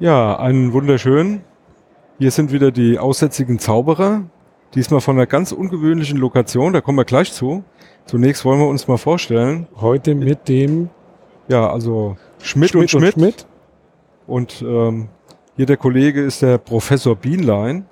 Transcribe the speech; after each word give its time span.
Ja, 0.00 0.38
einen 0.38 0.72
wunderschönen. 0.72 1.42
Hier 2.18 2.30
sind 2.30 2.52
wieder 2.52 2.70
die 2.70 3.00
aussätzigen 3.00 3.58
Zauberer. 3.58 4.22
Diesmal 4.76 5.00
von 5.00 5.16
einer 5.16 5.26
ganz 5.26 5.50
ungewöhnlichen 5.50 6.18
Lokation, 6.18 6.72
da 6.72 6.80
kommen 6.80 6.98
wir 6.98 7.04
gleich 7.04 7.32
zu. 7.32 7.64
Zunächst 8.04 8.44
wollen 8.44 8.60
wir 8.60 8.68
uns 8.68 8.86
mal 8.86 8.96
vorstellen. 8.96 9.66
Heute 9.80 10.14
mit 10.14 10.48
dem 10.48 10.90
Ja, 11.48 11.68
also 11.68 12.16
Schmidt, 12.40 12.76
und 12.76 12.88
Schmidt. 12.88 13.14
Schmidt. 13.14 13.46
Und 14.28 14.62
ähm, 14.62 15.08
hier 15.56 15.66
der 15.66 15.76
Kollege 15.76 16.22
ist 16.22 16.42
der 16.42 16.58
Professor 16.58 17.16
Bienlein. 17.16 17.84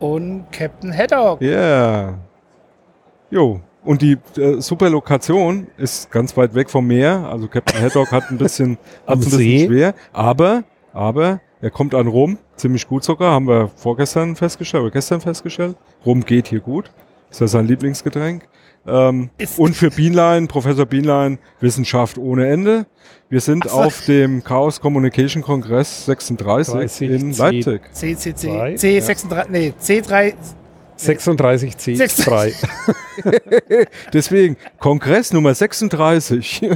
Und 0.00 0.46
Captain 0.50 0.92
Haddock. 0.92 1.40
Ja. 1.42 1.48
Yeah. 1.50 2.18
Jo. 3.30 3.60
Und 3.84 4.02
die 4.02 4.18
äh, 4.36 4.60
super 4.60 4.90
Lokation 4.90 5.68
ist 5.76 6.10
ganz 6.10 6.36
weit 6.36 6.54
weg 6.56 6.70
vom 6.70 6.88
Meer. 6.88 7.28
Also 7.30 7.46
Captain 7.46 7.80
Haddock 7.80 8.10
hat 8.10 8.30
ein 8.30 8.38
bisschen, 8.38 8.78
Am 9.06 9.20
hat's 9.20 9.26
ein 9.32 9.38
bisschen 9.38 9.68
schwer. 9.68 9.94
Aber, 10.12 10.64
aber 10.92 11.40
er 11.60 11.70
kommt 11.70 11.94
an 11.94 12.06
Rum. 12.06 12.38
Ziemlich 12.56 12.86
gut 12.88 13.04
sogar. 13.04 13.32
Haben 13.32 13.48
wir 13.48 13.68
vorgestern 13.76 14.36
festgestellt 14.36 14.82
oder 14.82 14.92
gestern 14.92 15.20
festgestellt. 15.20 15.76
Rum 16.06 16.24
geht 16.24 16.48
hier 16.48 16.60
gut. 16.60 16.90
Ist 17.30 17.40
ja 17.40 17.46
sein 17.48 17.66
Lieblingsgetränk. 17.66 18.48
Ähm, 18.86 19.28
und 19.58 19.76
für 19.76 19.90
Bienlein, 19.90 20.48
Professor 20.48 20.86
Bienlein, 20.86 21.38
Wissenschaft 21.60 22.16
ohne 22.16 22.48
Ende. 22.48 22.86
Wir 23.28 23.40
sind 23.40 23.64
so. 23.64 23.70
auf 23.76 24.04
dem 24.06 24.42
Chaos 24.42 24.80
Communication 24.80 25.42
Kongress 25.42 26.06
36 26.06 26.74
30 26.74 27.10
in 27.10 27.32
C. 27.34 27.42
Leipzig. 27.42 27.82
CCC. 27.92 28.34
Zwei. 28.34 28.74
C36, 28.74 29.46
nee, 29.50 29.74
C3. 29.80 30.34
36C3. 30.98 31.96
Sechs- 31.96 32.26
Deswegen 34.12 34.56
Kongress 34.78 35.32
Nummer 35.32 35.54
36. 35.54 36.62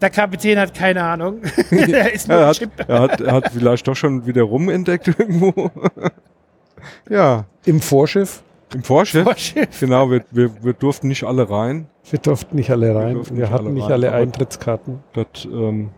Der 0.00 0.10
Kapitän 0.10 0.58
hat 0.58 0.74
keine 0.74 1.02
Ahnung. 1.02 1.40
er 1.70 2.12
ist 2.12 2.28
nur 2.28 2.36
er, 2.36 2.42
ein 2.42 2.48
hat, 2.48 2.58
Chip. 2.58 2.70
er, 2.86 3.00
hat, 3.00 3.20
er 3.20 3.32
hat 3.32 3.52
vielleicht 3.52 3.88
doch 3.88 3.96
schon 3.96 4.26
wieder 4.26 4.42
rumentdeckt 4.42 5.08
irgendwo. 5.08 5.70
ja, 7.10 7.44
Im 7.64 7.80
Vorschiff. 7.80 8.42
im 8.74 8.84
Vorschiff. 8.84 9.24
Vorschiff. 9.24 9.80
Genau, 9.80 10.10
wir, 10.10 10.24
wir, 10.30 10.62
wir 10.62 10.72
durften 10.72 11.08
nicht 11.08 11.24
alle 11.24 11.50
rein. 11.50 11.88
Wir 12.10 12.20
durften 12.20 12.56
nicht 12.56 12.70
alle 12.70 12.94
rein. 12.94 13.08
Wir, 13.08 13.14
durften 13.14 13.34
nicht 13.34 13.50
hatten 13.50 13.66
alle 13.66 13.74
nicht 13.74 13.84
rein, 13.84 13.92
alle 13.92 14.12
Eintrittskarten. 14.12 15.00
Das 15.14 15.44
ähm, 15.44 15.90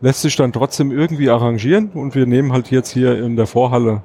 lässt 0.00 0.22
sich 0.22 0.36
dann 0.36 0.52
trotzdem 0.52 0.92
irgendwie 0.92 1.28
arrangieren 1.28 1.90
und 1.90 2.14
wir 2.14 2.26
nehmen 2.26 2.52
halt 2.52 2.70
jetzt 2.70 2.90
hier 2.90 3.18
in 3.18 3.36
der 3.36 3.46
Vorhalle 3.46 4.02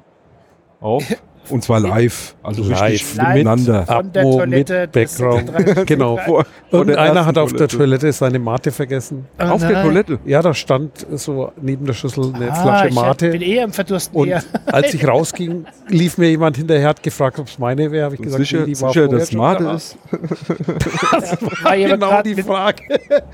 auf. 0.80 1.04
Und 1.50 1.62
zwar 1.62 1.80
live, 1.80 2.34
also 2.42 2.62
Live. 2.62 2.82
richtig 2.82 3.16
Live. 3.16 3.34
miteinander. 3.34 3.86
Von 3.86 4.12
der 4.12 4.22
Atmo 4.22 4.38
Toilette 4.38 4.80
mit 4.82 4.92
Background. 4.92 5.46
36. 5.56 5.86
Genau. 5.86 6.16
Vor, 6.18 6.44
der 6.72 6.78
Irgendeiner 6.80 7.08
ersten 7.10 7.26
hat 7.26 7.38
auf 7.38 7.52
der 7.52 7.68
Toilette 7.68 8.12
seine 8.12 8.38
Mate 8.38 8.70
vergessen. 8.72 9.26
Oh 9.38 9.42
Auf 9.44 9.60
der 9.60 9.70
nein. 9.72 9.84
Toilette. 9.84 10.18
Ja, 10.24 10.40
da 10.42 10.54
stand 10.54 11.06
so 11.12 11.52
neben 11.60 11.84
der 11.86 11.92
Schüssel 11.92 12.32
eine 12.34 12.50
Ah, 12.50 12.54
Flasche 12.62 12.88
ich 12.88 12.94
Mate. 12.94 13.30
bin 13.30 13.42
eher 13.42 13.64
im 13.64 13.72
Verdursten. 13.72 14.16
Und 14.18 14.28
eher. 14.28 14.42
als 14.66 14.94
ich 14.94 15.06
rausging, 15.06 15.66
lief 15.88 16.16
mir 16.18 16.30
jemand 16.30 16.56
hinterher, 16.56 16.88
hat 16.88 17.02
gefragt, 17.02 17.38
ob 17.38 17.46
es 17.48 17.58
meine 17.58 17.90
wäre. 17.92 18.06
Habe 18.06 18.14
ich 18.14 18.22
gesagt, 18.22 18.40
sicher, 18.42 18.60
nee, 18.60 18.72
die 18.74 18.80
war 18.80 18.88
sicher 18.92 19.08
dass 19.08 19.32
Mate 19.32 19.64
da. 19.64 19.74
ist. 19.74 19.96
War 21.64 21.76
jemand 21.76 22.00
Genau 22.02 22.22
die 22.22 22.42
Frage. 22.42 22.82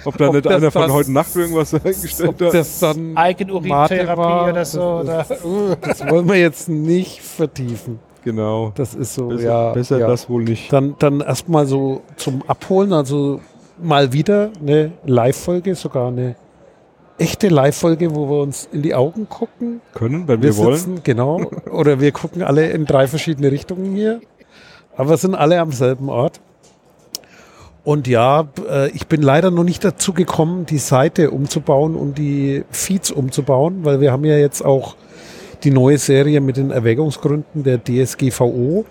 Ob 0.05 0.17
da 0.19 0.29
Ob 0.29 0.35
nicht 0.35 0.47
das 0.47 0.55
einer 0.55 0.71
von 0.71 0.83
das- 0.83 0.93
heute 0.93 1.13
Nacht 1.13 1.37
irgendwas 1.37 1.73
Ob 1.75 1.87
eingestellt 1.87 2.41
hat. 2.43 2.55
das 2.55 2.81
dann 2.81 3.17
Eigenurintherapie 3.17 4.51
oder 4.51 4.65
so. 4.65 4.81
Oder, 5.01 5.25
das, 5.29 5.29
das 5.81 6.09
wollen 6.11 6.29
wir 6.29 6.37
jetzt 6.37 6.69
nicht 6.69 7.21
vertiefen. 7.23 8.00
Genau. 8.25 8.73
Das 8.75 8.95
ist 8.95 9.15
so, 9.15 9.29
Besser, 9.29 9.43
ja. 9.43 9.73
besser 9.73 9.99
ja. 9.99 10.09
das 10.09 10.29
wohl 10.29 10.45
nicht. 10.45 10.73
Dann, 10.73 10.95
dann 10.99 11.21
erstmal 11.21 11.67
so 11.67 12.03
zum 12.17 12.43
Abholen, 12.47 12.93
also 12.93 13.41
mal 13.83 14.13
wieder 14.13 14.51
eine 14.61 14.93
Live-Folge, 15.05 15.75
sogar 15.75 16.09
eine 16.09 16.37
echte 17.19 17.49
Live-Folge, 17.49 18.15
wo 18.15 18.29
wir 18.29 18.43
uns 18.43 18.69
in 18.73 18.83
die 18.83 18.95
Augen 18.95 19.29
gucken. 19.29 19.81
Können, 19.95 20.27
wenn 20.27 20.43
wir, 20.43 20.51
Wir 20.51 20.57
wollen. 20.57 20.77
sitzen, 20.77 21.01
genau, 21.03 21.41
oder 21.71 22.01
wir 22.01 22.13
gucken 22.13 22.43
alle 22.43 22.71
in 22.71 22.87
drei 22.87 23.07
verschiedene 23.07 23.53
Richtungen 23.53 23.95
hier, 23.95 24.21
aber 24.97 25.17
sind 25.17 25.35
alle 25.35 25.61
am 25.61 25.73
selben 25.73 26.09
Ort. 26.09 26.41
Und 27.83 28.07
ja, 28.07 28.49
äh, 28.69 28.91
ich 28.91 29.07
bin 29.07 29.23
leider 29.23 29.51
noch 29.51 29.65
nicht 29.65 29.85
dazu 29.85 30.13
gekommen, 30.13 30.67
die 30.67 30.79
Seite 30.79 31.31
umzubauen 31.31 31.95
und 31.95 32.19
die 32.19 32.65
Feeds 32.71 33.11
umzubauen, 33.11 33.85
weil 33.85 34.01
wir 34.01 34.13
haben 34.13 34.25
ja 34.25 34.37
jetzt 34.37 34.65
auch 34.65 34.97
die 35.65 35.71
neue 35.71 35.99
Serie 35.99 36.41
mit 36.41 36.57
den 36.57 36.71
Erwägungsgründen 36.71 37.63
der 37.63 37.81
DSGVO. 37.83 38.85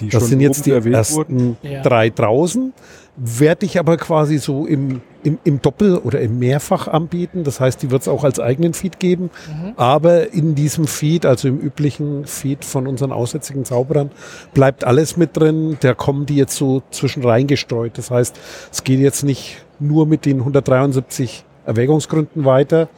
Die 0.00 0.08
Das 0.08 0.22
schon 0.22 0.28
sind 0.28 0.40
jetzt 0.40 0.66
die 0.66 0.72
erwähnt 0.72 0.96
ersten 0.96 1.16
wurden. 1.16 1.56
Drei 1.82 2.10
draußen. 2.10 2.72
Werde 3.16 3.64
ich 3.64 3.78
aber 3.78 3.96
quasi 3.96 4.36
so 4.36 4.66
im, 4.66 5.00
im, 5.22 5.38
im 5.42 5.62
Doppel- 5.62 5.96
oder 5.96 6.20
im 6.20 6.38
Mehrfach 6.38 6.86
anbieten. 6.86 7.44
Das 7.44 7.60
heißt, 7.60 7.82
die 7.82 7.90
wird 7.90 8.02
es 8.02 8.08
auch 8.08 8.24
als 8.24 8.38
eigenen 8.38 8.74
Feed 8.74 8.98
geben. 9.00 9.30
Aber 9.76 10.34
in 10.34 10.54
diesem 10.54 10.86
Feed, 10.86 11.24
also 11.24 11.48
im 11.48 11.58
üblichen 11.58 12.26
Feed 12.26 12.62
von 12.62 12.86
unseren 12.86 13.12
aussätzigen 13.12 13.64
Zauberern, 13.64 14.10
bleibt 14.52 14.84
alles 14.84 15.16
mit 15.16 15.34
drin. 15.34 15.78
Da 15.80 15.94
kommen 15.94 16.26
die 16.26 16.36
jetzt 16.36 16.56
so 16.56 16.82
zwischen 16.90 17.24
reingestreut. 17.24 17.96
Das 17.96 18.10
heißt, 18.10 18.38
es 18.70 18.84
geht 18.84 19.00
jetzt 19.00 19.22
nicht 19.22 19.64
nur 19.78 20.06
mit 20.06 20.26
den 20.26 20.40
173 20.40 21.44
Erwägungsgründen 21.64 22.44
weiter, 22.44 22.88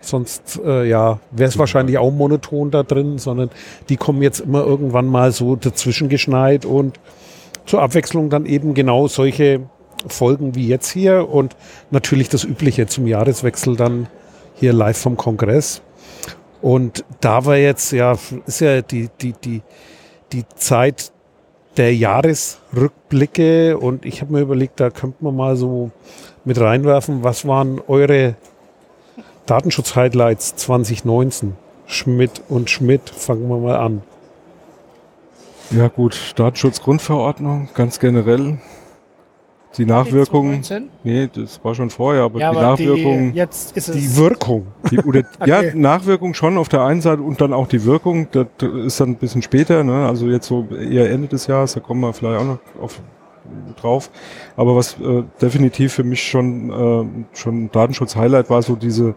Sonst 0.00 0.60
äh, 0.64 0.88
ja, 0.88 1.20
wäre 1.30 1.48
es 1.48 1.58
wahrscheinlich 1.58 1.98
auch 1.98 2.10
monoton 2.10 2.70
da 2.70 2.82
drin, 2.82 3.18
sondern 3.18 3.50
die 3.88 3.96
kommen 3.96 4.22
jetzt 4.22 4.40
immer 4.40 4.64
irgendwann 4.64 5.06
mal 5.06 5.32
so 5.32 5.56
dazwischen 5.56 6.08
geschneit 6.08 6.64
und 6.64 6.98
zur 7.66 7.82
Abwechslung 7.82 8.30
dann 8.30 8.46
eben 8.46 8.74
genau 8.74 9.08
solche 9.08 9.60
Folgen 10.06 10.54
wie 10.54 10.68
jetzt 10.68 10.90
hier 10.90 11.28
und 11.28 11.56
natürlich 11.90 12.28
das 12.28 12.44
Übliche 12.44 12.86
zum 12.86 13.06
Jahreswechsel 13.06 13.76
dann 13.76 14.06
hier 14.54 14.72
live 14.72 14.96
vom 14.96 15.16
Kongress. 15.16 15.82
Und 16.60 17.04
da 17.20 17.44
war 17.44 17.56
jetzt, 17.56 17.92
ja, 17.92 18.16
ist 18.46 18.60
ja 18.60 18.82
die, 18.82 19.08
die, 19.20 19.32
die, 19.32 19.62
die 20.32 20.44
Zeit 20.56 21.12
der 21.76 21.94
Jahresrückblicke 21.94 23.78
und 23.78 24.04
ich 24.04 24.20
habe 24.20 24.32
mir 24.32 24.40
überlegt, 24.40 24.80
da 24.80 24.90
könnte 24.90 25.22
man 25.22 25.36
mal 25.36 25.56
so 25.56 25.90
mit 26.44 26.60
reinwerfen, 26.60 27.22
was 27.22 27.46
waren 27.46 27.80
eure 27.86 28.34
Datenschutz-Highlights 29.48 30.56
2019? 30.56 31.54
Schmidt 31.86 32.42
und 32.50 32.68
Schmidt, 32.68 33.08
fangen 33.08 33.48
wir 33.48 33.56
mal 33.56 33.76
an. 33.76 34.02
Ja 35.70 35.88
gut, 35.88 36.34
Datenschutzgrundverordnung, 36.36 37.70
ganz 37.74 37.98
generell. 37.98 38.58
Die 39.78 39.86
Nachwirkungen, 39.86 40.62
2019? 40.62 40.90
nee, 41.04 41.28
das 41.32 41.62
war 41.64 41.74
schon 41.74 41.88
vorher, 41.88 42.22
aber 42.24 42.40
Ja, 42.40 42.50
die 42.50 42.56
aber 42.58 42.66
Nachwirkungen, 42.70 43.32
die, 43.32 43.38
jetzt 43.38 43.76
ist 43.76 43.88
es. 43.88 43.96
Die 43.96 44.16
Wirkung. 44.16 44.66
die, 44.90 44.98
oder, 44.98 45.22
ja, 45.46 45.60
Okay. 45.60 45.72
Nachwirkung 45.74 46.34
schon 46.34 46.58
auf 46.58 46.68
der 46.68 46.82
einen 46.82 47.00
Seite 47.00 47.22
und 47.22 47.40
dann 47.40 47.52
auch 47.54 47.68
die 47.68 47.84
Wirkung, 47.84 48.28
das 48.32 48.46
ist 48.60 49.00
dann 49.00 49.10
ein 49.10 49.16
bisschen 49.16 49.40
später, 49.40 49.82
ne? 49.82 50.06
also 50.06 50.26
jetzt 50.26 50.46
so 50.46 50.66
eher 50.70 51.10
Ende 51.10 51.28
des 51.28 51.46
Jahres, 51.46 51.72
da 51.74 51.80
kommen 51.80 52.00
wir 52.00 52.12
vielleicht 52.12 52.40
auch 52.40 52.46
noch 52.46 52.58
auf, 52.82 53.00
drauf. 53.76 54.10
Aber 54.56 54.76
was 54.76 54.98
äh, 55.00 55.24
definitiv 55.40 55.92
für 55.92 56.04
mich 56.04 56.22
schon, 56.22 56.70
äh, 56.70 57.36
schon 57.36 57.70
Datenschutz-Highlight 57.70 58.50
war, 58.50 58.62
so 58.62 58.76
diese, 58.76 59.14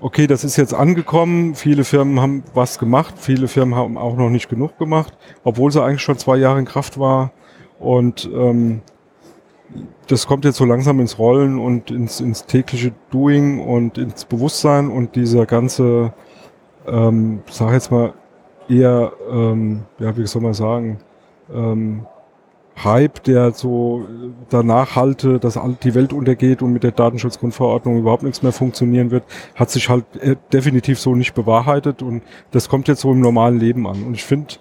okay, 0.00 0.26
das 0.26 0.44
ist 0.44 0.56
jetzt 0.56 0.74
angekommen, 0.74 1.54
viele 1.54 1.84
Firmen 1.84 2.20
haben 2.20 2.42
was 2.54 2.78
gemacht, 2.78 3.14
viele 3.18 3.48
Firmen 3.48 3.74
haben 3.74 3.98
auch 3.98 4.16
noch 4.16 4.30
nicht 4.30 4.48
genug 4.48 4.78
gemacht, 4.78 5.16
obwohl 5.44 5.70
sie 5.70 5.82
eigentlich 5.82 6.02
schon 6.02 6.18
zwei 6.18 6.36
Jahre 6.36 6.58
in 6.58 6.64
Kraft 6.64 6.98
war 6.98 7.32
und 7.78 8.28
ähm, 8.32 8.82
das 10.06 10.26
kommt 10.26 10.44
jetzt 10.44 10.56
so 10.56 10.64
langsam 10.64 11.00
ins 11.00 11.18
Rollen 11.18 11.58
und 11.58 11.90
ins, 11.90 12.20
ins 12.20 12.46
tägliche 12.46 12.92
Doing 13.10 13.60
und 13.60 13.98
ins 13.98 14.24
Bewusstsein 14.24 14.88
und 14.88 15.16
dieser 15.16 15.46
ganze, 15.46 16.12
ähm, 16.86 17.42
sag 17.50 17.72
jetzt 17.72 17.90
mal, 17.90 18.14
eher, 18.68 19.12
ähm, 19.30 19.82
ja, 19.98 20.16
wie 20.16 20.26
soll 20.26 20.42
man 20.42 20.54
sagen, 20.54 20.98
ähm, 21.52 22.06
Hype, 22.84 23.22
der 23.24 23.52
so 23.52 24.06
danach 24.50 24.96
halte, 24.96 25.38
dass 25.38 25.58
die 25.82 25.94
Welt 25.94 26.12
untergeht 26.12 26.60
und 26.62 26.72
mit 26.72 26.82
der 26.82 26.92
Datenschutzgrundverordnung 26.92 27.98
überhaupt 27.98 28.22
nichts 28.22 28.42
mehr 28.42 28.52
funktionieren 28.52 29.10
wird, 29.10 29.24
hat 29.54 29.70
sich 29.70 29.88
halt 29.88 30.04
äh, 30.20 30.36
definitiv 30.52 31.00
so 31.00 31.14
nicht 31.14 31.34
bewahrheitet 31.34 32.02
und 32.02 32.22
das 32.50 32.68
kommt 32.68 32.88
jetzt 32.88 33.00
so 33.00 33.12
im 33.12 33.20
normalen 33.20 33.58
Leben 33.58 33.86
an. 33.86 34.02
Und 34.02 34.14
ich 34.14 34.24
finde, 34.24 34.54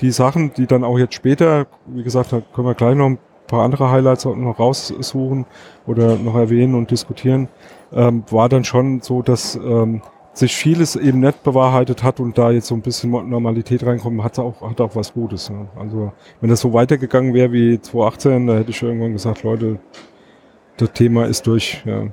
die 0.00 0.10
Sachen, 0.10 0.52
die 0.54 0.66
dann 0.66 0.84
auch 0.84 0.98
jetzt 0.98 1.14
später, 1.14 1.66
wie 1.86 2.02
gesagt, 2.02 2.32
da 2.32 2.40
können 2.54 2.68
wir 2.68 2.74
gleich 2.74 2.94
noch 2.94 3.06
ein 3.06 3.18
paar 3.46 3.64
andere 3.64 3.90
Highlights 3.90 4.24
noch 4.24 4.58
raussuchen 4.58 5.46
oder 5.86 6.16
noch 6.16 6.36
erwähnen 6.36 6.74
und 6.74 6.90
diskutieren, 6.90 7.48
ähm, 7.92 8.24
war 8.30 8.48
dann 8.48 8.64
schon 8.64 9.00
so, 9.00 9.22
dass 9.22 9.56
ähm, 9.56 10.02
sich 10.38 10.54
vieles 10.54 10.96
eben 10.96 11.20
nicht 11.20 11.42
bewahrheitet 11.42 12.02
hat 12.02 12.20
und 12.20 12.36
da 12.36 12.50
jetzt 12.50 12.66
so 12.66 12.74
ein 12.74 12.82
bisschen 12.82 13.10
Normalität 13.10 13.84
reinkommt, 13.84 14.22
hat 14.22 14.38
auch, 14.38 14.60
hat 14.60 14.80
auch 14.80 14.94
was 14.94 15.14
Gutes. 15.14 15.48
Ne? 15.48 15.66
Also 15.76 16.12
wenn 16.40 16.50
das 16.50 16.60
so 16.60 16.72
weitergegangen 16.72 17.32
wäre 17.32 17.52
wie 17.52 17.80
2018, 17.80 18.46
da 18.46 18.56
hätte 18.56 18.70
ich 18.70 18.82
irgendwann 18.82 19.12
gesagt, 19.12 19.42
Leute, 19.42 19.78
das 20.76 20.92
Thema 20.92 21.26
ist 21.26 21.46
durch. 21.46 21.82
Ja. 21.86 22.08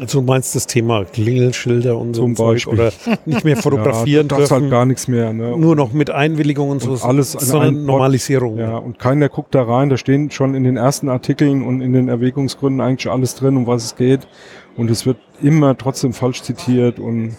Also 0.00 0.20
du 0.20 0.26
meinst 0.26 0.54
das 0.54 0.66
Thema 0.66 1.04
Klingelschilder 1.04 1.96
und 1.96 2.14
so 2.14 2.22
Zum 2.22 2.34
Beispiel. 2.34 2.72
oder 2.72 2.92
nicht 3.24 3.44
mehr 3.44 3.56
fotografieren 3.56 4.28
ja, 4.28 4.36
das 4.36 4.48
dürfen, 4.48 4.62
halt 4.62 4.70
gar 4.70 4.84
nichts 4.84 5.08
mehr. 5.08 5.32
Ne? 5.32 5.56
nur 5.56 5.74
noch 5.74 5.92
mit 5.92 6.10
Einwilligung 6.10 6.70
und 6.70 6.82
so, 6.82 6.92
Und 6.92 7.04
alles 7.04 7.36
an 7.36 7.44
sondern 7.44 7.68
einen 7.68 7.78
Ort. 7.78 7.86
Normalisierung. 7.86 8.58
Ja, 8.58 8.76
und 8.76 8.98
keiner 8.98 9.28
guckt 9.28 9.54
da 9.54 9.62
rein. 9.62 9.88
Da 9.88 9.96
stehen 9.96 10.30
schon 10.30 10.54
in 10.54 10.64
den 10.64 10.76
ersten 10.76 11.08
Artikeln 11.08 11.62
und 11.62 11.80
in 11.80 11.92
den 11.92 12.08
Erwägungsgründen 12.08 12.80
eigentlich 12.80 13.10
alles 13.10 13.34
drin, 13.34 13.56
um 13.56 13.66
was 13.66 13.84
es 13.84 13.96
geht. 13.96 14.28
Und 14.76 14.90
es 14.90 15.06
wird 15.06 15.16
immer 15.42 15.76
trotzdem 15.76 16.12
falsch 16.12 16.42
zitiert 16.42 16.98
und 16.98 17.36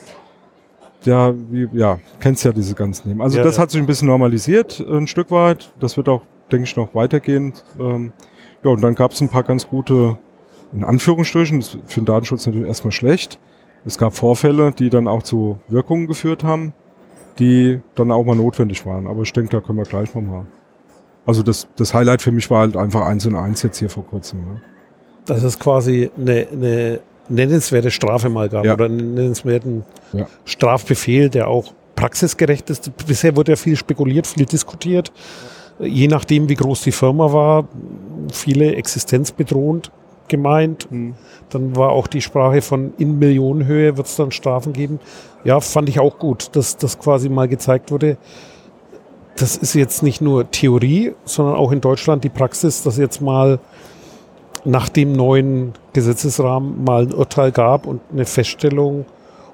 ja, 1.07 1.33
wie, 1.50 1.68
ja, 1.74 2.00
kennst 2.19 2.44
ja 2.44 2.51
diese 2.51 2.75
ganzen 2.75 3.07
Themen. 3.07 3.21
Also 3.21 3.38
Ja, 3.38 3.44
das 3.44 3.57
ja. 3.57 3.63
hat 3.63 3.71
sich 3.71 3.81
ein 3.81 3.88
bisschen 3.88 4.07
normalisiert, 4.07 4.80
ein 4.80 5.07
Stück 5.07 5.31
weit. 5.31 5.74
Das 5.80 5.98
wird 5.98 6.09
auch, 6.09 6.21
denke 6.51 6.65
ich, 6.65 6.75
noch 6.75 6.94
weitergehen. 6.94 7.54
Ähm, 7.80 8.13
ja, 8.63 8.71
und 8.71 8.81
dann 8.81 8.95
gab 8.95 9.12
es 9.12 9.21
ein 9.21 9.30
paar 9.30 9.44
ganz 9.44 9.68
gute, 9.68 10.18
in 10.74 10.83
Anführungsstrichen, 10.83 11.59
das 11.59 11.75
ist 11.75 11.80
für 11.86 12.01
den 12.01 12.06
Datenschutz 12.06 12.45
natürlich 12.45 12.68
erstmal 12.68 12.92
schlecht. 12.92 13.39
Es 13.86 13.98
gab 13.98 14.15
Vorfälle, 14.15 14.71
die 14.71 14.89
dann 14.89 15.07
auch 15.07 15.24
zu 15.24 15.59
Wirkungen 15.69 16.07
geführt 16.07 16.44
haben, 16.44 16.74
die 17.39 17.80
dann 17.95 18.12
auch 18.12 18.25
mal 18.25 18.36
notwendig 18.36 18.86
waren. 18.86 19.07
Aber 19.07 19.21
ich 19.21 19.31
denke, 19.31 19.50
da 19.50 19.62
können 19.62 19.77
wir 19.77 19.86
gleich 19.86 20.13
noch 20.13 20.21
mal. 20.21 20.45
Also 21.25 21.44
das, 21.44 21.68
das 21.75 21.94
Highlight 21.94 22.21
für 22.21 22.31
mich 22.31 22.50
war 22.50 22.62
halt 22.62 22.77
einfach 22.77 23.06
eins 23.06 23.25
und 23.25 23.36
eins 23.36 23.62
jetzt 23.62 23.77
hier 23.77 23.89
vor 23.89 24.06
kurzem. 24.06 24.39
Ne? 24.39 24.62
Dass 25.25 25.44
es 25.44 25.59
quasi 25.59 26.09
eine, 26.18 26.48
eine 26.51 27.00
nennenswerte 27.29 27.91
Strafe 27.91 28.29
mal 28.29 28.50
gab 28.50 28.65
Ja. 28.65 28.74
oder 28.74 28.85
einen 28.85 29.13
nennenswerten 29.13 29.83
Ja. 30.13 30.27
Strafbefehl, 30.45 31.29
der 31.29 31.47
auch 31.47 31.74
praxisgerecht 31.95 32.69
ist. 32.69 32.91
Bisher 33.07 33.35
wurde 33.35 33.53
ja 33.53 33.56
viel 33.56 33.75
spekuliert, 33.75 34.27
viel 34.27 34.45
diskutiert. 34.45 35.12
Je 35.79 36.07
nachdem, 36.07 36.50
wie 36.50 36.56
groß 36.56 36.81
die 36.81 36.91
Firma 36.91 37.31
war, 37.33 37.68
viele 38.31 38.75
existenzbedrohend 38.75 39.91
gemeint. 40.27 40.88
Dann 41.50 41.75
war 41.75 41.91
auch 41.91 42.07
die 42.07 42.21
Sprache 42.21 42.62
von 42.62 42.94
in 42.97 43.18
Millionenhöhe 43.19 43.95
wird 43.97 44.07
es 44.07 44.15
dann 44.15 44.31
Strafen 44.31 44.73
geben. 44.73 45.00
Ja, 45.44 45.59
fand 45.62 45.88
ich 45.89 46.00
auch 46.00 46.19
gut, 46.19 46.50
dass 46.56 46.77
das 46.77 47.00
quasi 47.00 47.30
mal 47.30 47.47
gezeigt 47.47 47.91
wurde. 47.91 48.18
Das 49.38 49.56
ist 49.56 49.75
jetzt 49.75 50.01
nicht 50.03 50.19
nur 50.19 50.50
Theorie, 50.50 51.13
sondern 51.25 51.56
auch 51.56 51.71
in 51.71 51.80
Deutschland 51.80 52.23
die 52.23 52.30
Praxis, 52.30 52.81
dass 52.83 52.97
jetzt 52.97 53.21
mal 53.21 53.59
nach 54.68 54.90
dem 54.90 55.14
neuen 55.14 55.74
Gesetzesrahmen 55.94 56.84
mal 56.84 57.04
ein 57.04 57.14
Urteil 57.14 57.52
gab 57.54 57.88
und 57.88 58.02
eine 58.12 58.25
Feststellung 58.25 59.06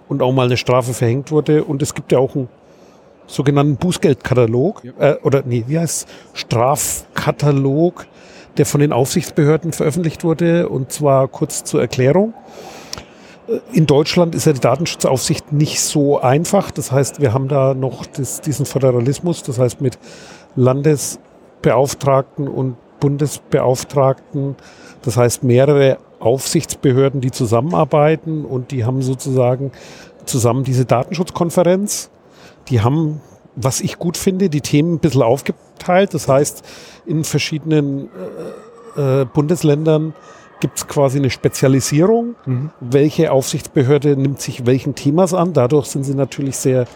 und 0.10 0.24
auch 0.24 0.32
mal 0.32 0.48
eine 0.48 0.58
Strafe 0.58 0.94
verhängt 0.94 1.32
wurde. 1.32 1.64
Und 1.64 1.84
es 1.84 1.94
gibt 1.94 2.12
ja 2.12 2.18
auch 2.18 2.36
einen 2.36 2.50
sogenannten 3.28 3.78
Bußgeldkatalog, 3.78 4.82
äh, 5.00 5.16
oder 5.22 5.44
nee, 5.46 5.66
wie 5.68 5.78
heißt 5.78 6.08
Strafkatalog, 6.34 8.08
der 8.58 8.66
von 8.66 8.82
den 8.82 8.92
Aufsichtsbehörden 8.92 9.72
veröffentlicht 9.72 10.24
wurde. 10.24 10.68
Und 10.68 10.92
zwar 10.92 11.28
kurz 11.28 11.64
zur 11.64 11.80
Erklärung. 11.80 12.34
Äh, 13.48 13.60
In 13.72 13.86
Deutschland 13.86 14.34
ist 14.34 14.46
ja 14.46 14.54
die 14.54 14.62
Datenschutzaufsicht 14.62 15.54
nicht 15.54 15.80
so 15.80 16.20
einfach. 16.22 16.72
Das 16.72 16.92
heißt, 16.92 17.22
wir 17.22 17.34
haben 17.34 17.50
da 17.50 17.76
noch 17.76 18.08
das, 18.08 18.42
diesen 18.42 18.66
Föderalismus, 18.66 19.44
das 19.44 19.60
heißt 19.60 19.80
mit 19.80 20.00
Landesbeauftragten 20.56 22.48
und 22.48 22.78
Bundesbeauftragten, 23.00 24.56
das 25.04 25.18
heißt 25.18 25.44
mehrere 25.44 25.98
Aufsichtsbehörden, 26.20 27.22
die 27.22 27.32
zusammenarbeiten 27.32 28.46
und 28.46 28.72
die 28.72 28.86
haben 28.86 29.02
sozusagen 29.02 29.72
zusammen 30.26 30.64
diese 30.64 30.86
Datenschutzkonferenz. 30.86 32.10
Die 32.70 32.82
haben, 32.82 33.22
was 33.56 33.82
ich 33.82 34.00
gut 34.00 34.18
finde, 34.18 34.50
die 34.50 34.62
Themen 34.62 34.94
ein 34.94 35.00
bisschen 35.00 35.22
aufgeteilt. 35.22 36.14
Das 36.14 36.28
heißt, 36.28 36.64
in 37.06 37.26
verschiedenen 37.26 38.10
äh, 38.96 39.22
äh, 39.22 39.26
Bundesländern 39.26 40.14
gibt 40.62 40.78
es 40.78 40.88
quasi 40.88 41.18
eine 41.18 41.30
Spezialisierung. 41.30 42.36
Welche 42.80 43.34
Aufsichtsbehörde 43.34 44.16
nimmt 44.16 44.40
sich 44.40 44.66
welchen 44.66 44.96
Themas 44.96 45.34
an? 45.34 45.52
Dadurch 45.52 45.88
sind 45.88 46.06
sie 46.06 46.16
natürlich 46.16 46.56
sehr 46.56 46.88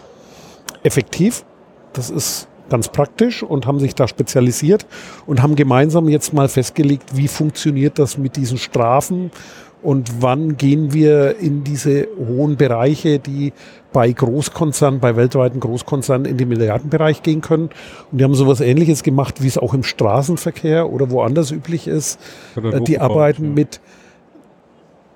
effektiv. 0.82 1.44
Das 1.92 2.08
ist 2.08 2.48
ganz 2.68 2.88
praktisch 2.88 3.42
und 3.42 3.66
haben 3.66 3.80
sich 3.80 3.94
da 3.94 4.08
spezialisiert 4.08 4.86
und 5.26 5.42
haben 5.42 5.56
gemeinsam 5.56 6.08
jetzt 6.08 6.32
mal 6.32 6.48
festgelegt, 6.48 7.16
wie 7.16 7.28
funktioniert 7.28 7.98
das 7.98 8.18
mit 8.18 8.36
diesen 8.36 8.58
Strafen 8.58 9.30
und 9.82 10.22
wann 10.22 10.56
gehen 10.56 10.92
wir 10.92 11.38
in 11.38 11.62
diese 11.62 12.08
hohen 12.18 12.56
Bereiche, 12.56 13.18
die 13.18 13.52
bei 13.92 14.10
Großkonzernen, 14.10 15.00
bei 15.00 15.16
weltweiten 15.16 15.60
Großkonzernen 15.60 16.26
in 16.26 16.36
den 16.36 16.48
Milliardenbereich 16.48 17.22
gehen 17.22 17.40
können. 17.40 17.70
Und 18.10 18.18
die 18.18 18.24
haben 18.24 18.34
sowas 18.34 18.60
ähnliches 18.60 19.02
gemacht, 19.02 19.42
wie 19.42 19.46
es 19.46 19.56
auch 19.56 19.74
im 19.74 19.84
Straßenverkehr 19.84 20.90
oder 20.92 21.10
woanders 21.10 21.52
üblich 21.52 21.86
ist. 21.86 22.20
Äh, 22.56 22.80
Die 22.82 22.98
arbeiten 22.98 23.44
ja. 23.44 23.50
mit 23.50 23.80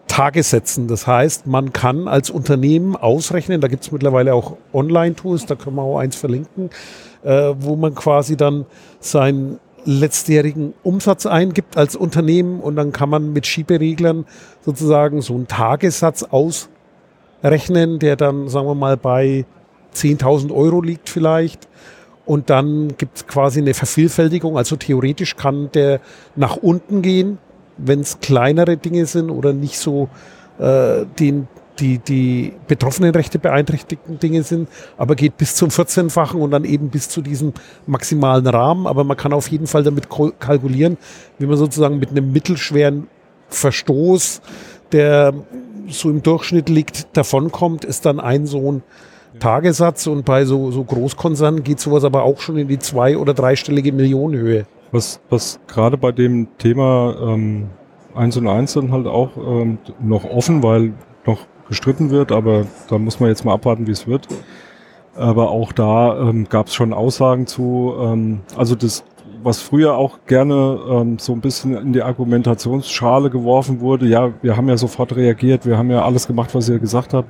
Tagessätzen. 0.06 0.88
Das 0.88 1.06
heißt, 1.06 1.46
man 1.46 1.72
kann 1.72 2.06
als 2.06 2.30
Unternehmen 2.30 2.96
ausrechnen, 2.96 3.60
da 3.60 3.68
gibt 3.68 3.82
es 3.82 3.92
mittlerweile 3.92 4.34
auch 4.34 4.56
Online-Tools, 4.72 5.46
da 5.46 5.54
können 5.54 5.76
wir 5.76 5.82
auch 5.82 5.98
eins 5.98 6.16
verlinken, 6.16 6.70
äh, 7.24 7.54
wo 7.58 7.76
man 7.76 7.94
quasi 7.94 8.36
dann 8.36 8.66
seinen 9.00 9.58
letztjährigen 9.84 10.74
Umsatz 10.82 11.26
eingibt 11.26 11.76
als 11.76 11.96
Unternehmen 11.96 12.60
und 12.60 12.76
dann 12.76 12.92
kann 12.92 13.08
man 13.08 13.32
mit 13.32 13.46
Schiebereglern 13.46 14.26
sozusagen 14.64 15.22
so 15.22 15.34
einen 15.34 15.48
Tagessatz 15.48 16.24
ausrechnen, 16.24 17.98
der 17.98 18.16
dann, 18.16 18.48
sagen 18.48 18.66
wir 18.66 18.74
mal, 18.74 18.96
bei 18.96 19.44
10.000 19.94 20.54
Euro 20.54 20.80
liegt 20.80 21.08
vielleicht. 21.08 21.68
Und 22.24 22.50
dann 22.50 22.96
gibt 22.96 23.16
es 23.16 23.26
quasi 23.26 23.60
eine 23.60 23.74
Vervielfältigung. 23.74 24.56
Also 24.56 24.76
theoretisch 24.76 25.36
kann 25.36 25.70
der 25.72 26.00
nach 26.36 26.56
unten 26.56 27.02
gehen, 27.02 27.38
wenn 27.78 28.00
es 28.00 28.20
kleinere 28.20 28.76
Dinge 28.76 29.06
sind 29.06 29.30
oder 29.30 29.52
nicht 29.52 29.78
so 29.78 30.08
äh, 30.58 31.04
den, 31.18 31.48
die, 31.78 31.98
die 31.98 32.52
betroffenen 32.68 33.12
Rechte 33.12 33.38
beeinträchtigten 33.38 34.18
Dinge 34.18 34.42
sind, 34.42 34.68
aber 34.96 35.14
geht 35.14 35.36
bis 35.36 35.54
zum 35.54 35.70
14-fachen 35.70 36.40
und 36.40 36.50
dann 36.50 36.64
eben 36.64 36.88
bis 36.88 37.08
zu 37.08 37.22
diesem 37.22 37.52
maximalen 37.86 38.46
Rahmen. 38.46 38.86
Aber 38.86 39.04
man 39.04 39.16
kann 39.16 39.32
auf 39.32 39.48
jeden 39.48 39.66
Fall 39.66 39.82
damit 39.82 40.08
kal- 40.10 40.32
kalkulieren, 40.38 40.98
wie 41.38 41.46
man 41.46 41.56
sozusagen 41.56 41.98
mit 41.98 42.10
einem 42.10 42.32
mittelschweren 42.32 43.08
Verstoß, 43.48 44.40
der 44.92 45.34
so 45.88 46.10
im 46.10 46.22
Durchschnitt 46.22 46.68
liegt, 46.68 47.16
davonkommt, 47.16 47.84
ist 47.84 48.06
dann 48.06 48.20
ein 48.20 48.46
so 48.46 48.72
ein 48.72 48.82
Tagessatz 49.38 50.06
und 50.06 50.24
bei 50.24 50.44
so, 50.44 50.70
so 50.70 50.84
Großkonzernen 50.84 51.62
geht 51.62 51.80
sowas 51.80 52.04
aber 52.04 52.22
auch 52.22 52.40
schon 52.40 52.58
in 52.58 52.68
die 52.68 52.78
zwei- 52.78 53.16
oder 53.16 53.34
dreistellige 53.34 53.92
Millionenhöhe. 53.92 54.66
Was, 54.92 55.20
was 55.30 55.58
gerade 55.66 55.96
bei 55.96 56.12
dem 56.12 56.48
Thema 56.58 57.16
ähm, 57.20 57.70
1 58.14 58.36
und 58.36 58.46
1 58.46 58.74
dann 58.74 58.92
halt 58.92 59.06
auch 59.06 59.30
ähm, 59.36 59.78
noch 60.00 60.24
offen, 60.24 60.62
weil 60.62 60.92
noch 61.24 61.46
gestritten 61.72 62.10
wird, 62.10 62.32
aber 62.32 62.66
da 62.90 62.98
muss 62.98 63.18
man 63.18 63.30
jetzt 63.30 63.46
mal 63.46 63.54
abwarten, 63.54 63.86
wie 63.86 63.92
es 63.92 64.06
wird. 64.06 64.28
Aber 65.14 65.50
auch 65.50 65.72
da 65.72 66.28
ähm, 66.28 66.46
gab 66.50 66.66
es 66.66 66.74
schon 66.74 66.92
Aussagen 66.92 67.46
zu, 67.46 67.94
ähm, 67.98 68.40
also 68.58 68.74
das, 68.74 69.04
was 69.42 69.62
früher 69.62 69.94
auch 69.94 70.18
gerne 70.26 70.78
ähm, 70.86 71.18
so 71.18 71.32
ein 71.32 71.40
bisschen 71.40 71.74
in 71.74 71.94
die 71.94 72.02
Argumentationsschale 72.02 73.30
geworfen 73.30 73.80
wurde, 73.80 74.06
ja, 74.06 74.32
wir 74.42 74.54
haben 74.54 74.68
ja 74.68 74.76
sofort 74.76 75.16
reagiert, 75.16 75.64
wir 75.64 75.78
haben 75.78 75.90
ja 75.90 76.04
alles 76.04 76.26
gemacht, 76.26 76.54
was 76.54 76.68
ihr 76.68 76.78
gesagt 76.78 77.14
habt. 77.14 77.28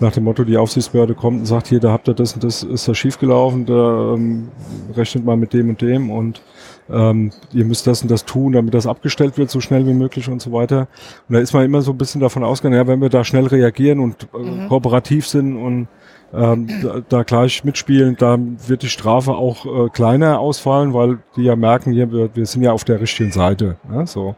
Nach 0.00 0.12
dem 0.12 0.24
Motto, 0.24 0.42
die 0.42 0.56
Aufsichtsbehörde 0.56 1.14
kommt 1.14 1.40
und 1.40 1.46
sagt, 1.46 1.68
hier, 1.68 1.80
da 1.80 1.92
habt 1.92 2.08
ihr 2.08 2.14
das 2.14 2.32
und 2.32 2.42
das, 2.42 2.64
ist 2.64 2.88
da 2.88 2.94
schiefgelaufen, 2.94 3.64
da 3.64 4.14
ähm, 4.14 4.48
rechnet 4.96 5.24
mal 5.24 5.36
mit 5.36 5.52
dem 5.52 5.70
und 5.70 5.80
dem 5.80 6.10
und 6.10 6.42
ähm, 6.90 7.30
ihr 7.52 7.64
müsst 7.64 7.86
das 7.86 8.02
und 8.02 8.10
das 8.10 8.24
tun, 8.24 8.52
damit 8.52 8.74
das 8.74 8.86
abgestellt 8.86 9.38
wird, 9.38 9.50
so 9.50 9.60
schnell 9.60 9.86
wie 9.86 9.94
möglich 9.94 10.28
und 10.28 10.40
so 10.40 10.52
weiter. 10.52 10.88
Und 11.28 11.34
da 11.34 11.40
ist 11.40 11.52
man 11.52 11.64
immer 11.64 11.82
so 11.82 11.92
ein 11.92 11.98
bisschen 11.98 12.20
davon 12.20 12.44
ausgegangen, 12.44 12.76
ja, 12.76 12.86
wenn 12.86 13.00
wir 13.00 13.08
da 13.08 13.24
schnell 13.24 13.46
reagieren 13.46 14.00
und 14.00 14.28
äh, 14.34 14.68
kooperativ 14.68 15.26
sind 15.26 15.56
und 15.56 15.88
ähm, 16.32 16.68
da, 16.82 17.00
da 17.08 17.22
gleich 17.22 17.64
mitspielen, 17.64 18.16
dann 18.18 18.58
wird 18.66 18.82
die 18.82 18.88
Strafe 18.88 19.32
auch 19.32 19.64
äh, 19.64 19.88
kleiner 19.88 20.40
ausfallen, 20.40 20.92
weil 20.92 21.18
die 21.36 21.44
ja 21.44 21.56
merken, 21.56 21.92
hier, 21.92 22.12
wir, 22.12 22.28
wir 22.34 22.44
sind 22.44 22.62
ja 22.62 22.72
auf 22.72 22.84
der 22.84 23.00
richtigen 23.00 23.32
Seite. 23.32 23.76
Ja, 23.90 24.06
so. 24.06 24.34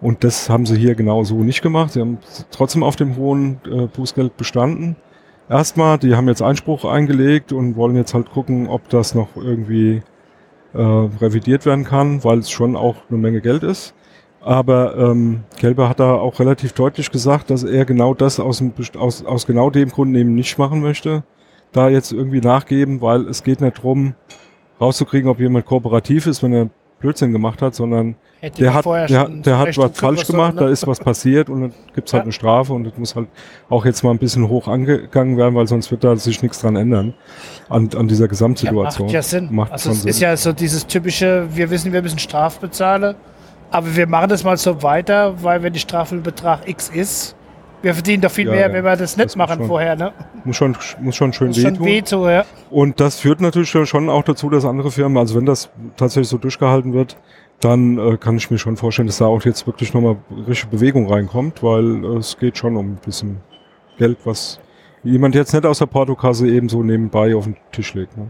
Und 0.00 0.22
das 0.22 0.48
haben 0.48 0.66
sie 0.66 0.76
hier 0.76 0.94
genau 0.94 1.24
so 1.24 1.42
nicht 1.42 1.62
gemacht. 1.62 1.92
Sie 1.92 2.00
haben 2.00 2.18
trotzdem 2.50 2.84
auf 2.84 2.96
dem 2.96 3.16
hohen 3.16 3.60
äh, 3.66 3.86
Bußgeld 3.86 4.36
bestanden. 4.36 4.96
Erstmal, 5.48 5.98
die 5.98 6.14
haben 6.14 6.28
jetzt 6.28 6.42
Einspruch 6.42 6.84
eingelegt 6.84 7.52
und 7.52 7.76
wollen 7.76 7.96
jetzt 7.96 8.14
halt 8.14 8.30
gucken, 8.30 8.68
ob 8.68 8.88
das 8.88 9.14
noch 9.14 9.28
irgendwie 9.34 10.02
äh, 10.74 10.78
revidiert 10.80 11.66
werden 11.66 11.84
kann, 11.84 12.24
weil 12.24 12.38
es 12.38 12.50
schon 12.50 12.76
auch 12.76 12.96
eine 13.08 13.18
Menge 13.18 13.40
Geld 13.40 13.62
ist. 13.62 13.94
Aber 14.40 14.96
ähm, 14.96 15.44
Kelber 15.58 15.88
hat 15.88 16.00
da 16.00 16.14
auch 16.14 16.40
relativ 16.40 16.72
deutlich 16.72 17.10
gesagt, 17.10 17.50
dass 17.50 17.62
er 17.62 17.84
genau 17.84 18.12
das 18.12 18.40
aus, 18.40 18.62
aus, 18.98 19.24
aus 19.24 19.46
genau 19.46 19.70
dem 19.70 19.90
Grund 19.90 20.16
eben 20.16 20.34
nicht 20.34 20.58
machen 20.58 20.82
möchte. 20.82 21.22
Da 21.70 21.88
jetzt 21.88 22.12
irgendwie 22.12 22.40
nachgeben, 22.40 23.00
weil 23.00 23.28
es 23.28 23.44
geht 23.44 23.60
nicht 23.60 23.82
drum, 23.82 24.14
rauszukriegen, 24.80 25.30
ob 25.30 25.38
jemand 25.38 25.64
kooperativ 25.64 26.26
ist, 26.26 26.42
wenn 26.42 26.52
er 26.52 26.70
Blödsinn 26.98 27.32
gemacht 27.32 27.62
hat, 27.62 27.74
sondern 27.74 28.16
Hätte 28.44 28.60
der 28.60 28.74
hat, 28.74 28.82
vorher 28.82 29.06
der, 29.06 29.28
der 29.28 29.56
hat 29.58 29.78
was 29.78 29.92
falsch 29.96 30.26
gemacht, 30.26 30.54
da 30.56 30.68
ist 30.68 30.84
was 30.88 30.98
passiert 30.98 31.48
und 31.48 31.60
dann 31.60 31.72
gibt's 31.94 32.12
halt 32.12 32.22
Ja. 32.22 32.24
eine 32.24 32.32
Strafe 32.32 32.72
und 32.72 32.82
das 32.82 32.98
muss 32.98 33.14
halt 33.14 33.28
auch 33.70 33.84
jetzt 33.84 34.02
mal 34.02 34.10
ein 34.10 34.18
bisschen 34.18 34.48
hoch 34.48 34.66
angegangen 34.66 35.36
werden, 35.36 35.54
weil 35.54 35.68
sonst 35.68 35.92
wird 35.92 36.02
da 36.02 36.16
sich 36.16 36.42
nichts 36.42 36.60
dran 36.60 36.74
ändern 36.74 37.14
an, 37.68 37.88
an 37.96 38.08
dieser 38.08 38.24
Ja, 38.24 38.28
Gesamtsituation. 38.30 39.06
macht 39.06 39.14
ja 39.14 39.22
Sinn. 39.22 39.48
Macht 39.52 39.70
also 39.70 39.90
es 39.92 40.00
Sinn. 40.02 40.10
ist 40.10 40.20
ja 40.20 40.36
so 40.36 40.52
dieses 40.52 40.84
typische, 40.88 41.46
wir 41.52 41.70
wissen, 41.70 41.92
wir 41.92 42.02
müssen 42.02 42.18
Straf 42.18 42.58
bezahlen, 42.58 43.14
aber 43.70 43.94
wir 43.94 44.08
machen 44.08 44.28
das 44.30 44.42
mal 44.42 44.56
so 44.56 44.82
weiter, 44.82 45.40
weil 45.40 45.62
wenn 45.62 45.72
die 45.72 45.78
Strafbetrag 45.78 46.68
X 46.68 46.88
ist, 46.88 47.36
wir 47.82 47.94
verdienen 47.94 48.22
doch 48.22 48.30
viel 48.30 48.46
Ja, 48.46 48.52
mehr, 48.52 48.68
ja. 48.68 48.72
wenn 48.72 48.84
wir 48.84 48.96
das 48.96 49.16
nicht 49.16 49.26
Das 49.26 49.36
muss 49.36 49.48
machen 49.48 49.58
schon 49.60 49.66
vorher. 49.68 49.96
Ne? 49.96 50.12
muss 50.44 50.56
schon, 50.56 50.76
muss 51.00 51.16
schon 51.16 51.32
schön 51.32 51.48
Das 51.48 51.58
ist 51.58 51.62
schon 51.76 51.84
wehtun. 51.84 52.30
ja. 52.30 52.44
Und 52.70 53.00
das 53.00 53.16
führt 53.20 53.40
natürlich 53.40 53.70
schon 53.70 54.08
auch 54.08 54.22
dazu, 54.24 54.48
dass 54.50 54.64
andere 54.64 54.90
Firmen, 54.90 55.18
also 55.18 55.34
wenn 55.36 55.46
das 55.46 55.70
tatsächlich 55.96 56.28
so 56.28 56.38
durchgehalten 56.38 56.92
wird, 56.94 57.16
dann 57.60 57.98
äh, 57.98 58.16
kann 58.16 58.36
ich 58.36 58.50
mir 58.50 58.58
schon 58.58 58.76
vorstellen, 58.76 59.06
dass 59.06 59.18
da 59.18 59.26
auch 59.26 59.42
jetzt 59.44 59.66
wirklich 59.66 59.94
nochmal 59.94 60.16
richtige 60.48 60.74
Bewegung 60.76 61.06
reinkommt, 61.12 61.62
weil 61.62 62.04
äh, 62.04 62.16
es 62.18 62.38
geht 62.38 62.58
schon 62.58 62.76
um 62.76 62.92
ein 62.92 62.98
bisschen 63.04 63.40
Geld, 63.98 64.18
was 64.24 64.58
jemand 65.04 65.34
jetzt 65.34 65.52
nicht 65.52 65.66
aus 65.66 65.78
der 65.78 65.86
Portokasse 65.86 66.48
eben 66.48 66.68
so 66.68 66.82
nebenbei 66.82 67.34
auf 67.36 67.44
den 67.44 67.56
Tisch 67.70 67.94
legt. 67.94 68.16
Ne? 68.16 68.28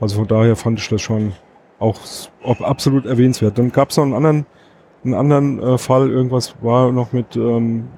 Also 0.00 0.16
von 0.16 0.26
daher 0.26 0.56
fand 0.56 0.78
ich 0.80 0.88
das 0.88 1.00
schon 1.02 1.32
auch 1.78 1.98
absolut 2.60 3.06
erwähnenswert. 3.06 3.58
Dann 3.58 3.70
gab 3.72 3.90
es 3.90 3.96
noch 3.96 4.04
einen 4.04 4.14
anderen, 4.14 4.46
einen 5.04 5.14
anderen 5.14 5.62
äh, 5.62 5.78
Fall, 5.78 6.10
irgendwas 6.10 6.54
war 6.62 6.92
noch 6.92 7.12
mit 7.12 7.36
ähm, 7.36 7.88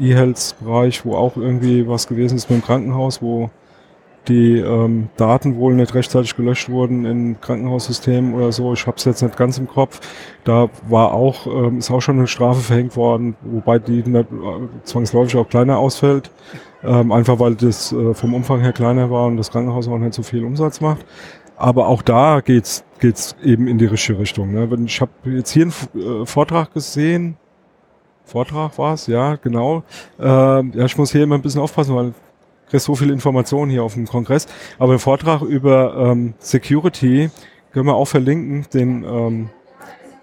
E-Health-Bereich, 0.00 1.04
wo 1.04 1.14
auch 1.14 1.36
irgendwie 1.36 1.86
was 1.88 2.06
gewesen 2.06 2.36
ist 2.36 2.50
mit 2.50 2.60
dem 2.60 2.64
Krankenhaus, 2.64 3.22
wo 3.22 3.50
die 4.28 4.58
ähm, 4.58 5.08
Daten 5.16 5.56
wohl 5.56 5.74
nicht 5.74 5.94
rechtzeitig 5.94 6.36
gelöscht 6.36 6.68
wurden 6.68 7.04
in 7.06 7.40
Krankenhaussystemen 7.40 8.34
oder 8.34 8.52
so. 8.52 8.72
Ich 8.74 8.86
habe 8.86 8.96
es 8.98 9.04
jetzt 9.04 9.22
nicht 9.22 9.36
ganz 9.36 9.58
im 9.58 9.66
Kopf. 9.66 10.00
Da 10.44 10.68
war 10.88 11.14
auch, 11.14 11.46
ähm, 11.46 11.78
ist 11.78 11.90
auch 11.90 12.00
schon 12.00 12.18
eine 12.18 12.26
Strafe 12.26 12.60
verhängt 12.60 12.96
worden, 12.96 13.36
wobei 13.42 13.78
die 13.78 14.02
nicht, 14.02 14.30
äh, 14.30 14.84
zwangsläufig 14.84 15.36
auch 15.36 15.48
kleiner 15.48 15.78
ausfällt. 15.78 16.30
Ähm, 16.84 17.10
einfach 17.10 17.40
weil 17.40 17.54
das 17.54 17.92
äh, 17.92 18.14
vom 18.14 18.34
Umfang 18.34 18.60
her 18.60 18.72
kleiner 18.72 19.10
war 19.10 19.26
und 19.26 19.36
das 19.36 19.50
Krankenhaus 19.50 19.88
auch 19.88 19.98
nicht 19.98 20.14
so 20.14 20.22
viel 20.22 20.44
Umsatz 20.44 20.80
macht. 20.80 21.04
Aber 21.56 21.88
auch 21.88 22.02
da 22.02 22.40
geht's 22.40 22.84
geht's 23.00 23.34
eben 23.42 23.66
in 23.66 23.78
die 23.78 23.86
richtige 23.86 24.18
Richtung. 24.18 24.52
Ne? 24.52 24.68
Ich 24.86 25.00
habe 25.00 25.10
jetzt 25.24 25.50
hier 25.50 25.64
einen 25.64 26.22
äh, 26.22 26.26
Vortrag 26.26 26.72
gesehen. 26.74 27.36
Vortrag 28.28 28.76
war 28.76 28.92
es, 28.92 29.06
ja, 29.06 29.36
genau. 29.36 29.82
Ähm, 30.20 30.72
ja, 30.74 30.84
ich 30.84 30.98
muss 30.98 31.12
hier 31.12 31.22
immer 31.22 31.36
ein 31.36 31.42
bisschen 31.42 31.62
aufpassen, 31.62 31.96
weil 31.96 32.08
ich 32.08 32.70
krieg 32.70 32.80
so 32.80 32.94
viel 32.94 33.10
Informationen 33.10 33.70
hier 33.70 33.82
auf 33.82 33.94
dem 33.94 34.06
Kongress. 34.06 34.46
Aber 34.78 34.92
ein 34.92 34.98
Vortrag 34.98 35.40
über 35.40 35.96
ähm, 35.96 36.34
Security 36.38 37.30
können 37.72 37.86
wir 37.86 37.94
auch 37.94 38.04
verlinken. 38.04 38.66
Den 38.74 39.02
ähm, 39.02 39.50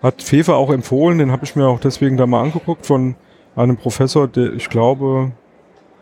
hat 0.03 0.21
Fefe 0.21 0.53
auch 0.53 0.71
empfohlen. 0.71 1.17
Den 1.17 1.31
habe 1.31 1.45
ich 1.45 1.55
mir 1.55 1.67
auch 1.67 1.79
deswegen 1.79 2.15
da 2.15 2.27
mal 2.27 2.43
angeguckt 2.43 2.85
von 2.85 3.15
einem 3.55 3.75
Professor, 3.75 4.27
der 4.27 4.53
ich 4.53 4.69
glaube 4.69 5.31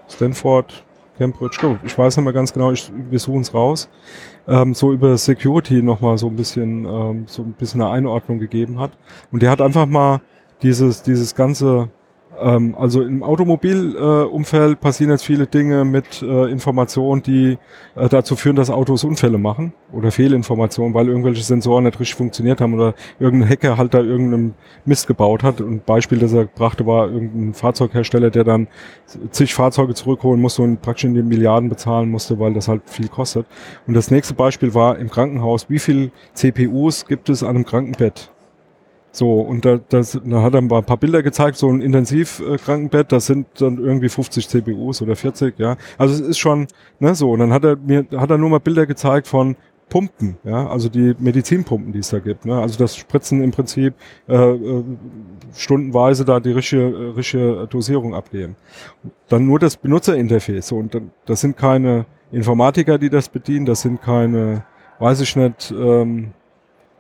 Stanford, 0.10 0.84
Cambridge, 1.18 1.80
ich 1.86 1.98
weiß 1.98 2.18
nicht 2.18 2.24
mehr 2.24 2.34
ganz 2.34 2.52
genau, 2.52 2.72
ich, 2.72 2.92
wir 3.10 3.20
suchen 3.20 3.42
es 3.42 3.54
raus, 3.54 3.88
ähm, 4.48 4.74
so 4.74 4.92
über 4.92 5.16
Security 5.16 5.84
nochmal 5.84 6.18
so 6.18 6.28
ein 6.28 6.36
bisschen, 6.36 6.86
ähm, 6.86 7.26
so 7.28 7.44
ein 7.44 7.54
bisschen 7.54 7.82
eine 7.82 7.92
Einordnung 7.92 8.40
gegeben 8.40 8.80
hat. 8.80 8.92
Und 9.32 9.44
der 9.44 9.52
hat 9.52 9.62
einfach 9.62 9.86
mal 9.86 10.22
dieses, 10.64 11.04
dieses 11.04 11.36
ganze, 11.36 11.90
ähm, 12.40 12.76
also 12.78 13.02
im 13.02 13.22
Automobilumfeld 13.22 14.72
äh, 14.72 14.76
passieren 14.76 15.12
jetzt 15.12 15.26
viele 15.26 15.46
Dinge 15.46 15.86
mit 15.86 16.22
äh, 16.22 16.50
Informationen, 16.50 17.22
die 17.22 17.58
äh, 17.96 18.10
dazu 18.10 18.36
führen, 18.36 18.56
dass 18.56 18.70
Autos 18.70 19.04
Unfälle 19.04 19.38
machen 19.38 19.74
oder 19.92 20.12
Fehlinformationen, 20.12 20.94
weil 20.94 21.10
irgendwelche 21.10 21.44
Sensoren 21.44 21.84
nicht 21.84 22.00
richtig 22.00 22.16
funktioniert 22.16 22.62
haben 22.62 22.74
oder 22.74 22.96
irgendein 23.20 23.50
Hacker 23.50 23.78
halt 23.78 23.94
da 23.94 24.00
irgendeinen 24.00 24.56
Mist 24.86 25.06
gebaut 25.06 25.44
hat. 25.44 25.62
Und 25.62 25.72
ein 25.72 25.82
Beispiel, 25.86 26.18
das 26.18 26.34
er 26.34 26.46
brachte, 26.46 26.86
war 26.88 27.12
irgendein 27.12 27.54
Fahrzeughersteller, 27.54 28.32
der 28.32 28.46
dann 28.46 28.68
zig 29.32 29.54
Fahrzeuge 29.54 29.94
zurückholen 29.94 30.42
musste 30.42 30.64
und 30.64 30.82
praktisch 30.82 31.04
in 31.04 31.14
die 31.14 31.22
Milliarden 31.22 31.70
bezahlen 31.70 32.10
musste, 32.10 32.40
weil 32.40 32.54
das 32.54 32.68
halt 32.68 32.82
viel 32.86 33.10
kostet. 33.10 33.46
Und 33.86 33.94
das 33.94 34.10
nächste 34.10 34.34
Beispiel 34.34 34.74
war 34.74 34.98
im 34.98 35.10
Krankenhaus. 35.10 35.70
Wie 35.70 35.80
viel 35.80 36.12
CPUs 36.34 37.06
gibt 37.06 37.30
es 37.30 37.44
an 37.44 37.50
einem 37.50 37.66
Krankenbett? 37.66 38.33
So, 39.16 39.42
und 39.42 39.64
da, 39.64 39.78
das, 39.78 40.20
da 40.26 40.42
hat 40.42 40.56
er 40.56 40.62
ein 40.62 40.68
paar 40.68 40.98
Bilder 40.98 41.22
gezeigt, 41.22 41.58
so 41.58 41.70
ein 41.70 41.82
Intensivkrankenbett, 41.82 43.12
das 43.12 43.28
sind 43.28 43.46
dann 43.60 43.78
irgendwie 43.78 44.10
50 44.10 44.50
CPUs 44.50 45.04
oder 45.04 45.16
40, 45.16 45.60
ja. 45.60 45.78
Also 46.00 46.16
es 46.16 46.20
ist 46.22 46.40
schon, 46.40 46.66
ne, 47.00 47.14
so. 47.14 47.30
Und 47.30 47.40
dann 47.40 47.54
hat 47.54 47.64
er 47.64 47.76
mir, 47.76 48.08
hat 48.16 48.32
er 48.32 48.40
nur 48.40 48.50
mal 48.50 48.60
Bilder 48.60 48.88
gezeigt 48.88 49.28
von 49.28 49.56
Pumpen, 49.88 50.38
ja, 50.44 50.68
also 50.68 50.90
die 50.90 51.14
Medizinpumpen, 51.20 51.94
die 51.94 52.00
es 52.00 52.10
da 52.10 52.18
gibt, 52.18 52.46
ne. 52.46 52.60
Also 52.60 52.80
das 52.80 52.96
Spritzen 52.96 53.44
im 53.44 53.52
Prinzip 53.52 53.94
äh, 54.28 54.36
äh, 54.36 54.84
stundenweise 55.56 56.26
da 56.26 56.40
die 56.40 56.52
richtige, 56.52 56.82
äh, 56.82 57.10
richtige 57.12 57.68
Dosierung 57.70 58.16
abgeben. 58.16 58.56
Dann 59.30 59.46
nur 59.46 59.60
das 59.60 59.78
Benutzerinterface, 59.78 60.70
so, 60.70 60.78
und 60.78 60.96
dann, 60.96 61.12
das 61.28 61.42
sind 61.42 61.56
keine 61.56 62.08
Informatiker, 62.32 62.98
die 62.98 63.12
das 63.12 63.30
bedienen, 63.30 63.68
das 63.68 63.82
sind 63.82 64.02
keine, 64.02 64.66
weiß 64.98 65.22
ich 65.22 65.36
nicht, 65.36 65.72
ähm, 65.78 66.32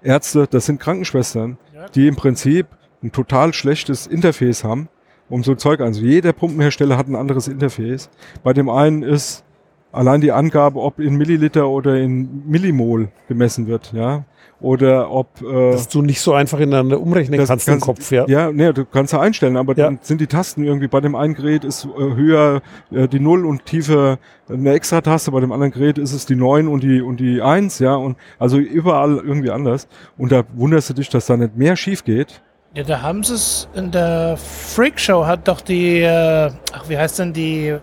Ärzte, 0.04 0.46
das 0.48 0.68
sind 0.68 0.80
Krankenschwestern. 0.80 1.58
Die 1.96 2.08
im 2.08 2.16
Prinzip 2.16 2.68
ein 3.02 3.12
total 3.12 3.54
schlechtes 3.54 4.08
Interface 4.08 4.64
haben, 4.64 4.90
um 5.30 5.44
so 5.44 5.56
Zeug 5.56 5.80
an. 5.80 5.88
Also 5.88 6.02
jeder 6.02 6.34
Pumpenhersteller 6.34 6.98
hat 6.98 7.08
ein 7.08 7.16
anderes 7.16 7.48
Interface. 7.48 8.10
Bei 8.44 8.54
dem 8.54 8.70
einen 8.70 9.04
ist 9.04 9.44
allein 9.92 10.22
die 10.22 10.32
Angabe, 10.32 10.80
ob 10.80 11.00
in 11.00 11.16
Milliliter 11.16 11.70
oder 11.70 11.96
in 11.96 12.48
Millimol 12.48 13.10
gemessen 13.28 13.68
wird, 13.68 13.94
ja, 13.94 14.26
oder 14.62 15.12
ob 15.12 15.42
äh, 15.42 15.72
Dass 15.72 15.90
du 15.90 16.02
nicht 16.02 16.22
so 16.22 16.34
einfach 16.34 16.60
ineinander 16.60 17.00
umrechnen 17.00 17.38
das 17.38 17.50
kannst 17.50 17.68
im 17.68 17.80
Kopf, 17.82 18.12
ja. 18.12 18.26
ja, 18.28 18.52
nee, 18.52 18.72
du 18.72 18.86
kannst 18.86 19.12
ja 19.14 19.20
einstellen, 19.20 19.58
aber 19.58 19.76
Ja. 19.78 19.86
dann 19.86 20.00
sind 20.02 20.22
die 20.22 20.28
Tasten 20.28 20.64
irgendwie 20.64 20.88
bei 20.88 21.02
dem 21.02 21.16
einen 21.16 21.34
Gerät 21.34 21.64
ist 21.66 21.86
äh, 21.86 21.90
höher 22.16 22.62
äh, 22.92 23.08
die 23.08 23.20
0 23.20 23.46
und 23.46 23.66
tiefer 23.66 24.20
eine 24.50 24.74
extra 24.74 25.02
Taste, 25.02 25.32
bei 25.32 25.40
dem 25.40 25.52
anderen 25.52 25.72
Gerät 25.74 25.98
ist 25.98 26.14
es 26.14 26.26
die 26.26 26.36
9 26.36 26.68
und 26.68 26.84
die 26.84 27.02
und 27.02 27.20
die 27.20 27.42
1, 27.42 27.80
ja, 27.80 27.96
und 27.96 28.18
also 28.40 28.58
überall 28.58 29.18
irgendwie 29.18 29.52
anders. 29.52 29.88
Und 30.18 30.32
da 30.32 30.44
wunderst 30.54 30.90
du 30.90 30.94
dich, 30.94 31.10
dass 31.10 31.26
da 31.26 31.38
nicht 31.38 31.56
mehr 31.56 31.76
schief 31.76 32.04
geht. 32.04 32.42
Ja, 32.76 32.84
da 32.84 33.02
haben 33.02 33.24
sie 33.24 33.36
es 33.36 33.68
in 33.76 33.92
der 33.92 34.36
Freak 34.38 35.00
Show 35.00 35.26
hat 35.26 35.48
doch 35.48 35.62
die, 35.62 36.00
äh, 36.02 36.50
ach, 36.74 36.86
wie 36.88 36.98
heißt 36.98 37.20
denn 37.20 37.32
die, 37.34 37.76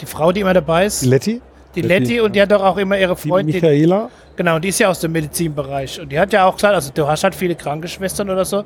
die 0.00 0.06
Frau, 0.06 0.30
die 0.32 0.40
immer 0.40 0.54
dabei 0.54 0.86
ist? 0.86 1.04
Letty, 1.04 1.40
die 1.74 1.82
Letty, 1.82 2.04
Letty 2.04 2.20
und 2.20 2.36
die 2.36 2.42
hat 2.42 2.52
doch 2.52 2.62
auch 2.62 2.76
immer 2.76 2.98
ihre 2.98 3.14
die 3.16 3.28
Freundin. 3.28 3.54
Michaela, 3.56 4.08
Genau, 4.36 4.58
die 4.58 4.68
ist 4.68 4.78
ja 4.78 4.88
aus 4.88 5.00
dem 5.00 5.12
Medizinbereich. 5.12 6.00
Und 6.00 6.12
die 6.12 6.18
hat 6.20 6.32
ja 6.32 6.44
auch 6.46 6.54
gesagt, 6.54 6.74
also 6.74 6.90
du 6.94 7.06
hast 7.08 7.24
halt 7.24 7.34
viele 7.34 7.54
Krankenschwestern 7.54 8.28
oder 8.30 8.44
so, 8.44 8.64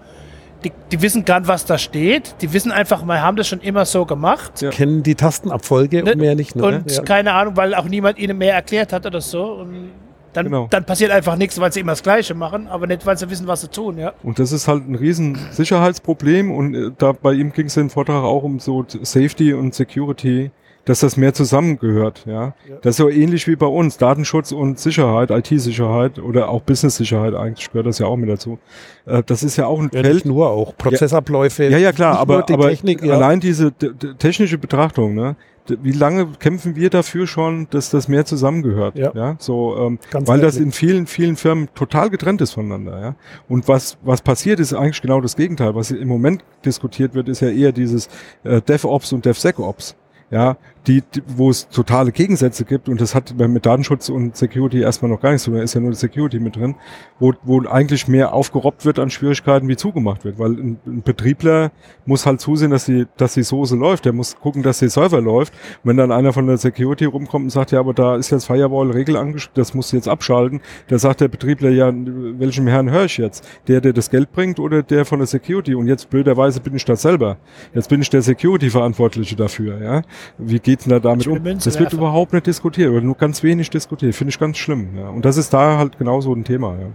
die, 0.65 0.73
die 0.93 1.01
wissen 1.01 1.25
gar 1.25 1.41
nicht, 1.41 1.49
was 1.49 1.65
da 1.65 1.79
steht. 1.79 2.35
Die 2.43 2.53
wissen 2.53 2.71
einfach, 2.73 3.03
wir 3.05 3.23
haben 3.23 3.37
das 3.37 3.49
schon 3.49 3.61
immer 3.61 3.85
so 3.87 4.05
gemacht. 4.05 4.61
Ja. 4.61 4.71
kennen 4.71 5.03
die 5.03 5.15
Tastenabfolge 5.15 6.03
Ne? 6.03 6.13
und 6.13 6.19
mehr 6.19 6.35
nicht. 6.35 6.55
Ne? 6.57 6.63
Und 6.65 6.91
ja. 6.91 7.03
keine 7.03 7.33
Ahnung, 7.33 7.57
weil 7.57 7.75
auch 7.75 7.87
niemand 7.87 8.19
ihnen 8.19 8.37
mehr 8.37 8.55
erklärt 8.55 8.93
hat 8.93 9.07
oder 9.07 9.21
so. 9.21 9.43
Und 9.55 9.91
dann, 10.33 10.45
Genau. 10.47 10.67
dann 10.71 10.85
passiert 10.85 11.11
einfach 11.13 11.37
nichts, 11.37 11.59
weil 11.61 11.73
sie 11.73 11.81
immer 11.81 11.93
das 11.93 12.03
Gleiche 12.03 12.35
machen, 12.35 12.69
aber 12.69 12.87
nicht, 12.87 13.05
weil 13.07 13.17
sie 13.17 13.29
wissen, 13.31 13.47
was 13.47 13.63
sie 13.63 13.69
tun, 13.69 13.97
ja. 13.99 14.13
Und 14.23 14.39
das 14.39 14.53
ist 14.53 14.69
halt 14.69 14.87
ein 14.89 14.95
riesen 14.95 15.37
Sicherheitsproblem 15.51 16.53
und 16.53 16.75
äh, 16.75 16.91
da 16.99 17.13
bei 17.13 17.33
ihm 17.33 17.53
ging 17.53 17.67
es 17.67 17.77
im 17.77 17.91
Vortrag 17.91 18.23
auch 18.23 18.43
um 18.43 18.61
so 18.61 18.85
Safety 19.03 19.55
und 19.55 19.75
Security, 19.75 20.51
dass 20.85 21.01
das 21.01 21.17
mehr 21.17 21.35
zusammengehört, 21.35 22.25
ja. 22.27 22.55
Ja. 22.69 22.77
Das 22.83 22.93
ist 22.93 22.97
so 22.97 23.09
ähnlich 23.09 23.47
wie 23.47 23.57
bei 23.57 23.67
uns, 23.67 23.99
Datenschutz 23.99 24.53
und 24.53 24.79
Sicherheit, 24.79 25.31
IT-Sicherheit 25.31 26.19
oder 26.19 26.49
auch 26.49 26.63
Business-Sicherheit, 26.63 27.35
eigentlich 27.35 27.71
gehört 27.71 27.87
das 27.87 27.99
ja 27.99 28.07
auch 28.07 28.17
mit 28.17 28.29
dazu. 28.29 28.59
Äh, 29.07 29.23
das 29.25 29.43
ist 29.43 29.57
ja 29.57 29.67
auch 29.67 29.79
ein 29.79 29.91
Ja, 29.93 30.03
Feld, 30.03 30.15
nicht 30.15 30.27
nur 30.27 30.51
auch 30.51 30.77
Prozessabläufe. 30.77 31.65
Ja, 31.65 31.79
ja, 31.79 31.93
klar, 31.93 32.19
aber, 32.19 32.43
die 32.43 32.55
aber 32.55 32.69
Technik, 32.69 33.03
ja. 33.03 33.15
allein 33.15 33.41
diese 33.41 33.73
technische 34.19 34.59
Betrachtung, 34.59 35.15
ne? 35.15 35.37
Wie 35.83 35.93
lange 35.93 36.27
kämpfen 36.39 36.75
wir 36.75 36.91
dafür 36.91 37.27
schon, 37.29 37.69
dass 37.71 37.91
das 37.91 38.09
mehr 38.09 38.25
zusammengehört? 38.25 38.97
Ja. 38.97 39.37
so, 39.39 39.77
ähm, 39.79 39.99
Ganz 40.11 40.27
weil 40.27 40.41
das 40.41 40.55
ehrlich. 40.55 40.67
in 40.67 40.73
vielen, 40.73 41.07
vielen 41.07 41.37
Firmen 41.37 41.69
total 41.75 42.11
getrennt 42.11 42.41
ist 42.41 42.53
voneinander, 42.53 43.01
ja. 43.01 43.15
Und 43.49 43.69
was, 43.69 43.97
was 44.03 44.23
passiert, 44.23 44.59
ist 44.59 44.73
eigentlich 44.73 45.01
genau 45.03 45.21
das 45.21 45.37
Gegenteil. 45.37 45.75
Was 45.75 45.91
im 45.91 46.09
Moment 46.09 46.43
diskutiert 46.65 47.15
wird, 47.15 47.29
ist 47.29 47.41
ja 47.41 47.51
eher 47.51 47.73
dieses 47.73 48.09
äh, 48.43 48.61
DevOps 48.63 49.13
und 49.13 49.25
DevSecOps. 49.25 49.95
Ja, 50.31 50.57
die, 50.87 51.03
die, 51.03 51.23
wo 51.27 51.51
es 51.51 51.69
totale 51.69 52.13
Gegensätze 52.13 52.65
gibt 52.65 52.89
und 52.89 53.01
das 53.01 53.15
hat 53.15 53.35
mit 53.37 53.67
Datenschutz 53.67 54.09
und 54.09 54.37
Security 54.37 54.81
erstmal 54.81 55.11
noch 55.11 55.21
gar 55.21 55.31
nichts 55.31 55.45
zu 55.45 55.51
tun, 55.51 55.59
da 55.59 55.65
ist 55.65 55.75
ja 55.75 55.81
nur 55.81 55.95
Security 55.95 56.41
mit 56.41 56.57
drin, 56.57 56.75
wo, 57.19 57.35
wo 57.43 57.61
eigentlich 57.67 58.09
mehr 58.09 58.33
aufgerobbt 58.33 58.85
wird 58.85 58.99
an 58.99 59.11
Schwierigkeiten, 59.11 59.69
wie 59.69 59.77
zugemacht 59.77 60.25
wird, 60.25 60.39
weil 60.39 60.53
ein, 60.53 60.79
ein 60.87 61.03
Betriebler 61.03 61.71
muss 62.07 62.27
halt 62.27 62.41
zusehen, 62.41 62.71
dass 62.71 62.87
die, 62.87 63.07
dass 63.17 63.35
die 63.35 63.43
Soße 63.43 63.77
läuft, 63.77 64.05
der 64.05 64.13
muss 64.13 64.37
gucken, 64.37 64.63
dass 64.63 64.79
der 64.79 64.91
Server 64.91 65.21
läuft. 65.21 65.53
Und 65.83 65.91
wenn 65.91 65.97
dann 65.97 66.13
einer 66.13 66.33
von 66.33 66.47
der 66.47 66.57
Security 66.57 67.05
rumkommt 67.05 67.45
und 67.45 67.51
sagt, 67.51 67.73
ja, 67.73 67.81
aber 67.81 67.93
da 67.93 68.17
ist 68.17 68.31
jetzt 68.31 68.47
Firewall-Regel 68.47 69.17
angeschrieben, 69.17 69.55
das 69.55 69.75
musst 69.75 69.93
du 69.93 69.97
jetzt 69.97 70.09
abschalten, 70.09 70.61
da 70.89 70.99
sagt 70.99 71.21
der 71.21 71.29
Betriebler, 71.29 71.71
ja, 71.71 71.93
welchem 71.93 72.67
Herrn 72.67 72.91
höre 72.91 73.05
ich 73.05 73.19
jetzt? 73.19 73.47
Der, 73.69 73.81
der 73.81 73.93
das 73.93 74.11
Geld 74.11 74.33
bringt 74.33 74.59
oder 74.59 74.83
der 74.83 75.05
von 75.05 75.19
der 75.19 75.27
Security? 75.27 75.75
Und 75.75 75.89
jetzt 75.89 76.09
blöderweise 76.11 76.61
bin 76.61 76.75
ich 76.75 76.85
das 76.85 77.03
selber. 77.03 77.37
Jetzt 77.75 77.89
bin 77.89 78.01
ich 78.01 78.11
der 78.11 78.23
Security-Verantwortliche 78.23 79.37
dafür, 79.37 79.83
ja. 79.83 80.03
Wie 80.39 80.59
geht's 80.71 80.85
denn 80.85 80.93
da 80.93 81.01
damit 81.01 81.27
um? 81.27 81.43
Das 81.43 81.79
wird 81.79 81.93
überhaupt 81.93 82.33
nicht 82.33 82.47
diskutiert 82.47 82.91
oder 82.91 83.01
nur 83.01 83.17
ganz 83.17 83.43
wenig 83.43 83.71
diskutiert. 83.71 84.15
Finde 84.15 84.31
ich 84.31 84.39
ganz 84.39 84.57
schlimm, 84.57 84.97
ja. 84.97 85.09
Und 85.09 85.25
das 85.25 85.37
ist 85.37 85.53
da 85.53 85.79
halt 85.79 85.99
genauso 85.99 86.33
ein 86.33 86.45
Thema, 86.45 86.77
ja. 86.79 86.87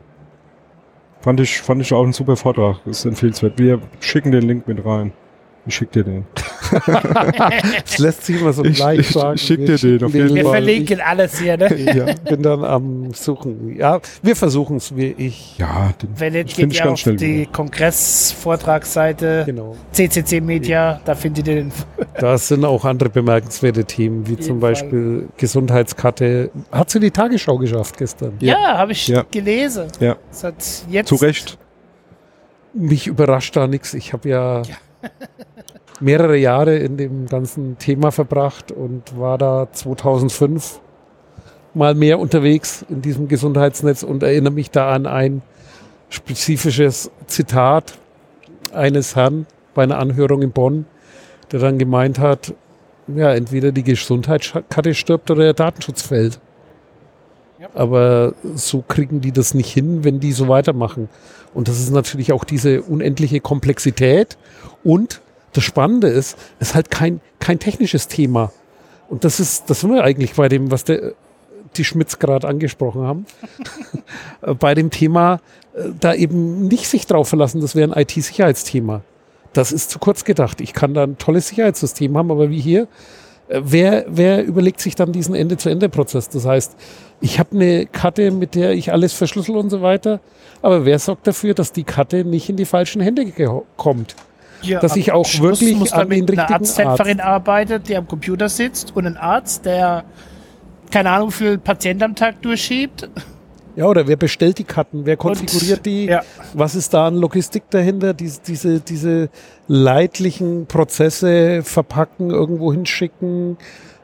Fand 1.22 1.40
ich, 1.40 1.62
fand 1.62 1.82
ich 1.82 1.92
auch 1.94 2.04
ein 2.04 2.14
super 2.14 2.36
Vortrag. 2.36 2.78
Das 2.86 3.00
ist 3.00 3.06
empfehlenswert. 3.06 3.58
Wir 3.58 3.82
schicken 4.00 4.32
den 4.32 4.44
Link 4.44 4.68
mit 4.68 4.86
rein. 4.86 5.12
Ich 5.66 5.76
schick 5.76 5.92
dir 5.92 6.04
den. 6.04 6.26
Das 7.86 7.98
lässt 8.00 8.26
sich 8.26 8.40
immer 8.42 8.54
so 8.54 8.64
Ich- 8.64 8.80
leicht 8.80 9.02
ich- 9.02 9.10
sagen. 9.10 9.36
ich 9.36 9.42
schick 9.42 9.60
Wir 9.60 9.76
dir 9.78 9.98
den 10.00 10.04
auf 10.06 10.14
jeden 10.14 10.36
Wir 10.36 10.44
Fall. 10.44 10.52
verlinken 10.54 11.02
alles 11.02 11.40
hier, 11.40 11.58
ne? 11.58 11.74
Ich, 11.74 11.86
ja, 11.94 12.06
bin 12.30 12.42
dann 12.42 12.64
am 12.64 13.14
Suchen. 13.14 13.76
Ja, 13.78 14.00
wir 14.22 14.36
versuchen 14.36 14.78
es, 14.78 14.96
wie 14.96 15.14
ich. 15.18 15.58
Ja, 15.58 15.94
den, 16.02 16.10
Wenn 16.18 16.34
nicht, 16.34 16.56
geht 16.58 16.74
ihr 16.74 16.92
auf 16.92 17.02
die 17.04 17.20
wieder. 17.20 17.52
Kongress-Vortragsseite 17.52 19.44
Genau. 19.46 19.76
CCC 19.92 20.42
Media, 20.42 21.00
da 21.06 21.16
findet 21.16 21.48
ihr 21.48 21.56
den. 21.56 21.72
Da 22.20 22.38
sind 22.38 22.66
auch 22.66 22.86
andere 22.86 23.10
bemerkenswerte 23.10 23.86
Themen, 23.86 24.28
wie 24.28 24.38
zum 24.38 24.60
Beispiel 24.60 25.28
Gesundheitskarte. 25.38 26.52
Hat 26.72 26.90
sie 26.90 27.00
die 27.00 27.12
Tagesschau 27.12 27.58
geschafft 27.58 27.98
gestern? 27.98 28.34
Ja, 28.40 28.78
habe 28.78 28.92
ich 28.92 29.08
Ja. 29.08 29.24
gelesen. 29.32 29.88
Ja. 30.00 30.16
Das 30.30 30.44
hat 30.44 30.56
jetzt 30.90 31.10
Zu 31.10 31.16
Recht. 31.16 31.58
Mich 32.74 33.08
überrascht 33.08 33.56
da 33.56 33.68
nichts. 33.68 33.94
Ich 33.94 34.12
habe 34.12 34.28
ja, 34.28 34.62
mehrere 36.00 36.38
Jahre 36.38 36.78
in 36.78 36.98
dem 36.98 37.28
ganzen 37.28 37.78
Thema 37.78 38.12
verbracht 38.12 38.72
und 38.72 39.18
war 39.18 39.38
da 39.38 39.68
2005 39.72 40.80
mal 41.74 41.96
mehr 41.96 42.20
unterwegs 42.20 42.86
in 42.90 43.02
diesem 43.02 43.28
Gesundheitsnetz 43.28 44.04
und 44.04 44.24
erinnere 44.24 44.54
mich 44.54 44.72
da 44.72 44.92
an 44.92 45.06
ein 45.06 45.42
spezifisches 46.10 47.12
Zitat 47.28 47.98
eines 48.74 49.16
Herrn 49.16 49.46
bei 49.74 49.84
einer 49.84 50.00
Anhörung 50.00 50.42
in 50.42 50.52
Bonn, 50.52 50.86
der 51.52 51.60
dann 51.60 51.78
gemeint 51.78 52.20
hat, 52.20 52.54
ja, 53.08 53.34
entweder 53.34 53.72
die 53.72 53.84
Gesundheitskarte 53.84 54.94
stirbt 54.94 55.30
oder 55.30 55.44
der 55.44 55.54
Datenschutz 55.54 56.02
fällt. 56.02 56.40
Ja. 57.60 57.70
Aber 57.74 58.34
so 58.56 58.84
kriegen 58.88 59.22
die 59.22 59.32
das 59.32 59.54
nicht 59.54 59.72
hin, 59.72 60.04
wenn 60.04 60.20
die 60.20 60.32
so 60.32 60.48
weitermachen. 60.48 61.10
Und 61.54 61.68
das 61.68 61.80
ist 61.80 61.92
natürlich 61.92 62.34
auch 62.34 62.44
diese 62.44 62.82
unendliche 62.82 63.40
Komplexität. 63.40 64.38
Und 64.84 65.22
das 65.56 65.64
Spannende 65.64 66.08
ist, 66.08 66.38
es 66.60 66.70
ist 66.70 66.76
halt 66.76 66.92
kein, 66.92 67.22
kein 67.40 67.60
technisches 67.60 68.08
Thema. 68.08 68.52
Und 69.08 69.24
das 69.24 69.40
ist, 69.40 69.70
das 69.70 69.82
sind 69.82 69.94
wir 69.94 70.04
eigentlich 70.04 70.34
bei 70.34 70.50
dem, 70.50 70.72
was 70.72 70.84
der, 70.84 71.14
die 71.78 71.86
Schmitz 71.86 72.20
gerade 72.20 72.48
angesprochen 72.48 73.04
haben. 73.04 73.26
bei 74.60 74.76
dem 74.76 74.90
Thema, 74.90 75.40
äh, 75.74 75.90
da 76.00 76.14
eben 76.14 76.68
nicht 76.68 76.88
sich 76.88 77.08
drauf 77.08 77.30
verlassen, 77.30 77.62
das 77.62 77.76
wäre 77.76 77.92
ein 77.92 78.02
IT-Sicherheitsthema. 78.02 79.02
Das 79.54 79.72
ist 79.72 79.92
zu 79.92 80.00
kurz 80.00 80.26
gedacht. 80.26 80.60
Ich 80.60 80.74
kann 80.74 80.94
da 80.94 81.04
ein 81.04 81.18
tolles 81.18 81.48
Sicherheitssystem 81.48 82.18
haben, 82.18 82.32
aber 82.32 82.50
wie 82.50 82.60
hier, 82.60 82.88
äh, 83.48 83.62
wer, 83.64 84.06
wer 84.10 84.44
überlegt 84.44 84.82
sich 84.82 84.96
dann 84.96 85.14
diesen 85.14 85.36
Ende-zu-Ende-Prozess? 85.36 86.30
Das 86.30 86.46
heißt, 86.46 86.76
ich 87.22 87.40
habe 87.40 87.56
eine 87.56 87.86
Karte, 87.86 88.32
mit 88.32 88.56
der 88.56 88.74
ich 88.74 88.92
alles 88.92 89.14
verschlüssel 89.14 89.56
und 89.56 89.70
so 89.70 89.82
weiter, 89.82 90.20
aber 90.62 90.84
wer 90.84 91.00
sorgt 91.00 91.28
dafür, 91.28 91.54
dass 91.54 91.72
die 91.72 91.86
Karte 91.86 92.26
nicht 92.26 92.50
in 92.50 92.58
die 92.58 92.66
falschen 92.66 93.02
Hände 93.02 93.32
kommt? 93.78 94.16
Ja, 94.62 94.80
dass 94.80 94.96
ich 94.96 95.12
auch 95.12 95.28
wirklich 95.40 95.76
muss 95.76 95.94
an 95.94 96.10
den 96.10 96.22
richtigen 96.22 96.40
eine 96.40 96.56
Arzthelferin 96.56 97.20
Arzt. 97.20 97.30
arbeitet, 97.30 97.90
die 97.90 97.96
am 97.96 98.08
Computer 98.08 98.50
sitzt 98.50 98.96
und 98.96 99.06
ein 99.06 99.18
Arzt, 99.18 99.66
der 99.66 100.06
keine 100.92 101.10
Ahnung, 101.12 101.30
wie 101.30 101.34
viele 101.34 101.58
Patienten 101.58 102.04
am 102.04 102.16
Tag 102.16 102.42
durchschiebt. 102.42 103.10
Ja, 103.76 103.86
oder 103.88 104.08
wer 104.08 104.16
bestellt 104.16 104.58
die 104.58 104.64
Karten? 104.64 105.06
Wer 105.06 105.18
konfiguriert 105.18 105.80
Und, 105.80 105.86
die? 105.86 106.06
Ja. 106.06 106.24
Was 106.54 106.76
ist 106.76 106.94
da 106.94 107.08
an 107.08 107.16
Logistik 107.16 107.64
dahinter? 107.70 108.14
Diese, 108.14 108.40
diese, 108.48 108.80
diese 108.80 109.30
leidlichen 109.68 110.66
Prozesse 110.68 111.62
verpacken, 111.64 112.30
irgendwo 112.30 112.72
hinschicken, 112.72 113.58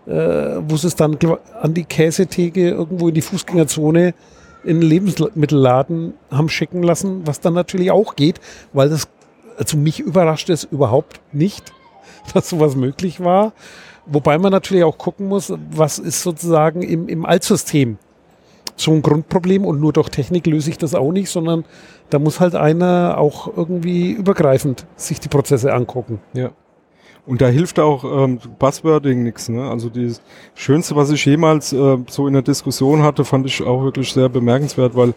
äh, 0.05 0.11
wo 0.11 0.75
es 0.75 0.95
dann 0.95 1.17
an 1.61 1.73
die 1.73 1.85
Käsetheke 1.85 2.69
irgendwo 2.69 3.07
in 3.07 3.13
die 3.13 3.21
Fußgängerzone 3.21 4.13
in 4.63 4.81
den 4.81 4.89
Lebensmittelladen 4.89 6.13
haben 6.29 6.49
schicken 6.49 6.83
lassen, 6.83 7.25
was 7.25 7.39
dann 7.39 7.53
natürlich 7.53 7.91
auch 7.91 8.15
geht, 8.15 8.39
weil 8.73 8.89
das, 8.89 9.07
also 9.57 9.77
mich 9.77 9.99
überrascht 9.99 10.49
es 10.49 10.63
überhaupt 10.63 11.21
nicht, 11.31 11.73
dass 12.33 12.49
sowas 12.49 12.75
möglich 12.75 13.23
war. 13.23 13.53
Wobei 14.05 14.37
man 14.37 14.51
natürlich 14.51 14.83
auch 14.83 14.97
gucken 14.97 15.27
muss, 15.27 15.53
was 15.71 15.99
ist 15.99 16.23
sozusagen 16.23 16.81
im, 16.81 17.07
im 17.07 17.25
Altsystem 17.25 17.97
so 18.75 18.91
ein 18.91 19.01
Grundproblem 19.01 19.65
und 19.65 19.79
nur 19.79 19.93
durch 19.93 20.09
Technik 20.09 20.47
löse 20.47 20.69
ich 20.69 20.77
das 20.77 20.95
auch 20.95 21.11
nicht, 21.11 21.29
sondern 21.29 21.65
da 22.09 22.19
muss 22.19 22.39
halt 22.39 22.55
einer 22.55 23.15
auch 23.17 23.55
irgendwie 23.55 24.11
übergreifend 24.11 24.85
sich 24.95 25.19
die 25.19 25.29
Prozesse 25.29 25.73
angucken. 25.73 26.19
Ja. 26.33 26.51
Und 27.25 27.41
da 27.41 27.47
hilft 27.47 27.79
auch 27.79 28.03
ähm, 28.03 28.39
Buzzwording 28.57 29.23
nichts. 29.23 29.47
Ne? 29.47 29.69
Also 29.69 29.89
das 29.89 30.21
Schönste, 30.55 30.95
was 30.95 31.11
ich 31.11 31.23
jemals 31.25 31.71
äh, 31.71 31.97
so 32.09 32.27
in 32.27 32.33
der 32.33 32.41
Diskussion 32.41 33.03
hatte, 33.03 33.25
fand 33.25 33.45
ich 33.45 33.61
auch 33.61 33.83
wirklich 33.83 34.11
sehr 34.11 34.27
bemerkenswert, 34.27 34.95
weil 34.95 35.13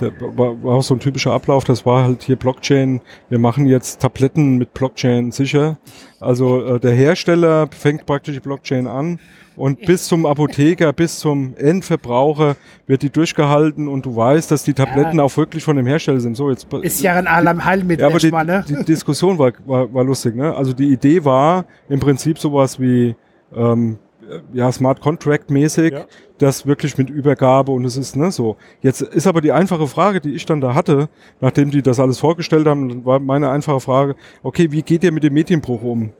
der 0.00 0.12
war, 0.20 0.62
war 0.62 0.74
auch 0.76 0.82
so 0.82 0.94
ein 0.94 1.00
typischer 1.00 1.32
Ablauf. 1.32 1.64
Das 1.64 1.86
war 1.86 2.02
halt 2.04 2.24
hier 2.24 2.36
Blockchain. 2.36 3.00
Wir 3.28 3.38
machen 3.38 3.66
jetzt 3.66 4.00
Tabletten 4.00 4.56
mit 4.56 4.74
Blockchain 4.74 5.30
sicher. 5.30 5.78
Also 6.18 6.64
äh, 6.64 6.80
der 6.80 6.92
Hersteller 6.92 7.68
fängt 7.70 8.04
praktisch 8.04 8.34
die 8.34 8.40
Blockchain 8.40 8.86
an 8.88 9.20
und 9.56 9.80
bis 9.86 10.06
zum 10.06 10.26
Apotheker, 10.26 10.92
bis 10.92 11.18
zum 11.18 11.54
Endverbraucher 11.56 12.56
wird 12.86 13.02
die 13.02 13.10
durchgehalten 13.10 13.88
und 13.88 14.04
du 14.06 14.16
weißt, 14.16 14.50
dass 14.50 14.64
die 14.64 14.74
Tabletten 14.74 15.18
ja. 15.18 15.24
auch 15.24 15.36
wirklich 15.36 15.62
von 15.62 15.76
dem 15.76 15.86
Hersteller 15.86 16.20
sind. 16.20 16.36
So, 16.36 16.50
jetzt, 16.50 16.66
ist 16.72 17.02
ja 17.02 17.14
ein 17.14 17.26
Alarm 17.26 17.64
Heilmittel. 17.64 18.02
Ja, 18.02 18.08
aber 18.08 18.18
die, 18.18 18.30
ne? 18.30 18.64
die 18.68 18.84
Diskussion 18.84 19.38
war, 19.38 19.52
war, 19.66 19.92
war 19.92 20.04
lustig. 20.04 20.34
Ne? 20.34 20.54
Also 20.54 20.72
die 20.72 20.92
Idee 20.92 21.24
war 21.24 21.66
im 21.88 22.00
Prinzip 22.00 22.38
sowas 22.38 22.80
wie 22.80 23.14
ähm, 23.54 23.98
ja, 24.52 24.70
Smart 24.72 25.00
Contract 25.00 25.50
mäßig, 25.50 25.92
ja. 25.92 26.04
das 26.38 26.66
wirklich 26.66 26.96
mit 26.98 27.10
Übergabe 27.10 27.72
und 27.72 27.84
es 27.84 27.96
ist 27.96 28.16
ne, 28.16 28.30
so. 28.30 28.56
Jetzt 28.80 29.02
ist 29.02 29.26
aber 29.26 29.40
die 29.40 29.52
einfache 29.52 29.86
Frage, 29.86 30.20
die 30.20 30.34
ich 30.34 30.46
dann 30.46 30.60
da 30.60 30.74
hatte, 30.74 31.08
nachdem 31.40 31.70
die 31.70 31.82
das 31.82 32.00
alles 32.00 32.18
vorgestellt 32.18 32.66
haben, 32.66 33.04
war 33.04 33.18
meine 33.20 33.50
einfache 33.50 33.80
Frage, 33.80 34.16
okay, 34.42 34.70
wie 34.70 34.82
geht 34.82 35.04
ihr 35.04 35.12
mit 35.12 35.22
dem 35.22 35.34
Medienbruch 35.34 35.82
um? 35.82 36.12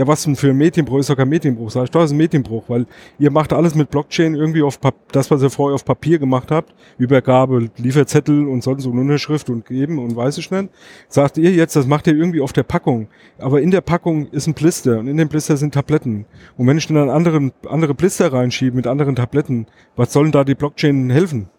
Ja, 0.00 0.06
was 0.06 0.22
denn 0.22 0.34
für 0.34 0.48
ein 0.48 0.56
Medienbruch? 0.56 0.98
Ist 0.98 1.10
doch 1.10 1.16
kein 1.16 1.28
Medienbruch. 1.28 1.70
Sag 1.70 1.84
ich, 1.84 1.90
doch, 1.90 2.02
ist 2.02 2.12
ein 2.12 2.16
Medienbruch, 2.16 2.64
weil 2.68 2.86
ihr 3.18 3.30
macht 3.30 3.52
alles 3.52 3.74
mit 3.74 3.90
Blockchain 3.90 4.34
irgendwie 4.34 4.62
auf 4.62 4.80
Pap 4.80 4.94
das, 5.12 5.30
was 5.30 5.42
ihr 5.42 5.50
vorher 5.50 5.74
auf 5.74 5.84
Papier 5.84 6.18
gemacht 6.18 6.50
habt, 6.50 6.72
Übergabe, 6.96 7.68
Lieferzettel 7.76 8.48
und 8.48 8.62
sonst 8.62 8.84
so 8.84 8.92
eine 8.92 9.02
Unterschrift 9.02 9.50
und 9.50 9.66
geben 9.66 9.98
und 9.98 10.16
weiß 10.16 10.38
ich 10.38 10.50
nicht. 10.50 10.70
Sagt 11.10 11.36
ihr 11.36 11.52
jetzt, 11.52 11.76
das 11.76 11.86
macht 11.86 12.06
ihr 12.06 12.14
irgendwie 12.14 12.40
auf 12.40 12.54
der 12.54 12.62
Packung. 12.62 13.08
Aber 13.36 13.60
in 13.60 13.70
der 13.70 13.82
Packung 13.82 14.28
ist 14.28 14.46
ein 14.46 14.54
Blister 14.54 15.00
und 15.00 15.06
in 15.06 15.18
dem 15.18 15.28
Blister 15.28 15.58
sind 15.58 15.74
Tabletten. 15.74 16.24
Und 16.56 16.66
wenn 16.66 16.78
ich 16.78 16.86
dann 16.86 17.10
anderen, 17.10 17.52
andere 17.68 17.92
Blister 17.92 18.32
reinschiebe 18.32 18.74
mit 18.74 18.86
anderen 18.86 19.16
Tabletten, 19.16 19.66
was 19.96 20.14
sollen 20.14 20.32
da 20.32 20.44
die 20.44 20.54
Blockchain 20.54 21.10
helfen? 21.10 21.50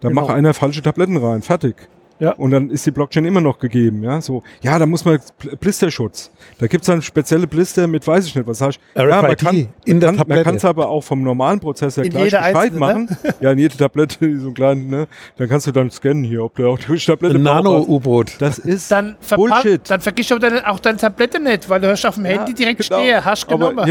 Da 0.00 0.08
genau. 0.08 0.22
macht 0.22 0.34
einer 0.34 0.54
falsche 0.54 0.80
Tabletten 0.80 1.18
rein. 1.18 1.42
Fertig. 1.42 1.76
Ja. 2.20 2.32
Und 2.32 2.50
dann 2.50 2.68
ist 2.68 2.84
die 2.84 2.90
Blockchain 2.90 3.24
immer 3.24 3.40
noch 3.40 3.58
gegeben, 3.58 4.04
ja. 4.04 4.20
So, 4.20 4.42
ja, 4.60 4.78
da 4.78 4.84
muss 4.84 5.04
man 5.06 5.18
Blisterschutz. 5.58 6.30
Da 6.58 6.66
gibt's 6.66 6.86
dann 6.86 7.00
spezielle 7.00 7.46
Blister 7.46 7.86
mit 7.86 8.06
weiß 8.06 8.26
ich 8.26 8.36
nicht, 8.36 8.46
was 8.46 8.60
heißt. 8.60 8.78
Ja, 8.94 9.22
man 9.22 9.36
kann 9.36 9.68
in 9.86 10.00
der 10.00 10.12
man 10.12 10.42
kann 10.44 10.56
es 10.56 10.64
aber 10.64 10.90
auch 10.90 11.02
vom 11.02 11.22
normalen 11.22 11.60
Prozess 11.60 11.96
her 11.96 12.08
gleich 12.08 12.24
gescheit 12.30 12.74
ne? 12.74 12.78
machen. 12.78 13.18
Ne? 13.22 13.34
Ja, 13.40 13.52
in 13.52 13.58
jede 13.58 13.76
Tablette, 13.76 14.38
so 14.40 14.52
klein, 14.52 14.88
ne? 14.88 15.08
Dann 15.38 15.48
kannst 15.48 15.66
du 15.66 15.72
dann 15.72 15.90
scannen 15.90 16.22
hier, 16.22 16.44
ob 16.44 16.56
du 16.56 16.68
auch 16.68 16.78
die 16.78 16.96
Tablette 16.98 17.38
Nano-U-Boot. 17.38 18.34
Das 18.38 18.58
ist 18.58 18.90
dann 18.90 19.16
Bullshit. 19.34 19.80
Dann 19.88 20.00
vergisst 20.02 20.30
du 20.30 20.38
deine, 20.38 20.68
auch 20.68 20.78
deine 20.78 20.98
Tablette 20.98 21.40
nicht, 21.40 21.70
weil 21.70 21.80
du 21.80 21.86
hörst 21.86 22.04
auf 22.04 22.16
dem 22.16 22.26
Handy 22.26 22.50
ja, 22.50 22.56
direkt 22.56 22.82
genau. 22.86 23.00
stehe, 23.00 23.24
hast 23.24 23.48
genommen. 23.48 23.78
Aber 23.78 23.86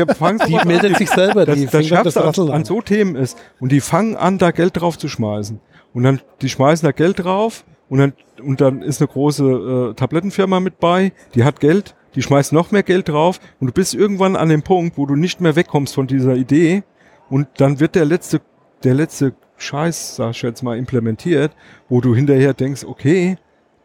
die 0.45 0.67
meldet 0.67 0.97
sich 0.97 1.09
selber. 1.09 1.45
Das, 1.45 1.57
die 1.57 1.65
das 1.65 1.87
Schärfste 1.87 2.21
an, 2.23 2.51
an 2.51 2.63
so 2.63 2.81
Themen 2.81 3.15
ist. 3.15 3.37
Und 3.59 3.71
die 3.71 3.81
fangen 3.81 4.15
an, 4.15 4.37
da 4.37 4.51
Geld 4.51 4.79
drauf 4.79 4.99
zu 4.99 5.07
schmeißen. 5.07 5.59
Und 5.93 6.03
dann, 6.03 6.21
die 6.41 6.49
schmeißen 6.49 6.85
da 6.85 6.91
Geld 6.91 7.23
drauf 7.23 7.63
und 7.89 7.97
dann, 7.99 8.13
und 8.43 8.61
dann 8.61 8.81
ist 8.81 9.01
eine 9.01 9.07
große 9.07 9.91
äh, 9.91 9.93
Tablettenfirma 9.95 10.59
mit 10.59 10.79
bei, 10.79 11.11
die 11.35 11.43
hat 11.43 11.59
Geld, 11.59 11.95
die 12.15 12.21
schmeißt 12.21 12.53
noch 12.53 12.71
mehr 12.71 12.83
Geld 12.83 13.09
drauf 13.09 13.39
und 13.59 13.67
du 13.67 13.73
bist 13.73 13.93
irgendwann 13.93 14.35
an 14.35 14.49
dem 14.49 14.61
Punkt, 14.61 14.97
wo 14.97 15.05
du 15.05 15.15
nicht 15.15 15.41
mehr 15.41 15.55
wegkommst 15.55 15.95
von 15.95 16.07
dieser 16.07 16.35
Idee 16.35 16.83
und 17.29 17.47
dann 17.57 17.79
wird 17.79 17.95
der 17.95 18.05
letzte, 18.05 18.41
der 18.83 18.93
letzte 18.93 19.33
Scheiß, 19.57 20.15
sag 20.15 20.31
ich 20.31 20.41
jetzt 20.41 20.63
mal, 20.63 20.77
implementiert, 20.77 21.51
wo 21.89 22.01
du 22.01 22.15
hinterher 22.15 22.53
denkst, 22.53 22.85
okay, 22.85 23.37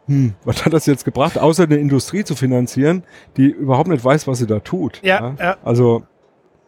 hm, 0.07 0.33
was 0.43 0.65
hat 0.65 0.73
das 0.73 0.85
jetzt 0.85 1.05
gebracht, 1.05 1.37
außer 1.37 1.63
eine 1.63 1.77
Industrie 1.77 2.23
zu 2.23 2.35
finanzieren, 2.35 3.03
die 3.37 3.49
überhaupt 3.49 3.89
nicht 3.89 4.03
weiß, 4.03 4.27
was 4.27 4.39
sie 4.39 4.47
da 4.47 4.59
tut. 4.59 5.01
Ja, 5.03 5.19
ja. 5.19 5.35
ja. 5.39 5.57
Also 5.63 6.03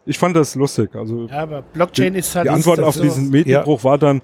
ich 0.06 0.17
fand 0.17 0.36
das 0.36 0.56
lustig. 0.56 0.95
Also 0.95 1.28
ja, 1.28 1.39
aber 1.39 1.62
Blockchain 1.62 2.13
die, 2.13 2.19
ist 2.19 2.36
halt. 2.36 2.45
Die 2.45 2.50
Antwort 2.50 2.80
auf 2.80 2.95
so 2.95 3.04
diesen 3.04 3.30
Medienbruch 3.30 3.80
ja. 3.80 3.84
war 3.84 3.97
dann, 3.97 4.21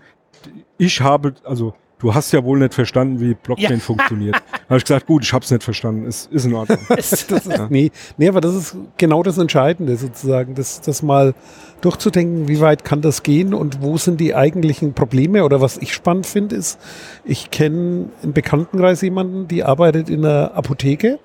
ich 0.78 1.02
habe, 1.02 1.36
also 1.43 1.73
du 2.04 2.13
hast 2.13 2.34
ja 2.34 2.44
wohl 2.44 2.60
nicht 2.60 2.74
verstanden, 2.74 3.22
wie 3.22 3.34
Blockchain 3.34 3.72
ja. 3.72 3.80
funktioniert. 3.80 4.36
habe 4.70 4.78
ich 4.78 4.84
gesagt, 4.84 5.08
gut, 5.08 5.24
ich 5.24 5.32
habe 5.32 5.44
es 5.44 5.52
nicht 5.52 5.63
verstanden. 5.63 6.06
Es 6.06 6.28
ist 6.30 6.46
in 6.46 6.54
Ordnung. 6.54 6.80
ist, 6.98 7.32
ja. 7.32 7.68
nee, 7.70 7.92
nee, 8.18 8.28
aber 8.28 8.42
das 8.42 8.54
ist 8.54 8.78
genau 8.98 9.24
das 9.24 9.38
Entscheidende 9.38 9.96
sozusagen, 9.96 10.54
das, 10.54 10.82
das 10.82 11.02
mal 11.02 11.34
durchzudenken, 11.80 12.50
wie 12.50 12.60
weit 12.60 12.84
kann 12.84 13.02
das 13.02 13.24
gehen 13.24 13.54
und 13.54 13.82
wo 13.82 13.98
sind 13.98 14.20
die 14.20 14.36
eigentlichen 14.36 14.94
Probleme 14.94 15.46
oder 15.46 15.62
was 15.62 15.78
ich 15.78 15.94
spannend 15.94 16.26
finde, 16.26 16.58
ist, 16.58 16.78
ich 17.24 17.52
kenne 17.52 18.10
im 18.22 18.34
Bekanntenkreis 18.34 19.02
jemanden, 19.02 19.48
die 19.48 19.63
arbeitet 19.63 20.10
in 20.10 20.26
einer 20.26 20.56
Apotheke 20.56 21.20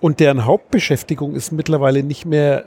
und 0.00 0.18
deren 0.18 0.44
Hauptbeschäftigung 0.44 1.34
ist 1.34 1.52
mittlerweile 1.52 2.02
nicht 2.02 2.26
mehr 2.26 2.64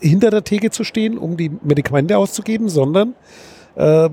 hinter 0.00 0.30
der 0.30 0.42
Theke 0.42 0.70
zu 0.70 0.84
stehen, 0.84 1.18
um 1.18 1.36
die 1.36 1.50
Medikamente 1.62 2.16
auszugeben, 2.16 2.70
sondern 2.70 3.14
äh, 3.76 4.08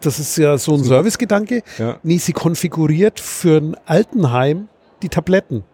das 0.00 0.18
ist 0.18 0.36
ja 0.36 0.58
so 0.58 0.74
ein 0.74 0.84
Servicegedanke. 0.84 1.62
Ja. 1.78 1.98
Nee, 2.02 2.18
sie 2.18 2.32
konfiguriert 2.32 3.20
für 3.20 3.58
ein 3.58 3.76
Altenheim 3.86 4.68
die 5.02 5.08
Tabletten. 5.08 5.64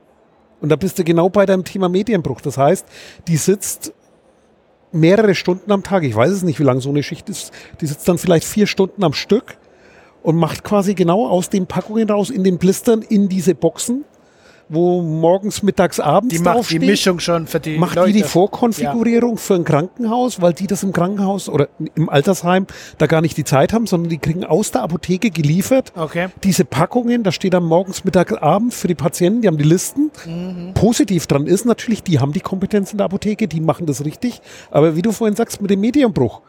Und 0.60 0.70
da 0.70 0.76
bist 0.76 0.98
du 0.98 1.04
genau 1.04 1.28
bei 1.28 1.46
deinem 1.46 1.64
Thema 1.64 1.88
Medienbruch. 1.88 2.40
Das 2.40 2.58
heißt, 2.58 2.86
die 3.28 3.36
sitzt 3.36 3.92
mehrere 4.92 5.34
Stunden 5.34 5.70
am 5.70 5.82
Tag. 5.82 6.04
Ich 6.04 6.14
weiß 6.14 6.30
es 6.30 6.42
nicht, 6.42 6.58
wie 6.58 6.64
lange 6.64 6.80
so 6.80 6.88
eine 6.88 7.02
Schicht 7.02 7.28
ist. 7.28 7.52
Die 7.80 7.86
sitzt 7.86 8.08
dann 8.08 8.18
vielleicht 8.18 8.46
vier 8.46 8.66
Stunden 8.66 9.04
am 9.04 9.12
Stück 9.12 9.58
und 10.22 10.36
macht 10.36 10.64
quasi 10.64 10.94
genau 10.94 11.28
aus 11.28 11.50
den 11.50 11.66
Packungen 11.66 12.08
raus 12.08 12.30
in 12.30 12.42
den 12.42 12.58
Blistern 12.58 13.02
in 13.02 13.28
diese 13.28 13.54
Boxen 13.54 14.04
wo 14.68 15.00
morgens, 15.02 15.62
mittags, 15.62 16.00
abends 16.00 16.34
Die 16.34 16.40
macht 16.42 16.70
die? 16.70 16.78
Mischung 16.80 17.20
schon 17.20 17.46
für 17.46 17.60
die 17.60 17.78
Macht 17.78 17.94
Leute. 17.96 18.12
die 18.12 18.18
die 18.18 18.24
Vorkonfigurierung 18.24 19.38
für 19.38 19.54
ein 19.54 19.64
Krankenhaus, 19.64 20.40
weil 20.42 20.52
die 20.54 20.66
das 20.66 20.82
im 20.82 20.92
Krankenhaus 20.92 21.48
oder 21.48 21.68
im 21.94 22.08
Altersheim 22.08 22.66
da 22.98 23.06
gar 23.06 23.20
nicht 23.20 23.36
die 23.36 23.44
Zeit 23.44 23.72
haben, 23.72 23.86
sondern 23.86 24.10
die 24.10 24.18
kriegen 24.18 24.44
aus 24.44 24.72
der 24.72 24.82
Apotheke 24.82 25.30
geliefert 25.30 25.92
Okay. 25.96 26.28
diese 26.42 26.64
Packungen, 26.64 27.22
da 27.22 27.30
steht 27.32 27.54
dann 27.54 27.64
morgens, 27.64 28.04
Mittag, 28.04 28.42
Abend 28.42 28.74
für 28.74 28.88
die 28.88 28.94
Patienten, 28.96 29.42
die 29.42 29.48
haben 29.48 29.58
die 29.58 29.64
Listen. 29.64 30.10
Positiv 30.74 31.26
dran 31.26 31.46
ist 31.46 31.64
natürlich, 31.64 32.02
die 32.02 32.18
haben 32.18 32.32
die 32.32 32.40
Kompetenz 32.40 32.90
in 32.92 32.98
der 32.98 33.04
Apotheke, 33.06 33.46
die 33.48 33.60
machen 33.60 33.86
das 33.86 34.04
richtig. 34.04 34.40
Aber 34.70 34.96
wie 34.96 35.02
du 35.02 35.12
vorhin 35.12 35.36
sagst, 35.36 35.60
mit 35.62 35.70
dem 35.70 35.80
Medienbruch, 35.80 36.40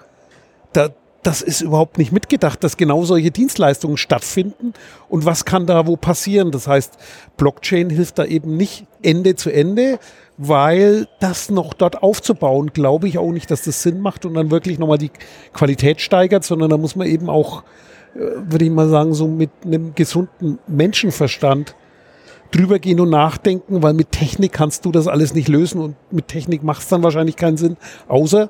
da, 0.73 0.89
das 1.23 1.41
ist 1.41 1.62
überhaupt 1.62 1.97
nicht 1.97 2.12
mitgedacht, 2.12 2.63
dass 2.63 2.77
genau 2.77 3.03
solche 3.03 3.32
Dienstleistungen 3.32 3.97
stattfinden. 3.97 4.73
Und 5.10 5.25
was 5.25 5.45
kann 5.45 5.65
da 5.65 5.88
wo 5.88 5.95
passieren? 5.97 6.51
Das 6.51 6.67
heißt, 6.67 6.97
Blockchain 7.38 7.89
hilft 7.89 8.19
da 8.19 8.25
eben 8.25 8.56
nicht 8.56 8.86
Ende 9.01 9.36
zu 9.36 9.49
Ende, 9.49 9.99
weil 10.38 11.08
das 11.19 11.49
noch 11.49 11.73
dort 11.73 12.03
aufzubauen, 12.03 12.71
glaube 12.71 13.08
ich 13.08 13.17
auch 13.17 13.32
nicht, 13.32 13.51
dass 13.51 13.63
das 13.63 13.82
Sinn 13.82 13.99
macht 13.99 14.25
und 14.25 14.36
dann 14.36 14.51
wirklich 14.51 14.80
nochmal 14.80 14.99
die 14.99 15.12
Qualität 15.53 15.99
steigert, 16.01 16.43
sondern 16.43 16.69
da 16.69 16.77
muss 16.77 16.95
man 16.95 17.08
eben 17.08 17.30
auch 17.30 17.63
würde 18.17 18.65
ich 18.65 18.71
mal 18.71 18.89
sagen, 18.89 19.13
so 19.13 19.27
mit 19.27 19.51
einem 19.63 19.93
gesunden 19.95 20.60
Menschenverstand 20.67 21.75
drüber 22.51 22.80
gehen 22.80 22.99
und 22.99 23.10
nachdenken, 23.10 23.84
weil 23.84 23.93
mit 23.93 24.12
Technik 24.12 24.53
kannst 24.53 24.86
du 24.86 24.91
das 24.91 25.08
alles 25.08 25.34
nicht 25.34 25.47
lösen 25.47 25.82
und 25.82 25.95
mit 26.12 26.27
Technik 26.27 26.63
macht 26.63 26.82
es 26.82 26.88
dann 26.88 27.03
wahrscheinlich 27.03 27.36
keinen 27.36 27.58
Sinn, 27.58 27.77
außer 28.08 28.49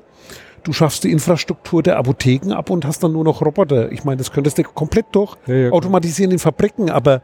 du 0.68 0.74
schaffst 0.74 1.04
die 1.04 1.10
Infrastruktur 1.10 1.82
der 1.82 1.96
Apotheken 1.96 2.52
ab 2.52 2.68
und 2.68 2.84
hast 2.84 3.02
dann 3.02 3.12
nur 3.12 3.24
noch 3.24 3.40
Roboter. 3.40 3.90
Ich 3.90 4.04
meine, 4.04 4.18
das 4.18 4.30
könntest 4.30 4.58
du 4.58 4.62
komplett 4.64 5.06
durch 5.12 5.34
Ja, 5.46 5.54
ja, 5.54 5.70
automatisieren 5.70 6.30
in 6.30 6.38
Fabriken, 6.38 6.90
aber 6.90 7.22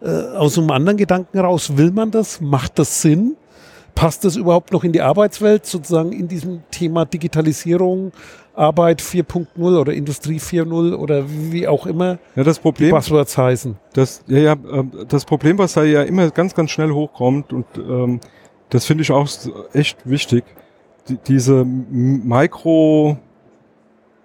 äh, 0.00 0.08
aus 0.08 0.56
einem 0.58 0.70
anderen 0.70 0.96
Gedanken 0.96 1.38
raus, 1.38 1.76
will 1.76 1.90
man 1.90 2.10
das? 2.10 2.40
Macht 2.40 2.78
das 2.78 3.02
Sinn? 3.02 3.36
Passt 3.94 4.24
das 4.24 4.36
überhaupt 4.36 4.72
noch 4.72 4.82
in 4.82 4.92
die 4.92 5.02
Arbeitswelt, 5.02 5.66
sozusagen 5.66 6.12
in 6.12 6.26
diesem 6.26 6.62
Thema 6.70 7.04
Digitalisierung, 7.04 8.12
Arbeit 8.54 9.02
4.0 9.02 9.46
oder 9.78 9.92
Industrie 9.92 10.38
4.0 10.38 10.94
oder 10.94 11.24
wie 11.28 11.68
auch 11.68 11.86
immer 11.86 12.18
Ja, 12.34 12.44
das 12.44 12.56
die 12.56 12.62
Problem, 12.62 12.90
Buzzwords 12.92 13.36
heißen? 13.36 13.76
das, 13.92 14.22
ja, 14.26 14.38
ja, 14.38 14.56
ähm, 14.72 14.90
das 15.08 15.26
Problem, 15.26 15.58
was 15.58 15.74
da 15.74 15.84
ja 15.84 16.02
immer 16.02 16.30
ganz, 16.30 16.54
ganz 16.54 16.70
schnell 16.70 16.90
hochkommt 16.92 17.52
und 17.52 17.66
ähm, 17.76 18.20
das 18.70 18.86
finde 18.86 19.02
ich 19.02 19.10
auch 19.12 19.28
echt 19.74 19.98
wichtig, 20.08 20.44
die, 20.46 20.65
diese 21.26 21.64
Mikro, 21.64 23.18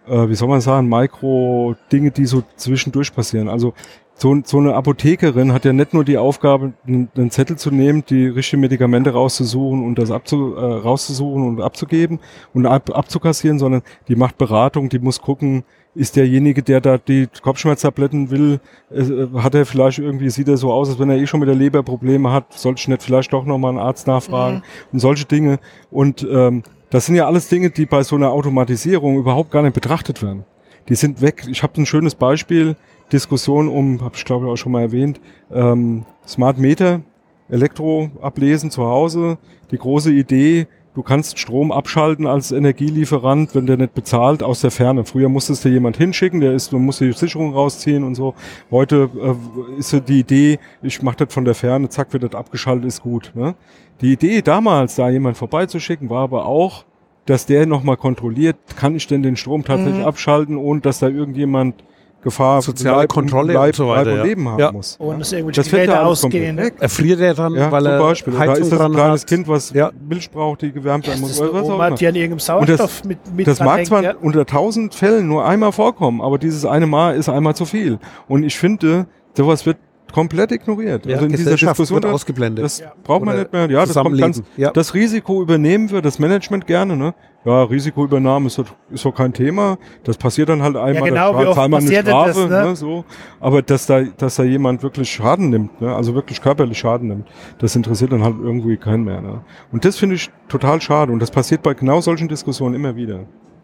äh, 0.08 0.30
wie 0.30 0.36
soll 0.36 0.48
man 0.48 0.62
sagen, 0.62 0.90
Mikro-Dinge, 0.90 2.12
die 2.12 2.26
so 2.26 2.44
zwischendurch 2.56 3.14
passieren. 3.14 3.50
Also 3.50 3.74
so, 4.22 4.40
so 4.46 4.60
eine 4.60 4.76
Apothekerin 4.76 5.52
hat 5.52 5.66
ja 5.66 5.74
nicht 5.74 5.96
nur 5.96 6.06
die 6.06 6.20
Aufgabe, 6.20 6.74
einen, 6.86 7.10
einen 7.16 7.32
Zettel 7.32 7.58
zu 7.58 7.72
nehmen, 7.72 8.04
die 8.08 8.28
richtigen 8.28 8.62
Medikamente 8.62 9.14
rauszusuchen 9.14 9.84
und 9.84 9.98
das 9.98 10.12
abzu, 10.12 10.56
äh, 10.56 10.60
rauszusuchen 10.60 11.48
und 11.48 11.62
abzugeben 11.62 12.20
und 12.54 12.68
ab, 12.68 12.92
abzukassieren, 12.96 13.58
sondern 13.58 13.82
die 14.08 14.16
macht 14.16 14.38
Beratung, 14.38 14.90
die 14.90 15.00
muss 15.00 15.22
gucken, 15.22 15.64
ist 15.96 16.16
derjenige, 16.18 16.62
der 16.62 16.82
da 16.82 17.00
die 17.00 17.28
Kopfschmerztabletten 17.42 18.30
will, 18.30 18.60
äh, 18.92 19.40
hat 19.40 19.56
er 19.56 19.66
vielleicht 19.66 19.98
irgendwie, 19.98 20.30
sieht 20.30 20.48
er 20.48 20.58
so 20.58 20.72
aus, 20.72 20.90
als 20.90 21.00
wenn 21.00 21.10
er 21.10 21.18
eh 21.18 21.26
schon 21.26 21.40
mit 21.40 21.50
der 21.50 21.56
Leber 21.56 21.82
Probleme 21.82 22.32
hat, 22.32 22.54
sollte 22.54 22.80
ich 22.80 22.88
nicht 22.88 23.02
vielleicht 23.02 23.34
doch 23.34 23.44
nochmal 23.44 23.72
einen 23.72 23.80
Arzt 23.80 24.06
nachfragen 24.06 24.62
und 24.94 25.00
solche 25.00 25.26
Dinge. 25.26 25.60
Und 25.90 26.28
ähm, 26.32 26.62
das 26.92 27.08
sind 27.08 27.16
ja 27.16 27.26
alles 27.26 27.50
Dinge, 27.50 27.72
die 27.72 27.88
bei 27.88 28.04
so 28.04 28.18
einer 28.18 28.32
Automatisierung 28.32 29.18
überhaupt 29.18 29.50
gar 29.50 29.64
nicht 29.64 29.74
betrachtet 29.74 30.22
werden. 30.22 30.46
Die 30.90 30.96
sind 30.96 31.22
weg. 31.22 31.46
Ich 31.50 31.64
habe 31.64 31.82
ein 31.82 31.86
schönes 31.88 32.16
Beispiel, 32.16 32.76
Diskussion 33.12 33.68
um, 33.68 34.02
habe 34.02 34.16
ich 34.16 34.26
glaube 34.26 34.46
ich 34.46 34.52
auch 34.52 34.58
schon 34.58 34.72
mal 34.72 34.82
erwähnt, 34.82 35.20
ähm, 35.52 36.06
Smart 36.26 36.58
Meter, 36.58 37.02
Elektro 37.50 38.10
ablesen 38.22 38.72
zu 38.72 38.86
Hause. 38.86 39.38
Die 39.72 39.78
große 39.78 40.12
Idee, 40.12 40.68
du 40.96 41.04
kannst 41.04 41.38
Strom 41.38 41.72
abschalten 41.72 42.26
als 42.26 42.52
Energielieferant, 42.52 43.54
wenn 43.54 43.66
der 43.66 43.78
nicht 43.78 43.94
bezahlt, 43.94 44.42
aus 44.42 44.62
der 44.62 44.72
Ferne. 44.72 45.04
Früher 45.04 45.30
musstest 45.30 45.66
du 45.66 45.70
jemand 45.70 45.98
hinschicken, 45.98 46.40
der 46.40 46.54
ist, 46.54 46.72
du 46.72 46.80
musst 46.80 47.02
die 47.02 47.12
Sicherung 47.12 47.54
rausziehen 47.54 48.04
und 48.04 48.16
so. 48.16 48.34
Heute 48.70 49.10
äh, 49.22 49.80
ist 49.80 49.92
die 50.08 50.20
Idee, 50.20 50.60
ich 50.82 51.02
mache 51.02 51.26
das 51.26 51.34
von 51.34 51.46
der 51.46 51.56
Ferne, 51.56 51.90
zack, 51.90 52.14
wird 52.14 52.24
das 52.24 52.36
abgeschaltet, 52.36 52.86
ist 52.86 53.02
gut. 53.02 53.32
Ne? 53.36 53.56
Die 54.00 54.14
Idee 54.14 54.42
damals, 54.42 54.96
da 54.96 55.10
jemand 55.10 55.38
vorbeizuschicken, 55.38 56.10
war 56.10 56.24
aber 56.24 56.46
auch, 56.46 56.86
dass 57.26 57.46
der 57.46 57.66
nochmal 57.66 57.98
kontrolliert, 57.98 58.58
kann 58.76 58.96
ich 58.96 59.08
denn 59.08 59.22
den 59.24 59.36
Strom 59.36 59.64
tatsächlich 59.64 60.04
abschalten, 60.04 60.58
ohne 60.58 60.82
dass 60.82 61.00
da 61.00 61.08
irgendjemand 61.08 61.84
Gefahr, 62.24 62.62
Soziale 62.62 63.08
Kontrolle 63.08 63.54
Leib, 63.54 63.70
und 63.70 63.76
so 63.76 63.88
weiter, 63.88 64.04
Leib 64.06 64.14
und 64.14 64.18
ja. 64.20 64.24
Leben 64.24 64.50
haben 64.50 64.60
Ja. 64.60 64.72
muss. 64.72 64.96
Ohne 65.00 65.20
dass 65.20 65.32
irgendwelche 65.32 65.62
Das 65.62 65.68
fällt 65.70 65.86
Geräte 65.88 66.04
da 66.04 66.06
ausgehen. 66.08 66.58
weg. 66.58 66.74
Erfriert 66.80 67.20
er 67.20 67.34
dann, 67.34 67.54
Ja, 67.56 67.72
weil 67.72 67.82
zum 67.84 67.92
er 67.92 68.00
Beispiel. 68.00 68.34
Da 68.34 68.40
Heizung 68.40 68.64
ist 68.64 68.72
das 68.72 68.80
ein 68.82 68.92
kleines 68.92 69.22
hat? 69.22 69.28
Kind, 69.28 69.48
was 69.48 69.74
Ja. 69.74 69.92
Milch 70.08 70.30
braucht, 70.30 70.62
die 70.62 70.72
gewärmt 70.72 71.08
werden 71.08 71.22
Das 71.22 71.30
muss. 71.30 71.42
Oder 71.42 71.54
was 71.54 71.64
auch 71.70 71.74
Oma, 71.76 71.88
immer. 71.88 71.96
die 71.98 72.08
an 72.08 72.16
irgendeinem 72.16 72.40
Sauerstoff 72.40 73.04
mit, 73.06 73.18
mit 73.36 73.48
Das 73.48 73.60
mag 73.60 73.78
hängt, 73.78 73.88
zwar 73.88 74.04
ja. 74.04 74.14
unter 74.22 74.46
tausend 74.46 74.94
Fällen 74.94 75.28
nur 75.28 75.46
einmal 75.46 75.72
vorkommen, 75.72 76.22
aber 76.22 76.38
dieses 76.38 76.64
eine 76.66 76.86
Mal 76.88 77.16
ist 77.16 77.28
einmal 77.30 77.56
zu 77.56 77.66
viel. 77.66 77.98
Und 78.28 78.44
ich 78.44 78.56
finde, 78.58 79.08
sowas 79.36 79.66
wird 79.66 79.78
komplett 80.12 80.52
ignoriert. 80.52 81.06
Ja, 81.06 81.16
also 81.16 81.26
in 81.26 81.32
dieser 81.32 81.56
Diskussion, 81.56 82.04
wird 82.04 82.14
ausgeblendet. 82.14 82.64
das 82.64 82.84
braucht 83.04 83.26
man 83.26 83.36
Oder 83.36 83.44
nicht 83.44 83.54
mehr. 83.54 83.70
Ja, 83.70 83.86
das 83.86 83.96
kommt 83.96 84.18
ganz. 84.18 84.44
Ja. 84.58 84.72
das 84.72 84.94
Risiko 84.94 85.42
übernehmen 85.42 85.90
wir, 85.92 86.02
das 86.02 86.20
Management 86.20 86.68
gerne, 86.68 86.96
ne? 86.96 87.14
Ja, 87.44 87.64
Risikoübernahme 87.64 88.48
ist 88.48 88.60
doch, 88.60 88.68
ist 88.92 89.04
doch 89.04 89.16
kein 89.16 89.34
Thema. 89.34 89.80
Das 90.04 90.16
passiert 90.16 90.50
dann 90.50 90.62
halt 90.62 90.76
einmal, 90.76 91.10
genau, 91.10 91.40
wie 91.40 91.46
da 91.46 91.54
zahlt 91.54 91.72
man 91.72 91.82
eine 91.82 91.90
denn 91.90 92.06
das, 92.06 92.14
Strafe, 92.14 92.48
ne? 92.48 92.66
ne? 92.66 92.76
so. 92.76 93.04
Aber 93.40 93.64
dass 93.64 93.88
da, 93.88 94.04
dass 94.04 94.36
da 94.36 94.44
jemand 94.44 94.84
wirklich 94.84 95.10
Schaden 95.10 95.50
nimmt, 95.50 95.82
ne? 95.82 95.96
also 95.96 96.14
wirklich 96.14 96.40
körperlich 96.40 96.78
Schaden 96.78 97.08
nimmt, 97.08 97.28
das 97.58 97.76
interessiert 97.76 98.12
dann 98.12 98.24
halt 98.24 98.36
irgendwie 98.40 98.78
keinen 98.78 99.06
mehr. 99.06 99.22
Ne? 99.22 99.42
Und 99.72 99.86
das 99.86 99.98
finde 99.98 100.16
ich 100.16 100.30
total 100.50 100.82
schade. 100.82 101.12
Und 101.12 101.20
das 101.20 101.32
passiert 101.32 101.64
bei 101.64 101.74
genau 101.74 102.00
solchen 102.00 102.28
Diskussionen 102.28 102.76
immer 102.76 102.96
wieder. 102.96 103.22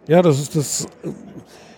Ja, 0.07 0.23
das 0.23 0.39
ist 0.39 0.55
das 0.55 0.87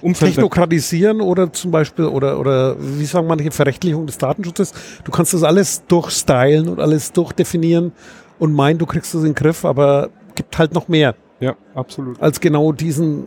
Umfeld 0.02 0.36
Technokratisieren 0.36 1.22
oder 1.22 1.52
zum 1.52 1.72
Beispiel, 1.72 2.06
oder, 2.06 2.40
oder 2.40 2.76
wie 2.80 3.06
sagen 3.06 3.28
manche, 3.28 3.52
Verrechtlichung 3.52 4.06
des 4.06 4.18
Datenschutzes. 4.18 4.74
Du 5.04 5.12
kannst 5.12 5.34
das 5.34 5.44
alles 5.44 5.84
durchstylen 5.88 6.70
und 6.70 6.80
alles 6.80 7.12
durchdefinieren 7.12 7.92
und 8.40 8.54
meinen, 8.54 8.80
du 8.80 8.86
kriegst 8.86 9.14
das 9.14 9.22
in 9.22 9.30
den 9.30 9.36
Griff, 9.36 9.66
aber 9.66 10.10
gibt 10.36 10.58
halt 10.58 10.74
noch 10.74 10.88
mehr 10.88 11.16
Ja, 11.40 11.56
absolut. 11.76 12.22
als 12.22 12.40
genau 12.40 12.72
diesen 12.72 13.26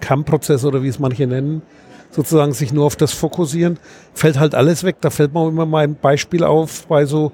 Kernprozess 0.00 0.64
oder 0.64 0.82
wie 0.82 0.88
es 0.88 0.98
manche 0.98 1.26
nennen, 1.26 1.62
sozusagen 2.10 2.52
sich 2.52 2.72
nur 2.72 2.86
auf 2.86 2.96
das 2.96 3.12
fokussieren, 3.12 3.78
fällt 4.14 4.38
halt 4.38 4.54
alles 4.54 4.82
weg. 4.82 4.96
Da 5.00 5.10
fällt 5.10 5.32
mir 5.32 5.48
immer 5.48 5.66
mal 5.66 5.84
ein 5.84 5.94
Beispiel 5.94 6.42
auf 6.42 6.86
bei 6.88 7.04
so 7.06 7.32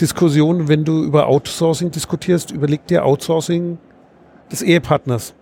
Diskussionen, 0.00 0.68
wenn 0.68 0.84
du 0.84 1.04
über 1.04 1.26
Outsourcing 1.26 1.90
diskutierst, 1.90 2.50
überleg 2.50 2.86
dir 2.86 3.04
Outsourcing 3.04 3.78
des 4.50 4.62
Ehepartners. 4.62 5.34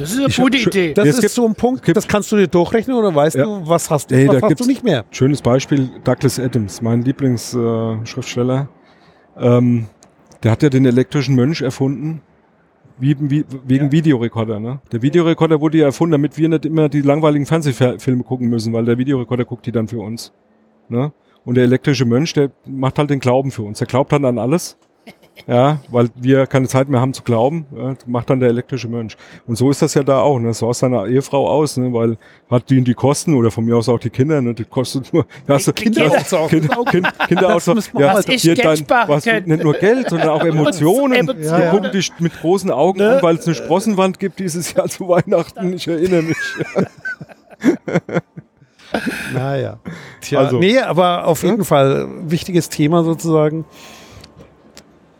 Das 0.00 0.10
ist 0.12 0.18
eine 0.18 0.28
Ich 0.28 0.38
hab 0.38 0.44
gute 0.44 0.58
schon- 0.58 0.72
Idee. 0.72 0.94
Das 0.94 1.06
ist 1.08 1.20
gibt- 1.20 1.32
so 1.32 1.46
ein 1.46 1.54
Punkt, 1.54 1.84
gibt- 1.84 1.96
das 1.96 2.08
kannst 2.08 2.32
du 2.32 2.36
dir 2.36 2.46
durchrechnen 2.48 2.96
oder 2.96 3.14
weißt 3.14 3.36
Ja. 3.36 3.44
du, 3.44 3.68
was 3.68 3.90
hast 3.90 4.10
du, 4.10 4.14
Ey, 4.16 4.28
was 4.28 4.40
da 4.40 4.48
hast 4.48 4.60
du 4.60 4.66
nicht 4.66 4.82
mehr. 4.84 5.04
Schönes 5.10 5.42
Beispiel, 5.42 5.90
Douglas 6.04 6.38
Adams, 6.40 6.80
mein 6.82 7.02
Lieblingsschriftsteller. 7.02 8.68
Äh, 9.36 9.46
ähm, 9.46 9.86
der 10.42 10.52
hat 10.52 10.62
ja 10.62 10.68
den 10.70 10.86
elektrischen 10.86 11.34
Mönch 11.34 11.60
erfunden, 11.62 12.22
wie, 12.98 13.16
wie, 13.18 13.44
wegen 13.66 13.92
Videorekorder. 13.92 14.60
Ne? 14.60 14.80
Der 14.92 15.02
Videorekorder 15.02 15.60
wurde 15.60 15.78
ja 15.78 15.86
erfunden, 15.86 16.12
damit 16.12 16.36
wir 16.36 16.48
nicht 16.48 16.66
immer 16.66 16.88
die 16.88 17.00
langweiligen 17.02 17.46
Fernsehfilme 17.46 18.24
gucken 18.24 18.48
müssen, 18.48 18.72
weil 18.72 18.84
der 18.84 18.98
Videorekorder 18.98 19.44
guckt 19.44 19.66
die 19.66 19.72
dann 19.72 19.88
für 19.88 20.00
uns. 20.00 20.32
Ne? 20.88 21.12
Und 21.44 21.54
der 21.56 21.64
elektrische 21.64 22.04
Mönch, 22.04 22.34
der 22.34 22.50
macht 22.66 22.98
halt 22.98 23.08
den 23.10 23.20
Glauben 23.20 23.50
für 23.50 23.62
uns. 23.62 23.78
Der 23.78 23.86
glaubt 23.86 24.12
dann 24.12 24.24
an 24.26 24.38
alles. 24.38 24.76
Ja, 25.46 25.78
weil 25.88 26.08
wir 26.14 26.46
keine 26.46 26.68
Zeit 26.68 26.88
mehr 26.88 27.00
haben 27.00 27.12
zu 27.14 27.22
glauben, 27.22 27.66
ja, 27.76 27.94
macht 28.06 28.30
dann 28.30 28.40
der 28.40 28.48
elektrische 28.50 28.88
Mönch. 28.88 29.16
Und 29.46 29.56
so 29.56 29.70
ist 29.70 29.82
das 29.82 29.94
ja 29.94 30.02
da 30.02 30.20
auch. 30.20 30.38
Ne? 30.38 30.52
So 30.54 30.66
aus 30.68 30.78
seiner 30.80 31.06
Ehefrau 31.06 31.48
aus, 31.48 31.76
ne? 31.76 31.92
weil 31.92 32.18
hat 32.50 32.68
die 32.70 32.82
die 32.82 32.94
Kosten 32.94 33.34
oder 33.34 33.50
von 33.50 33.64
mir 33.64 33.76
aus 33.76 33.88
auch 33.88 33.98
die 33.98 34.10
Kinder, 34.10 34.40
ne? 34.40 34.54
die 34.54 34.64
kostet 34.64 35.12
nur. 35.12 35.26
Ja, 35.48 35.54
hast 35.54 35.66
du 35.68 35.72
Kinder- 35.72 36.02
Kinderaussagen. 36.02 36.48
Kind, 36.48 36.70
kind, 37.28 37.40
müssen 37.74 37.94
wir 37.94 38.00
Ja, 38.00 38.12
halt- 38.14 38.28
Was 38.28 38.34
ich 38.34 38.42
hier 38.42 38.56
sparen 38.56 39.08
was, 39.08 39.24
nicht 39.24 39.62
nur 39.64 39.74
Geld, 39.74 40.10
sondern 40.10 40.28
auch 40.28 40.44
Emotionen. 40.44 41.14
Emotionen. 41.14 41.58
Wir 41.62 41.70
gucken 41.70 41.92
dich 41.92 42.12
mit 42.18 42.32
großen 42.40 42.70
Augen 42.70 42.98
Ne? 42.98 43.16
an, 43.16 43.22
weil 43.22 43.36
es 43.36 43.46
eine 43.46 43.54
Sprossenwand 43.54 44.18
gibt 44.18 44.38
dieses 44.38 44.74
Jahr 44.74 44.88
zu 44.88 45.08
Weihnachten. 45.08 45.72
Ich 45.72 45.88
erinnere 45.88 46.22
mich. 46.22 46.36
Naja. 49.32 49.78
Tja, 50.20 50.40
Also. 50.40 50.58
nee, 50.58 50.78
aber 50.78 51.26
auf 51.26 51.42
jeden 51.44 51.64
Fall 51.64 52.08
wichtiges 52.24 52.68
Thema 52.68 53.04
sozusagen. 53.04 53.64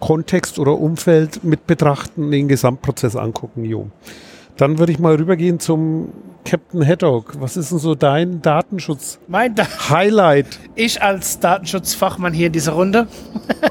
Kontext 0.00 0.58
oder 0.58 0.78
Umfeld 0.78 1.44
mit 1.44 1.66
betrachten, 1.66 2.30
den 2.30 2.48
Gesamtprozess 2.48 3.16
angucken, 3.16 3.64
jo. 3.64 3.90
Dann 4.56 4.78
würde 4.78 4.92
ich 4.92 4.98
mal 4.98 5.14
rübergehen 5.14 5.60
zum 5.60 6.12
Captain 6.44 6.86
Haddock. 6.86 7.40
Was 7.40 7.56
ist 7.56 7.70
denn 7.70 7.78
so 7.78 7.94
dein 7.94 8.42
Datenschutz-Highlight? 8.42 9.28
Mein 9.28 9.54
da 9.54 10.72
ich 10.74 11.02
als 11.02 11.38
Datenschutzfachmann 11.40 12.32
hier 12.32 12.48
in 12.48 12.52
dieser 12.52 12.72
Runde. 12.72 13.06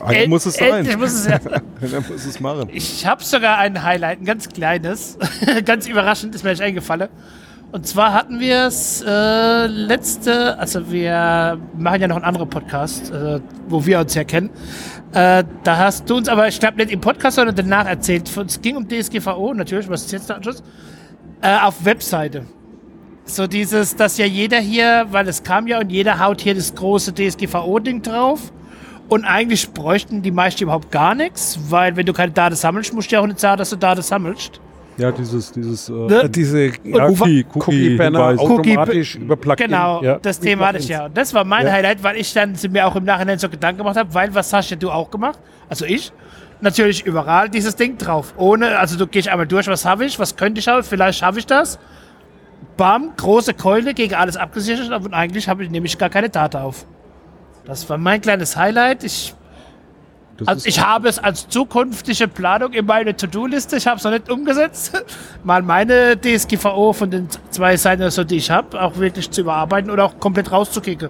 Einer 0.04 0.28
muss 0.30 0.46
es 0.46 0.56
sein. 0.56 0.74
Endlich 0.74 0.98
muss 0.98 1.13
es 1.13 1.28
ja. 1.28 1.39
Muss 2.10 2.26
es 2.26 2.39
machen. 2.39 2.70
Ich 2.72 3.06
habe 3.06 3.24
sogar 3.24 3.58
ein 3.58 3.84
Highlight, 3.84 4.22
ein 4.22 4.26
ganz 4.26 4.50
kleines. 4.50 5.18
ganz 5.65 5.88
überraschend 5.88 6.36
ist 6.36 6.44
mir 6.44 6.52
nicht 6.52 6.62
eingefallen. 6.62 7.10
Und 7.72 7.86
zwar 7.86 8.13
hatten 8.13 8.39
wir 8.39 8.65
es 8.65 9.04
äh, 9.06 9.68
letzte, 9.68 10.58
also 10.58 10.92
wir 10.92 11.60
machen 11.78 12.02
ja 12.02 12.08
noch 12.08 12.15
einen 12.15 12.26
anderen 12.26 12.50
Podcast, 12.50 13.12
äh, 13.12 13.39
wo 13.68 13.86
wir 13.86 14.00
uns 14.00 14.15
ja 14.15 14.24
kennen. 14.24 14.50
Äh, 15.13 15.43
da 15.63 15.78
hast 15.78 16.10
du 16.10 16.17
uns 16.17 16.30
aber, 16.30 16.48
ich 16.48 16.60
glaube 16.60 16.78
nicht 16.78 16.91
im 16.91 17.02
Podcast, 17.02 17.36
sondern 17.38 17.56
danach 17.56 17.88
erzählt. 17.88 18.30
Es 18.38 18.62
ging 18.62 18.76
um 18.76 18.88
DSGVO, 18.88 19.54
natürlich, 19.54 19.89
was 19.89 20.04
ist 20.06 20.12
jetzt 20.12 20.30
der 20.30 20.38
Anschluss? 20.38 20.63
Äh, 21.41 21.58
auf 21.58 21.84
Webseite. 21.84 22.45
So 23.26 23.48
dieses, 23.48 23.95
dass 23.95 24.17
ja 24.17 24.26
jeder 24.26 24.60
hier, 24.60 25.08
weil 25.12 25.28
es 25.28 25.43
kam 25.43 25.67
ja 25.67 25.80
und 25.80 25.91
jeder 25.91 26.19
haut 26.19 26.41
hier 26.41 26.56
das 26.56 26.74
große 26.76 27.13
DSGVO-Ding 27.13 28.02
drauf. 28.02 28.52
Und 29.08 29.26
eigentlich 29.26 29.72
bräuchten 29.72 30.22
die 30.22 30.32
meisten 30.32 30.63
überhaupt 30.63 30.91
gar 30.91 31.15
nichts, 31.15 31.58
weil 31.69 31.95
wenn 31.95 32.06
du 32.06 32.13
keine 32.13 32.32
Daten 32.32 32.56
sammelst, 32.56 32.93
musst 32.93 33.12
du 33.12 33.15
ja 33.15 33.22
auch 33.22 33.28
nicht 33.28 33.39
sagen, 33.39 33.58
dass 33.58 33.72
du 33.72 33.76
Daten 33.76 34.04
sammelst. 34.04 34.62
Ja, 35.00 35.12
dieses, 35.12 35.52
dieses 35.52 35.90
äh, 35.90 35.94
Ne? 35.94 36.30
Diese 36.30 36.66
ja, 36.84 37.08
Cookie, 37.08 37.46
Cookie, 37.54 38.00
automatisch 38.00 39.16
über 39.16 39.36
Plugin. 39.36 39.68
Genau, 39.68 40.04
ja. 40.04 40.20
das 40.20 40.40
Thema 40.40 40.68
hatte 40.68 40.80
ich 40.80 40.88
ja. 40.88 41.06
Und 41.06 41.18
das 41.18 41.34
war 41.34 41.44
mein 41.46 41.66
Ja. 41.66 41.74
Highlight, 41.74 42.04
weil 42.04 42.18
ich 42.18 42.34
dann 42.34 42.56
mir 42.70 42.86
auch 42.86 42.96
im 42.96 43.06
Nachhinein 43.06 43.40
so 43.40 43.50
Gedanken 43.50 43.80
gemacht 43.80 43.98
habe, 43.98 44.14
weil 44.14 44.34
was 44.36 44.52
hast 44.54 44.70
ja 44.70 44.76
du 44.76 44.92
auch 44.92 45.10
gemacht? 45.10 45.40
Also 45.70 45.86
ich. 45.86 46.12
Natürlich 46.62 47.06
überall 47.06 47.48
dieses 47.50 47.78
Ding 47.78 47.98
drauf. 47.98 48.34
Ohne, 48.36 48.78
also 48.80 48.98
du 48.98 49.08
gehst 49.08 49.30
einmal 49.30 49.48
durch, 49.48 49.68
was 49.68 49.86
habe 49.86 50.04
ich, 50.06 50.20
was 50.20 50.36
könnte 50.36 50.60
ich 50.60 50.70
auch, 50.70 50.84
vielleicht 50.84 51.20
schaffe 51.20 51.40
ich 51.40 51.46
das. 51.46 51.80
Bam, 52.76 53.14
große 53.16 53.54
Keule 53.54 53.94
gegen 53.94 54.16
alles 54.16 54.36
abgesichert, 54.36 54.92
aber 54.92 55.16
eigentlich 55.16 55.48
habe 55.48 55.64
ich 55.64 55.70
nämlich 55.70 55.98
gar 55.98 56.10
keine 56.10 56.30
Daten 56.30 56.58
auf. 56.58 56.86
Das 57.66 57.90
war 57.90 57.98
mein 57.98 58.20
kleines 58.20 58.58
Highlight. 58.58 59.06
Ich, 59.06 59.34
das 60.39 60.47
also 60.47 60.67
ich 60.67 60.84
habe 60.84 61.08
es 61.10 61.19
als 61.19 61.47
zukünftige 61.47 62.28
Planung 62.28 62.73
in 62.73 62.86
meine 62.86 63.15
To-Do-Liste, 63.15 63.78
ich 63.78 63.88
habe 63.88 63.97
es 63.97 64.04
noch 64.04 64.12
nicht 64.12 64.30
umgesetzt, 64.30 65.04
mal 65.43 65.62
meine 65.62 66.19
DSGVO 66.19 66.93
von 66.93 67.12
den 67.12 67.28
zwei 67.49 67.78
Seiten, 67.78 68.02
oder 68.02 68.12
so, 68.12 68.23
die 68.23 68.38
ich 68.38 68.49
habe, 68.49 68.82
auch 68.82 68.97
wirklich 68.97 69.30
zu 69.30 69.41
überarbeiten 69.41 69.91
oder 69.91 70.06
auch 70.06 70.19
komplett 70.19 70.52
rauszukicken. 70.52 71.10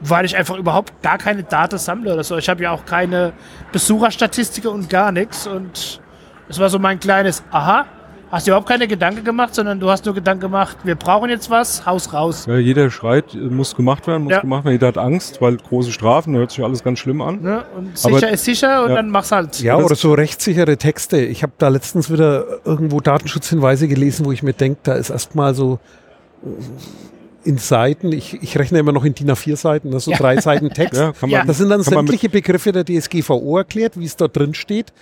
Weil 0.00 0.26
ich 0.26 0.36
einfach 0.36 0.56
überhaupt 0.56 1.02
gar 1.02 1.16
keine 1.16 1.42
Daten 1.42 1.78
sammle 1.78 2.12
oder 2.12 2.22
so. 2.22 2.36
Ich 2.36 2.50
habe 2.50 2.62
ja 2.62 2.70
auch 2.70 2.84
keine 2.84 3.32
Besucherstatistiken 3.72 4.70
und 4.70 4.90
gar 4.90 5.10
nichts. 5.10 5.46
Und 5.46 6.02
das 6.48 6.58
war 6.58 6.68
so 6.68 6.78
mein 6.78 7.00
kleines 7.00 7.42
Aha. 7.50 7.86
Hast 8.30 8.46
dir 8.46 8.50
überhaupt 8.50 8.68
keine 8.68 8.88
Gedanken 8.88 9.22
gemacht, 9.24 9.54
sondern 9.54 9.78
du 9.78 9.88
hast 9.88 10.04
nur 10.04 10.12
Gedanken 10.14 10.40
gemacht, 10.40 10.78
wir 10.82 10.96
brauchen 10.96 11.30
jetzt 11.30 11.48
was, 11.48 11.86
Haus 11.86 12.12
raus. 12.12 12.46
Ja, 12.46 12.56
jeder 12.56 12.90
schreit, 12.90 13.34
muss 13.34 13.76
gemacht 13.76 14.06
werden, 14.08 14.24
muss 14.24 14.32
Ja. 14.32 14.40
gemacht 14.40 14.64
werden. 14.64 14.74
Jeder 14.74 14.88
hat 14.88 14.98
Angst, 14.98 15.40
weil 15.40 15.56
große 15.58 15.92
Strafen, 15.92 16.34
hört 16.34 16.50
sich 16.50 16.64
alles 16.64 16.82
ganz 16.82 16.98
schlimm 16.98 17.20
an. 17.22 17.40
Ne? 17.40 17.64
Und 17.76 17.90
Aber- 18.04 18.14
sicher 18.18 18.30
ist 18.30 18.44
sicher 18.44 18.82
und 18.82 18.90
ja. 18.90 18.96
dann 18.96 19.10
mach's 19.10 19.30
halt. 19.30 19.60
Ja, 19.60 19.76
oder 19.76 19.94
so 19.94 20.12
rechtssichere 20.12 20.76
Texte. 20.76 21.18
Ich 21.18 21.44
habe 21.44 21.52
da 21.58 21.68
letztens 21.68 22.10
wieder 22.10 22.44
irgendwo 22.64 23.00
Datenschutzhinweise 23.00 23.86
gelesen, 23.86 24.26
wo 24.26 24.32
ich 24.32 24.42
mir 24.42 24.54
denke, 24.54 24.80
da 24.82 24.94
ist 24.94 25.10
erstmal 25.10 25.54
so 25.54 25.78
äh, 26.44 27.48
in 27.48 27.58
Seiten, 27.58 28.10
ich, 28.10 28.42
ich 28.42 28.58
rechne 28.58 28.80
immer 28.80 28.90
noch 28.90 29.04
in 29.04 29.14
DIN 29.14 29.30
A4 29.30 29.54
Seiten, 29.54 29.92
das 29.92 30.04
so 30.06 30.10
Ja. 30.10 30.16
drei 30.16 30.40
Seiten 30.40 30.70
Text. 30.74 31.00
Ja, 31.00 31.12
kann 31.12 31.30
Ja. 31.30 31.38
man, 31.38 31.46
Das 31.46 31.58
sind 31.58 31.68
dann 31.68 31.82
sämtliche 31.82 32.28
Begriffe 32.28 32.72
der 32.72 32.84
DSGVO 32.84 33.56
erklärt, 33.58 33.96
wie 34.00 34.04
es 34.04 34.16
dort 34.16 34.36
drin 34.36 34.52
steht. 34.54 34.92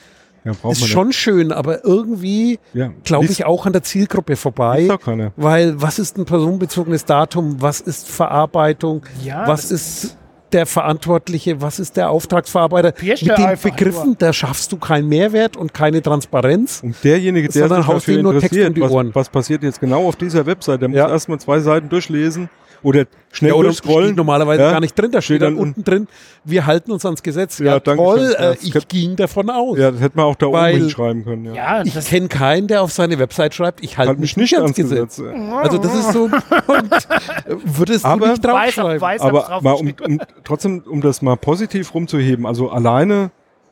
Ja, 0.44 0.50
Ist 0.52 0.62
man 0.62 0.74
schon 0.74 1.12
schön, 1.12 1.52
aber 1.52 1.84
irgendwie, 1.84 2.50
nicht. 2.50 2.60
Ja, 2.74 2.90
glaube 3.04 3.26
ich, 3.26 3.44
auch 3.44 3.66
an 3.66 3.72
der 3.72 3.82
Zielgruppe 3.82 4.36
vorbei. 4.36 4.80
liest 4.80 4.90
doch 4.90 5.00
keiner. 5.00 5.32
Weil 5.36 5.80
was 5.80 5.98
ist 5.98 6.18
ein 6.18 6.24
personenbezogenes 6.24 7.04
Datum? 7.04 7.56
Was 7.60 7.80
ist 7.80 8.08
Verarbeitung? 8.08 9.02
Ja, 9.24 9.46
was 9.48 9.70
ist 9.70 10.16
der 10.52 10.66
Verantwortliche? 10.66 11.60
Was 11.60 11.80
ist 11.80 11.96
der 11.96 12.10
Auftragsverarbeiter? 12.10 12.92
Mit 13.00 13.20
den 13.22 13.58
Begriffen, 13.60 14.06
nur. 14.10 14.16
da 14.16 14.32
schaffst 14.32 14.70
du 14.70 14.76
keinen 14.76 15.08
Mehrwert 15.08 15.56
und 15.56 15.74
keine 15.74 16.00
Transparenz. 16.00 16.80
Und 16.84 16.94
derjenige, 17.02 17.48
der 17.48 17.62
Sondern 17.62 17.82
sich 17.82 17.88
haust 17.88 18.08
dafür 18.08 18.22
nur 18.22 18.38
Text 18.38 18.58
um 18.60 18.74
die 18.74 18.80
was, 18.80 18.90
Ohren. 18.92 19.10
was 19.14 19.28
passiert 19.28 19.62
jetzt 19.64 19.80
genau 19.80 20.06
auf 20.06 20.14
dieser 20.16 20.46
Website, 20.46 20.80
der 20.82 20.88
muss 20.88 20.98
Ja. 20.98 21.08
erstmal 21.08 21.40
zwei 21.40 21.58
Seiten 21.58 21.88
durchlesen 21.88 22.48
oder 22.84 23.06
schnell 23.32 23.50
Ja, 23.50 23.56
oder 23.56 23.72
steht 23.72 24.14
normalerweise 24.14 24.62
Ja. 24.62 24.70
gar 24.70 24.80
nicht 24.80 24.96
drin. 24.96 25.10
Da 25.10 25.20
steht 25.20 25.38
Steht 25.38 25.42
dann 25.42 25.54
dann 25.56 25.62
unten 25.62 25.82
drin, 25.82 26.06
wir 26.44 26.66
halten 26.66 26.92
uns 26.92 27.04
ans 27.04 27.22
Gesetz. 27.22 27.58
Ja, 27.58 27.64
Ja, 27.64 27.80
danke 27.80 28.02
toll, 28.04 28.36
äh, 28.38 28.54
ich 28.62 28.88
ging 28.88 29.16
davon 29.16 29.50
aus. 29.50 29.76
Ja, 29.78 29.90
das 29.90 30.00
hätte 30.00 30.16
man 30.16 30.26
auch 30.26 30.36
da 30.36 30.46
oben 30.46 30.64
hinschreiben 30.66 31.24
können. 31.24 31.46
Ja. 31.46 31.54
Ja, 31.54 31.82
Ich 31.84 31.94
kenne 32.06 32.28
keinen, 32.28 32.68
der 32.68 32.82
auf 32.82 32.92
seine 32.92 33.18
Website 33.18 33.54
schreibt, 33.54 33.82
ich 33.82 33.98
halte 33.98 34.10
Halt 34.10 34.20
mich 34.20 34.36
nicht 34.36 34.54
ans 34.56 34.74
Gesetz. 34.76 35.20
Also 35.20 35.78
das 35.78 35.94
ist 35.94 36.12
so, 36.12 36.24
und, 36.68 36.92
äh, 36.92 37.56
würdest 37.64 38.04
du 38.04 38.08
Aber- 38.08 38.28
nicht 38.28 38.44
weiß, 38.44 38.74
draufschreiben. 38.74 39.00
weiß 39.00 39.20
Aber 39.22 39.40
drauf 39.40 39.62
mal 39.62 39.72
um, 39.72 39.92
um, 40.06 40.20
trotzdem, 40.44 40.82
um 40.86 41.00
das 41.00 41.22
mal 41.22 41.36
positiv 41.36 41.92
rumzuheben, 41.94 42.46
also 42.46 42.70
alleine, 42.70 43.30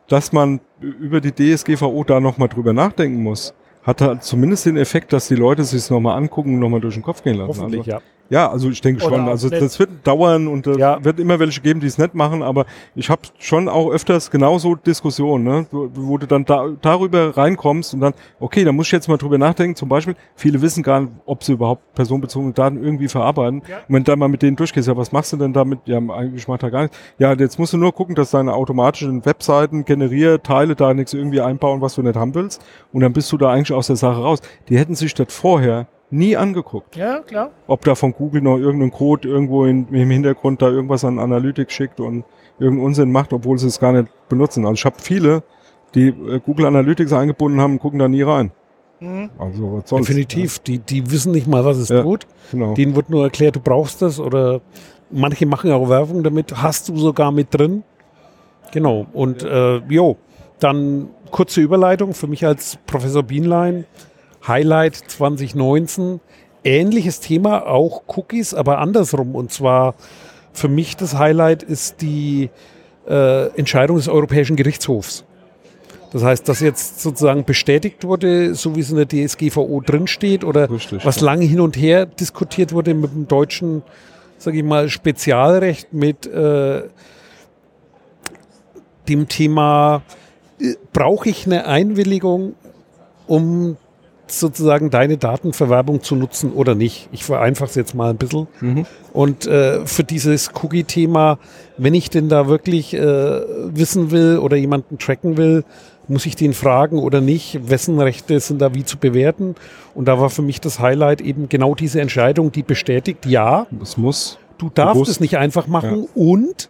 dass 0.08 0.32
man 0.32 0.60
über 0.80 1.20
die 1.20 1.32
DSGVO 1.32 2.02
da 2.04 2.18
nochmal 2.18 2.48
drüber 2.48 2.72
nachdenken 2.72 3.22
muss, 3.22 3.54
hat 3.82 4.00
da 4.00 4.20
zumindest 4.20 4.66
den 4.66 4.76
Effekt, 4.76 5.12
dass 5.12 5.26
die 5.28 5.34
Leute 5.34 5.64
sich 5.64 5.78
es 5.80 5.90
nochmal 5.90 6.16
angucken 6.16 6.54
und 6.54 6.60
nochmal 6.60 6.80
durch 6.80 6.94
den 6.94 7.02
Kopf 7.02 7.22
gehen 7.22 7.36
lassen. 7.36 7.48
Hoffentlich, 7.60 7.80
also, 7.80 7.90
ja. 7.90 8.00
Ja, 8.30 8.50
also 8.50 8.70
ich 8.70 8.80
denke 8.80 9.02
schon. 9.02 9.28
Also 9.28 9.48
nicht. 9.48 9.60
das 9.60 9.78
wird 9.78 9.90
dauern 10.06 10.48
und 10.48 10.66
es 10.66 10.78
Ja. 10.78 11.04
wird 11.04 11.20
immer 11.20 11.38
welche 11.38 11.60
geben, 11.60 11.80
die 11.80 11.86
es 11.86 11.98
nicht 11.98 12.14
machen, 12.14 12.42
aber 12.42 12.64
ich 12.94 13.10
habe 13.10 13.22
schon 13.38 13.68
auch 13.68 13.90
öfters 13.90 14.30
genauso 14.30 14.74
Diskussionen, 14.74 15.44
ne? 15.44 15.66
wo, 15.70 15.90
wo 15.92 16.18
du 16.18 16.26
dann 16.26 16.44
da, 16.44 16.68
darüber 16.80 17.36
reinkommst 17.36 17.92
und 17.94 18.00
dann, 18.00 18.14
okay, 18.40 18.64
da 18.64 18.72
muss 18.72 18.86
ich 18.86 18.92
jetzt 18.92 19.08
mal 19.08 19.18
drüber 19.18 19.36
nachdenken. 19.38 19.76
Zum 19.76 19.88
Beispiel, 19.88 20.14
viele 20.34 20.62
wissen 20.62 20.82
gar 20.82 21.00
nicht, 21.02 21.12
ob 21.26 21.44
sie 21.44 21.52
überhaupt 21.52 21.92
personenbezogene 21.94 22.52
Daten 22.52 22.82
irgendwie 22.82 23.08
verarbeiten. 23.08 23.62
Ja. 23.68 23.78
Und 23.78 23.84
wenn 23.88 24.04
du 24.04 24.10
dann 24.10 24.18
mal 24.18 24.28
mit 24.28 24.40
denen 24.42 24.56
durchgehst, 24.56 24.88
ja, 24.88 24.96
was 24.96 25.12
machst 25.12 25.32
du 25.32 25.36
denn 25.36 25.52
damit? 25.52 25.80
Ja, 25.84 25.98
eigentlich 25.98 26.48
macht 26.48 26.62
er 26.62 26.70
gar 26.70 26.82
nichts. 26.82 26.96
Ja, 27.18 27.34
jetzt 27.34 27.58
musst 27.58 27.72
du 27.74 27.76
nur 27.76 27.92
gucken, 27.92 28.14
dass 28.14 28.30
deine 28.30 28.54
automatischen 28.54 29.24
Webseiten 29.26 29.84
generiert, 29.84 30.44
Teile 30.44 30.74
da 30.74 30.94
nichts 30.94 31.12
irgendwie 31.12 31.40
einbauen, 31.40 31.80
was 31.80 31.96
du 31.96 32.02
nicht 32.02 32.16
haben 32.16 32.34
willst. 32.34 32.62
Und 32.92 33.00
dann 33.00 33.12
bist 33.12 33.30
du 33.30 33.36
da 33.36 33.50
eigentlich 33.50 33.72
aus 33.72 33.88
der 33.88 33.96
Sache 33.96 34.20
raus. 34.22 34.40
Die 34.68 34.78
hätten 34.78 34.94
sich 34.94 35.12
das 35.14 35.26
vorher 35.28 35.86
nie 36.12 36.36
angeguckt 36.36 36.94
ja, 36.94 37.20
klar. 37.20 37.50
ob 37.66 37.84
da 37.84 37.94
von 37.94 38.12
Google 38.12 38.42
noch 38.42 38.58
irgendein 38.58 38.92
Code 38.92 39.26
irgendwo 39.26 39.64
in, 39.64 39.88
im 39.88 40.10
Hintergrund 40.10 40.62
da 40.62 40.68
irgendwas 40.68 41.04
an 41.04 41.18
Analytics 41.18 41.72
schickt 41.72 42.00
und 42.00 42.24
irgendeinen 42.58 42.86
Unsinn 42.86 43.10
macht, 43.10 43.32
obwohl 43.32 43.58
sie 43.58 43.66
es 43.66 43.80
gar 43.80 43.92
nicht 43.92 44.08
benutzen. 44.28 44.64
Also 44.64 44.74
ich 44.74 44.84
habe 44.84 44.96
viele, 45.00 45.42
die 45.94 46.08
äh, 46.08 46.38
Google 46.44 46.66
Analytics 46.66 47.12
eingebunden 47.12 47.60
haben, 47.60 47.78
gucken 47.78 47.98
da 47.98 48.08
nie 48.08 48.22
rein. 48.22 48.52
Mhm. 49.00 49.30
Also 49.38 49.72
was 49.72 49.88
soll's. 49.88 50.06
Definitiv. 50.06 50.58
Die, 50.60 50.78
die 50.78 51.10
wissen 51.10 51.32
nicht 51.32 51.48
mal, 51.48 51.64
was 51.64 51.78
es 51.78 51.88
Ja. 51.88 52.02
tut. 52.02 52.24
Ja, 52.24 52.28
genau. 52.52 52.74
Denen 52.74 52.94
wird 52.94 53.10
nur 53.10 53.24
erklärt, 53.24 53.56
du 53.56 53.60
brauchst 53.60 54.02
das 54.02 54.20
oder 54.20 54.60
manche 55.10 55.46
machen 55.46 55.72
auch 55.72 55.88
Werbung 55.88 56.22
damit, 56.22 56.62
hast 56.62 56.88
du 56.88 56.96
sogar 56.96 57.32
mit 57.32 57.52
drin. 57.52 57.82
Genau. 58.72 59.06
Und 59.12 59.42
äh, 59.42 59.78
jo, 59.88 60.16
dann 60.60 61.08
kurze 61.30 61.60
Überleitung 61.62 62.14
für 62.14 62.26
mich 62.26 62.46
als 62.46 62.78
Professor 62.86 63.22
Bienlein. 63.22 63.86
Highlight 64.46 64.96
2019. 64.96 66.20
Ähnliches 66.64 67.20
Thema, 67.20 67.66
auch 67.66 68.02
Cookies, 68.06 68.54
aber 68.54 68.78
andersrum. 68.78 69.34
Und 69.34 69.52
zwar 69.52 69.94
für 70.52 70.68
mich 70.68 70.96
das 70.96 71.18
Highlight 71.18 71.62
ist 71.62 72.02
die 72.02 72.50
äh, 73.08 73.46
Entscheidung 73.56 73.96
des 73.96 74.08
Europäischen 74.08 74.56
Gerichtshofs. 74.56 75.24
Das 76.12 76.22
heißt, 76.22 76.46
dass 76.46 76.60
jetzt 76.60 77.00
sozusagen 77.00 77.44
bestätigt 77.44 78.04
wurde, 78.04 78.54
so 78.54 78.76
wie 78.76 78.80
es 78.80 78.90
in 78.90 78.96
der 78.96 79.08
DSGVO 79.08 79.80
drinsteht 79.80 80.44
oder 80.44 80.70
Richtig, 80.70 81.04
was 81.06 81.20
lange 81.20 81.46
hin 81.46 81.58
und 81.58 81.76
her 81.76 82.04
diskutiert 82.04 82.72
wurde 82.72 82.92
mit 82.92 83.14
dem 83.14 83.28
deutschen, 83.28 83.82
sage 84.36 84.58
ich 84.58 84.64
mal, 84.64 84.90
Spezialrecht 84.90 85.94
mit 85.94 86.26
äh, 86.26 86.82
dem 89.08 89.26
Thema, 89.28 90.02
äh, 90.60 90.74
brauche 90.92 91.30
ich 91.30 91.46
eine 91.46 91.64
Einwilligung, 91.66 92.56
um 93.26 93.78
sozusagen 94.40 94.90
deine 94.90 95.16
Datenverwerbung 95.18 96.02
zu 96.02 96.16
nutzen 96.16 96.52
oder 96.52 96.74
nicht. 96.74 97.08
Ich 97.12 97.24
vereinfache 97.24 97.70
es 97.70 97.74
jetzt 97.74 97.94
mal 97.94 98.10
ein 98.10 98.16
bisschen. 98.16 98.46
Mhm. 98.60 98.86
Und 99.12 99.46
äh, 99.46 99.86
für 99.86 100.04
dieses 100.04 100.50
Cookie-Thema, 100.62 101.38
wenn 101.78 101.94
ich 101.94 102.10
denn 102.10 102.28
da 102.28 102.48
wirklich 102.48 102.94
äh, 102.94 103.00
wissen 103.00 104.10
will 104.10 104.38
oder 104.38 104.56
jemanden 104.56 104.98
tracken 104.98 105.36
will, 105.36 105.64
muss 106.08 106.26
ich 106.26 106.36
den 106.36 106.52
fragen 106.52 106.98
oder 106.98 107.20
nicht? 107.20 107.70
Wessen 107.70 108.00
Rechte 108.00 108.40
sind 108.40 108.60
da 108.60 108.74
wie 108.74 108.84
zu 108.84 108.98
bewerten? 108.98 109.54
Und 109.94 110.06
da 110.08 110.20
war 110.20 110.30
für 110.30 110.42
mich 110.42 110.60
das 110.60 110.80
Highlight 110.80 111.20
eben 111.20 111.48
genau 111.48 111.74
diese 111.74 112.00
Entscheidung, 112.00 112.52
die 112.52 112.62
bestätigt, 112.62 113.24
ja, 113.26 113.66
Es 113.80 113.96
muss. 113.96 114.38
du 114.58 114.68
darfst 114.68 114.94
Bewusst. 114.94 115.10
es 115.12 115.20
nicht 115.20 115.38
einfach 115.38 115.66
machen 115.68 116.08
und 116.14 116.68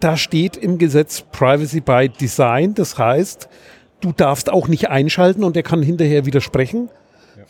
da 0.00 0.16
steht 0.16 0.56
im 0.56 0.78
Gesetz 0.78 1.22
Privacy 1.32 1.80
by 1.80 2.08
Design, 2.08 2.74
das 2.74 2.98
heißt, 2.98 3.48
du 4.00 4.12
darfst 4.12 4.50
auch 4.50 4.68
nicht 4.68 4.90
einschalten 4.90 5.44
und 5.44 5.56
er 5.56 5.62
kann 5.62 5.82
hinterher 5.82 6.26
widersprechen, 6.26 6.88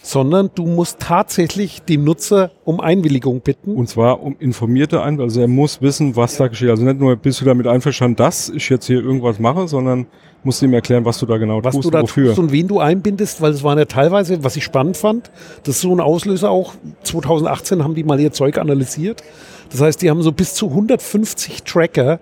sondern 0.02 0.50
du 0.54 0.66
musst 0.66 1.00
tatsächlich 1.00 1.82
dem 1.82 2.04
Nutzer 2.04 2.50
um 2.64 2.80
Einwilligung 2.80 3.40
bitten. 3.40 3.74
Und 3.74 3.88
zwar 3.88 4.22
um 4.22 4.36
informierte 4.38 5.02
ein, 5.02 5.20
also 5.20 5.40
er 5.40 5.48
muss 5.48 5.82
wissen, 5.82 6.16
was 6.16 6.36
da 6.36 6.48
geschieht. 6.48 6.70
Also 6.70 6.84
nicht 6.84 7.00
nur 7.00 7.16
bist 7.16 7.40
du 7.40 7.44
damit 7.44 7.66
einverstanden, 7.66 8.16
dass 8.16 8.48
ich 8.48 8.68
jetzt 8.68 8.86
hier 8.86 9.02
irgendwas 9.02 9.38
mache, 9.38 9.66
sondern 9.66 10.06
musst 10.44 10.62
ihm 10.62 10.72
erklären, 10.72 11.04
was 11.04 11.18
du 11.18 11.26
da 11.26 11.36
genau 11.36 11.62
was 11.64 11.74
tust 11.74 11.86
du 11.86 11.90
da 11.90 11.98
und 12.00 12.04
wofür. 12.04 12.28
tust 12.28 12.38
und 12.38 12.52
wen 12.52 12.68
du 12.68 12.78
einbindest, 12.78 13.40
weil 13.40 13.52
es 13.52 13.62
waren 13.64 13.78
ja 13.78 13.86
teilweise, 13.86 14.44
was 14.44 14.56
ich 14.56 14.64
spannend 14.64 14.96
fand, 14.96 15.30
das 15.64 15.76
ist 15.76 15.80
so 15.82 15.92
ein 15.92 16.00
Auslöser 16.00 16.50
auch, 16.50 16.74
2018 17.02 17.82
haben 17.82 17.94
die 17.94 18.04
mal 18.04 18.20
ihr 18.20 18.32
Zeug 18.32 18.58
analysiert. 18.58 19.22
Das 19.70 19.80
heißt, 19.80 20.00
die 20.00 20.10
haben 20.10 20.22
so 20.22 20.32
bis 20.32 20.54
zu 20.54 20.68
150 20.68 21.64
Tracker 21.64 22.20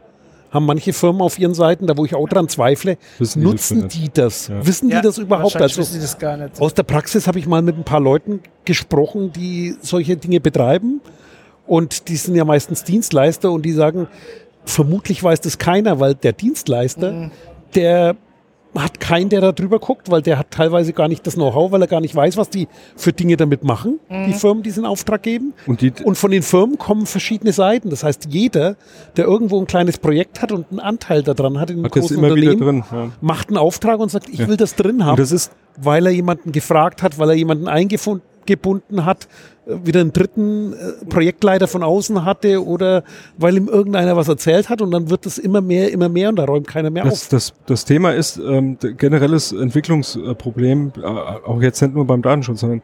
haben 0.56 0.66
manche 0.66 0.92
Firmen 0.92 1.22
auf 1.22 1.38
ihren 1.38 1.54
Seiten, 1.54 1.86
da 1.86 1.96
wo 1.96 2.04
ich 2.04 2.14
auch 2.16 2.28
dran 2.28 2.48
zweifle, 2.48 2.98
Wissen 3.18 3.40
die 3.40 3.44
das 3.46 3.52
nutzen 3.70 3.88
die 3.88 4.10
das? 4.12 4.48
Ja. 4.48 4.66
Wissen 4.66 4.88
Ja, 4.90 5.00
die 5.00 5.06
das 5.06 5.18
überhaupt? 5.18 5.54
Also 5.54 5.78
wissen 5.82 5.94
die 5.94 6.00
das 6.00 6.18
gar 6.18 6.36
nicht. 6.36 6.60
aus 6.60 6.74
der 6.74 6.82
Praxis 6.82 7.28
habe 7.28 7.38
ich 7.38 7.46
mal 7.46 7.62
mit 7.62 7.76
ein 7.78 7.84
paar 7.84 8.00
Leuten 8.00 8.40
gesprochen, 8.64 9.30
die 9.32 9.76
solche 9.80 10.16
Dinge 10.16 10.40
betreiben. 10.40 11.00
Und 11.68 12.08
die 12.08 12.16
sind 12.16 12.34
ja 12.34 12.44
meistens 12.44 12.82
Dienstleister 12.84 13.50
und 13.52 13.62
die 13.62 13.72
sagen, 13.72 14.08
vermutlich 14.64 15.22
weiß 15.22 15.40
das 15.40 15.58
keiner, 15.58 16.00
weil 16.00 16.14
der 16.14 16.32
Dienstleister, 16.32 17.12
Mhm. 17.12 17.30
der 17.74 18.16
hat 18.82 19.00
keinen, 19.00 19.28
der 19.28 19.40
da 19.40 19.52
drüber 19.52 19.78
guckt, 19.78 20.10
weil 20.10 20.22
der 20.22 20.38
hat 20.38 20.50
teilweise 20.50 20.92
gar 20.92 21.08
nicht 21.08 21.26
das 21.26 21.34
Know-how, 21.34 21.72
weil 21.72 21.80
er 21.82 21.86
gar 21.88 22.00
nicht 22.00 22.14
weiß, 22.14 22.36
was 22.36 22.50
die 22.50 22.68
für 22.96 23.12
Dinge 23.12 23.36
damit 23.36 23.64
machen, 23.64 23.98
Mhm. 24.08 24.26
die 24.26 24.32
Firmen, 24.32 24.62
die 24.62 24.68
diesen 24.70 24.84
Auftrag 24.84 25.22
geben. 25.22 25.54
Und 25.66 25.80
die, 25.80 25.92
Und 26.04 26.16
von 26.16 26.30
den 26.30 26.42
Firmen 26.42 26.78
kommen 26.78 27.06
verschiedene 27.06 27.52
Seiten. 27.52 27.90
Das 27.90 28.02
heißt, 28.04 28.26
jeder, 28.30 28.76
der 29.16 29.24
irgendwo 29.26 29.58
ein 29.60 29.66
kleines 29.66 29.98
Projekt 29.98 30.42
hat 30.42 30.52
und 30.52 30.66
einen 30.70 30.80
Anteil 30.80 31.22
daran 31.22 31.58
hat 31.60 31.70
in 31.70 31.76
einem 31.76 31.84
hat 31.86 31.92
großen 31.92 32.16
Unternehmen, 32.16 32.58
drin. 32.60 32.84
Ja. 32.92 33.10
macht 33.20 33.48
einen 33.48 33.56
Auftrag 33.58 34.00
und 34.00 34.10
sagt, 34.10 34.28
ich 34.28 34.40
Ja. 34.40 34.48
will 34.48 34.56
das 34.56 34.74
drin 34.74 35.04
haben 35.04 35.16
das 35.16 35.32
ist, 35.32 35.52
weil 35.76 36.06
er 36.06 36.12
jemanden 36.12 36.52
gefragt 36.52 37.02
hat, 37.02 37.18
weil 37.18 37.30
er 37.30 37.36
jemanden 37.36 37.68
eingebunden 38.46 39.04
hat, 39.04 39.28
äh, 39.66 39.74
wieder 39.84 40.00
einen 40.00 40.12
dritten 40.12 40.72
äh, 40.72 41.04
Projektleiter 41.08 41.66
von 41.68 41.82
außen 41.82 42.24
hatte 42.24 42.64
oder 42.64 43.02
weil 43.36 43.56
ihm 43.56 43.68
irgendeiner 43.68 44.16
was 44.16 44.28
erzählt 44.28 44.68
hat 44.68 44.80
und 44.80 44.90
dann 44.92 45.10
wird 45.10 45.26
es 45.26 45.38
immer 45.38 45.60
mehr, 45.60 45.92
immer 45.92 46.08
mehr 46.08 46.28
und 46.28 46.36
da 46.36 46.44
räumt 46.44 46.68
keiner 46.68 46.90
mehr 46.90 47.04
das, 47.04 47.24
auf. 47.24 47.28
das, 47.28 47.52
das 47.66 47.84
Thema 47.84 48.12
ist 48.12 48.38
ähm, 48.38 48.78
generelles 48.96 49.52
Entwicklungsproblem, 49.52 50.92
äh, 50.96 51.04
auch 51.04 51.60
jetzt 51.60 51.82
nicht 51.82 51.94
nur 51.94 52.06
beim 52.06 52.22
Datenschutz, 52.22 52.60
sondern 52.60 52.82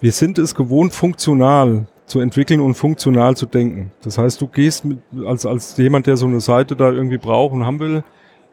wir 0.00 0.12
sind 0.12 0.38
es 0.38 0.54
gewohnt, 0.54 0.92
funktional 0.92 1.86
zu 2.06 2.20
entwickeln 2.20 2.60
und 2.60 2.74
funktional 2.74 3.36
zu 3.36 3.46
denken. 3.46 3.90
Das 4.02 4.18
heißt, 4.18 4.40
du 4.40 4.48
gehst 4.48 4.84
mit, 4.84 4.98
als, 5.26 5.46
als 5.46 5.76
jemand, 5.78 6.06
der 6.06 6.16
so 6.16 6.26
eine 6.26 6.40
Seite 6.40 6.76
da 6.76 6.90
irgendwie 6.90 7.16
braucht 7.16 7.54
und 7.54 7.64
haben 7.64 7.80
will, 7.80 8.04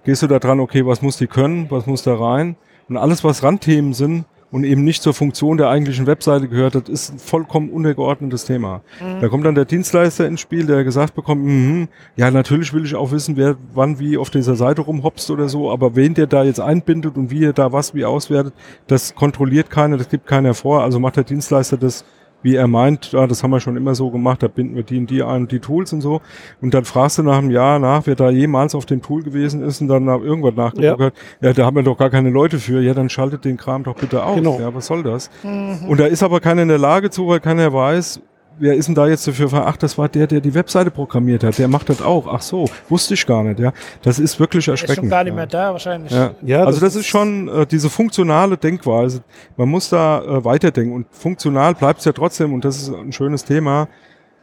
gehst 0.06 0.24
du 0.24 0.28
da 0.28 0.40
dran, 0.40 0.62
okay, 0.62 0.86
was 0.86 1.02
muss 1.02 1.18
die 1.18 1.28
können, 1.28 1.70
was 1.70 1.86
muss 1.86 2.04
da 2.04 2.16
rein? 2.16 2.56
Und 2.88 2.96
alles, 2.96 3.24
was 3.24 3.44
Randthemen 3.44 3.94
sind 3.94 4.26
und 4.52 4.66
eben 4.66 4.84
nicht 4.84 5.02
zur 5.02 5.14
Funktion 5.14 5.58
der 5.58 5.70
eigentlichen 5.70 6.08
Webseite 6.08 6.48
gehört, 6.48 6.76
das 6.76 6.90
ist 6.90 7.14
ein 7.14 7.20
vollkommen 7.20 7.70
untergeordnetes 7.70 8.46
Thema. 8.46 8.82
Da 9.22 9.30
kommt 9.30 9.46
dann 9.46 9.56
der 9.56 9.66
Dienstleister 9.66 10.28
ins 10.28 10.42
Spiel, 10.42 10.66
der 10.66 10.84
gesagt 10.84 11.16
bekommt, 11.16 11.44
mhm, 11.44 11.88
ja, 12.18 12.30
natürlich 12.30 12.74
will 12.74 12.86
ich 12.86 12.96
auch 12.96 13.12
wissen, 13.12 13.38
wer 13.38 13.56
wann 13.74 14.00
wie 14.00 14.18
auf 14.18 14.30
dieser 14.30 14.56
Seite 14.56 14.82
rumhopst 14.82 15.32
oder 15.32 15.48
so, 15.48 15.72
aber 15.72 15.96
wen 15.96 16.14
der 16.14 16.28
da 16.28 16.44
jetzt 16.44 16.60
einbindet 16.60 17.16
und 17.16 17.32
wie 17.32 17.46
er 17.46 17.54
da 17.54 17.72
was 17.72 17.96
wie 17.96 18.04
auswertet, 18.04 18.54
das 18.88 19.16
kontrolliert 19.16 19.70
keiner, 19.70 19.98
das 19.98 20.10
gibt 20.10 20.28
keiner 20.28 20.54
vor, 20.54 20.84
also 20.84 21.00
macht 21.00 21.16
der 21.16 21.24
Dienstleister 21.24 21.78
das 21.78 22.04
wie 22.44 22.56
er 22.56 22.68
meint, 22.68 23.12
ja, 23.12 23.28
das 23.28 23.44
haben 23.44 23.52
wir 23.52 23.60
schon 23.60 23.78
immer 23.78 23.96
so 23.96 24.10
gemacht, 24.10 24.42
da 24.44 24.48
binden 24.48 24.76
wir 24.76 24.84
die 24.84 24.98
und 24.98 25.10
die 25.10 25.24
ein 25.24 25.42
und 25.42 25.52
die 25.52 25.60
Tools 25.60 25.94
und 25.94 26.02
so. 26.02 26.22
Und 26.62 26.74
dann 26.74 26.86
fragst 26.86 27.18
du 27.18 27.24
nach 27.24 27.38
einem 27.38 27.52
Jahr 27.52 27.80
nach, 27.80 28.08
wer 28.08 28.16
da 28.16 28.30
jemals 28.30 28.76
auf 28.76 28.86
dem 28.86 29.02
Tool 29.02 29.24
gewesen 29.24 29.62
ist 29.64 29.82
und 29.82 29.88
dann 29.88 30.06
nach 30.06 30.20
irgendwas 30.22 30.56
nachgeguckt 30.56 31.00
Ja. 31.00 31.06
hat, 31.06 31.14
ja, 31.42 31.54
da 31.54 31.66
haben 31.66 31.76
wir 31.76 31.84
doch 31.84 31.98
gar 31.98 32.10
keine 32.10 32.30
Leute 32.30 32.60
für. 32.60 32.82
Ja, 32.82 32.94
dann 32.94 33.10
schaltet 33.10 33.46
den 33.46 33.58
Kram 33.58 33.84
doch 33.84 33.96
bitte 33.96 34.24
aus. 34.24 34.36
Genau. 34.36 34.60
Ja, 34.60 34.74
was 34.74 34.88
soll 34.88 35.04
das? 35.04 35.30
Und 35.44 36.00
da 36.00 36.06
ist 36.06 36.24
aber 36.24 36.40
keiner 36.40 36.62
in 36.64 36.68
der 36.68 36.78
Lage 36.78 37.10
zu, 37.10 37.28
weil 37.28 37.40
keiner 37.40 37.72
weiß, 37.74 38.22
wer 38.62 38.76
ist 38.76 38.86
denn 38.88 38.96
da 38.96 39.08
jetzt 39.08 39.28
dafür 39.28 39.50
ver- 39.50 39.66
Ach, 39.68 39.76
das 39.76 39.98
war 39.98 40.08
der, 40.08 40.28
der 40.28 40.40
die 40.40 40.54
Webseite 40.54 40.92
programmiert 40.92 41.44
hat. 41.44 41.58
Der 41.58 41.68
macht 41.68 41.90
das 41.90 42.02
auch. 42.02 42.28
Ach 42.28 42.42
so, 42.42 42.70
wusste 42.88 43.16
ich 43.16 43.26
gar 43.26 43.44
nicht. 43.44 43.60
Ja, 43.60 43.74
das 44.04 44.20
ist 44.20 44.40
wirklich 44.40 44.66
Ist 44.68 44.72
erschreckend. 44.72 44.96
schon 44.98 45.10
gar 45.10 45.24
nicht 45.26 45.32
ja. 45.32 45.36
mehr 45.36 45.48
da, 45.48 45.72
wahrscheinlich. 45.74 46.12
Ja. 46.14 46.32
Ja, 46.42 46.64
also 46.64 46.80
das 46.80 46.94
das 46.94 47.02
ist 47.02 47.08
schon 47.08 47.48
äh, 47.50 47.66
diese 47.66 47.90
funktionale 47.90 48.58
Denkweise. 48.58 49.24
Man 49.58 49.68
muss 49.70 49.90
da 49.90 50.22
äh, 50.22 50.46
weiterdenken 50.46 50.94
und 50.94 51.08
funktional 51.12 51.74
bleibt 51.76 52.00
es 52.00 52.06
ja 52.06 52.12
trotzdem 52.14 52.54
und 52.54 52.64
das 52.64 52.78
ist 52.82 52.90
ein 52.94 53.12
schönes 53.12 53.44
Thema, 53.44 53.88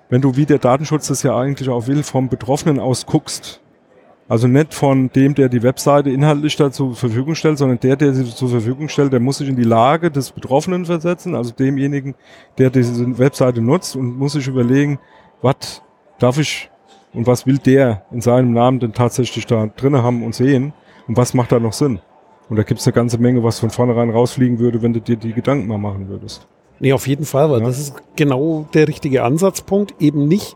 wenn 0.09 0.21
du 0.21 0.35
wie 0.37 0.47
der 0.47 0.59
Datenschutz 0.59 1.09
das 1.09 1.23
ja 1.23 1.37
eigentlich 1.39 1.69
auch 1.69 1.87
will, 1.87 2.03
vom 2.03 2.29
Betroffenen 2.29 2.81
aus 2.81 3.07
guckst. 3.07 3.61
Also 4.29 4.47
nicht 4.47 4.75
von 4.75 5.11
dem, 5.11 5.35
der 5.35 5.49
die 5.49 5.63
Webseite 5.63 6.11
inhaltlich 6.11 6.55
da 6.57 6.71
zur 6.71 6.95
Verfügung 6.95 7.35
stellt, 7.35 7.57
sondern 7.57 7.81
der, 7.81 7.97
der 7.97 8.13
sie 8.13 8.27
zur 8.27 8.51
Verfügung 8.51 8.89
stellt, 8.91 9.13
der 9.13 9.21
muss 9.21 9.39
sich 9.39 9.49
in 9.49 9.57
die 9.57 9.65
Lage 9.65 10.11
des 10.11 10.33
Betroffenen 10.33 10.85
versetzen, 10.85 11.35
also 11.35 11.53
demjenigen, 11.53 12.15
der 12.59 12.69
diese 12.69 13.19
Webseite 13.19 13.63
nutzt 13.63 13.97
und 13.97 14.19
muss 14.19 14.33
sich 14.33 14.47
überlegen, 14.47 14.99
was 15.41 15.83
darf 16.19 16.37
ich 16.39 16.71
und 17.15 17.27
was 17.27 17.47
will 17.47 17.57
der 17.59 18.03
in 18.13 18.21
seinem 18.21 18.53
Namen 18.53 18.81
denn 18.81 18.93
tatsächlich 18.93 19.47
da 19.47 19.67
drinne 19.77 20.03
haben 20.03 20.23
und 20.23 20.35
sehen 20.35 20.75
und 21.07 21.17
was 21.17 21.33
macht 21.33 21.53
da 21.53 21.59
noch 21.59 21.73
Sinn. 21.73 22.01
Und 22.51 22.57
da 22.57 22.65
gibt's 22.65 22.87
eine 22.87 22.93
ganze 22.95 23.17
Menge, 23.19 23.43
was 23.43 23.59
von 23.61 23.71
vornherein 23.71 24.11
rausfliegen 24.11 24.59
würde, 24.59 24.83
wenn 24.83 24.93
du 24.93 25.01
dir 25.01 25.17
die 25.17 25.33
Gedanken 25.33 25.67
mal 25.69 25.79
machen 25.79 26.09
würdest. 26.09 26.47
Nee, 26.81 26.93
auf 26.93 27.07
jeden 27.07 27.25
Fall, 27.25 27.51
weil 27.51 27.61
Ja. 27.61 27.67
das 27.67 27.79
ist 27.79 27.95
genau 28.15 28.67
der 28.75 28.89
richtige 28.89 29.23
Ansatzpunkt. 29.25 29.95
Eben 30.01 30.29
nicht 30.29 30.55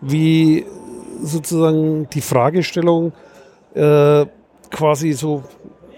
wie 0.00 0.64
sozusagen 1.24 2.08
die 2.10 2.20
Fragestellung 2.20 3.12
äh, 3.74 4.26
quasi 4.70 5.12
so 5.12 5.42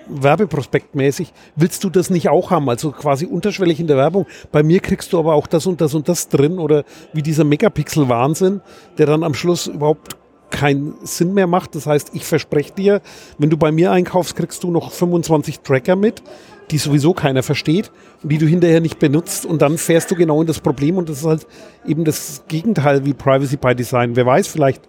werbeprospektmäßig, 0.09 1.33
willst 1.57 1.85
du 1.85 1.91
das 1.91 2.11
nicht 2.11 2.29
auch 2.29 2.51
haben? 2.51 2.69
Also 2.69 2.93
quasi 2.93 3.27
unterschwellig 3.27 3.81
in 3.81 3.87
der 3.87 3.97
Werbung. 3.97 4.27
Bei 4.53 4.63
mir 4.63 4.81
kriegst 4.81 5.13
du 5.13 5.19
aber 5.19 5.35
auch 5.35 5.47
das 5.47 5.67
und 5.67 5.81
das 5.81 5.95
und 5.95 6.09
das 6.09 6.29
drin 6.29 6.59
oder 6.59 6.85
wie 7.13 7.23
dieser 7.23 7.45
Megapixel-Wahnsinn, 7.45 8.61
der 8.99 9.07
dann 9.07 9.25
am 9.25 9.35
Schluss 9.35 9.67
überhaupt 9.67 10.17
keinen 10.51 10.95
Sinn 11.03 11.35
mehr 11.35 11.47
macht. 11.47 11.75
Das 11.75 11.87
heißt, 11.87 12.11
ich 12.15 12.25
verspreche 12.25 12.73
dir, 12.73 13.01
wenn 13.39 13.51
du 13.51 13.57
bei 13.57 13.73
mir 13.73 13.91
einkaufst, 13.91 14.37
kriegst 14.37 14.63
du 14.63 14.71
noch 14.71 14.93
25 14.93 15.61
Tracker 15.61 15.97
mit, 15.97 16.23
die 16.71 16.79
sowieso 16.79 17.15
keiner 17.15 17.43
versteht 17.43 17.91
und 18.23 18.31
die 18.31 18.39
du 18.39 18.47
hinterher 18.47 18.81
nicht 18.81 18.99
benutzt 18.99 19.45
und 19.45 19.63
dann 19.63 19.79
fährst 19.79 20.11
du 20.11 20.15
genau 20.15 20.41
in 20.41 20.47
das 20.47 20.61
Problem 20.61 20.99
und 20.99 21.09
das 21.09 21.19
ist 21.19 21.27
halt 21.27 21.47
eben 21.87 22.05
das 22.05 22.45
Gegenteil 22.49 23.05
wie 23.05 23.13
Privacy 23.13 23.57
by 23.57 23.75
Design. 23.75 24.17
Wer 24.17 24.27
weiß, 24.27 24.47
vielleicht 24.49 24.83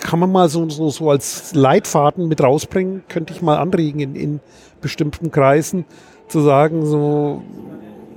kann 0.00 0.18
man 0.18 0.32
mal 0.32 0.48
so, 0.48 0.68
so, 0.68 0.90
so 0.90 1.10
als 1.10 1.54
Leitfaden 1.54 2.28
mit 2.28 2.42
rausbringen, 2.42 3.04
könnte 3.08 3.32
ich 3.32 3.42
mal 3.42 3.58
anregen 3.58 4.00
in, 4.00 4.14
in 4.16 4.40
bestimmten 4.80 5.30
Kreisen, 5.30 5.84
zu 6.28 6.40
sagen, 6.40 6.86
so, 6.86 7.42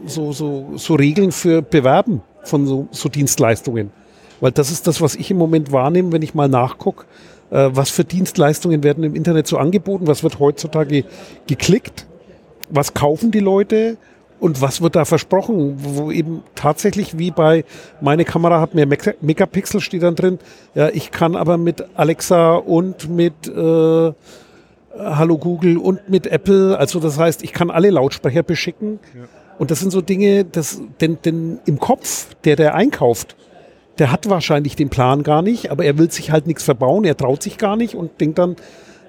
so, 0.06 0.32
so, 0.32 0.72
so 0.76 0.96
Regeln 0.96 1.32
für 1.32 1.62
Bewerben 1.62 2.22
von 2.44 2.66
so, 2.66 2.88
so 2.92 3.10
Dienstleistungen. 3.10 3.92
Weil 4.40 4.52
das 4.52 4.72
ist 4.72 4.88
das, 4.88 5.02
was 5.02 5.16
ich 5.16 5.32
im 5.32 5.38
Moment 5.38 5.72
wahrnehme, 5.72 6.12
wenn 6.12 6.22
ich 6.22 6.34
mal 6.34 6.50
nachgucke, 6.50 7.06
äh, 7.50 7.70
was 7.72 7.90
für 7.90 8.04
Dienstleistungen 8.04 8.84
werden 8.84 9.04
im 9.04 9.16
Internet 9.16 9.48
so 9.48 9.58
angeboten, 9.58 10.08
was 10.08 10.24
wird 10.24 10.40
heutzutage 10.40 11.06
geklickt, 11.48 12.08
was 12.70 12.94
kaufen 12.94 13.32
die 13.32 13.40
Leute 13.40 13.98
und 14.44 14.62
was 14.62 14.82
wird 14.82 14.98
da 14.98 15.06
versprochen, 15.06 15.76
wo 15.78 16.12
eben 16.12 16.44
tatsächlich 16.54 17.18
wie 17.18 17.32
bei 17.32 17.64
meine 18.02 18.26
Kamera 18.26 18.60
hat 18.60 18.76
mehr 18.76 18.86
Mega- 18.86 19.14
Megapixel 19.22 19.80
steht 19.80 20.04
dann 20.04 20.16
drin, 20.16 20.38
ja, 20.76 20.90
ich 20.90 21.12
kann 21.12 21.38
aber 21.38 21.58
mit 21.58 21.86
Alexa 21.96 22.56
und 22.56 23.10
mit 23.10 23.48
äh, 23.48 24.12
Hallo 25.00 25.38
Google 25.38 25.78
und 25.78 26.10
mit 26.10 26.28
Apple, 26.28 26.78
also 26.78 27.00
das 27.00 27.18
heißt, 27.18 27.42
ich 27.42 27.54
kann 27.54 27.72
alle 27.72 27.90
Lautsprecher 27.90 28.44
beschicken. 28.44 29.00
Und 29.60 29.72
das 29.72 29.80
sind 29.80 29.92
so 29.92 30.02
Dinge, 30.02 30.44
das, 30.44 30.82
denn, 31.00 31.20
denn 31.24 31.60
im 31.66 31.80
Kopf, 31.80 32.28
der 32.44 32.58
der 32.58 32.76
einkauft, 32.76 33.38
der 33.98 34.12
hat 34.12 34.30
wahrscheinlich 34.30 34.76
den 34.76 34.90
Plan 34.90 35.24
gar 35.24 35.42
nicht, 35.42 35.72
aber 35.72 35.86
er 35.86 35.98
will 35.98 36.12
sich 36.12 36.32
halt 36.32 36.48
nichts 36.48 36.64
verbauen, 36.64 37.06
er 37.06 37.16
traut 37.16 37.42
sich 37.42 37.58
gar 37.58 37.78
nicht 37.78 37.96
und 37.96 38.20
denkt 38.20 38.40
dann, 38.40 38.58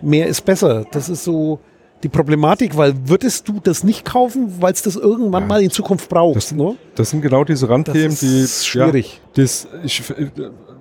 mehr 0.01 0.29
ist 0.29 0.43
besser. 0.43 0.85
Das 0.93 1.09
ist 1.09 1.25
so 1.25 1.59
die 2.05 2.09
Problematik, 2.09 2.77
weil 2.77 2.95
würdest 3.07 3.49
du 3.49 3.55
das 3.63 3.83
nicht 3.83 4.05
kaufen, 4.05 4.53
weil 4.61 4.73
es 4.73 4.83
das 4.83 4.95
irgendwann 4.97 5.43
Ja. 5.45 5.49
mal 5.49 5.63
in 5.63 5.71
Zukunft 5.71 6.09
brauchst, 6.09 6.53
Das- 6.53 6.53
ne? 6.53 6.77
Das 6.95 7.11
sind 7.11 7.23
genau 7.23 7.43
diese 7.45 7.69
Randthemen, 7.69 8.11
Das 8.11 8.21
die 8.21 8.41
ist 8.41 8.67
schwierig. 8.67 9.21
Ja, 9.35 9.43
das, 9.43 9.67
ich, 9.83 10.03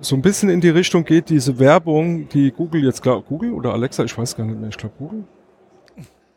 so 0.00 0.14
ein 0.14 0.22
bisschen 0.22 0.50
in 0.50 0.60
die 0.60 0.68
Richtung 0.68 1.04
geht 1.04 1.30
diese 1.30 1.58
Werbung, 1.58 2.28
die 2.28 2.52
Google 2.52 2.84
jetzt 2.84 3.02
glaub, 3.02 3.26
Google 3.26 3.52
oder 3.52 3.72
Alexa, 3.72 4.04
ich 4.04 4.16
weiß 4.16 4.36
gar 4.36 4.44
nicht 4.44 4.60
mehr, 4.60 4.68
ich 4.68 4.76
glaube 4.76 4.94
Google. 4.98 5.24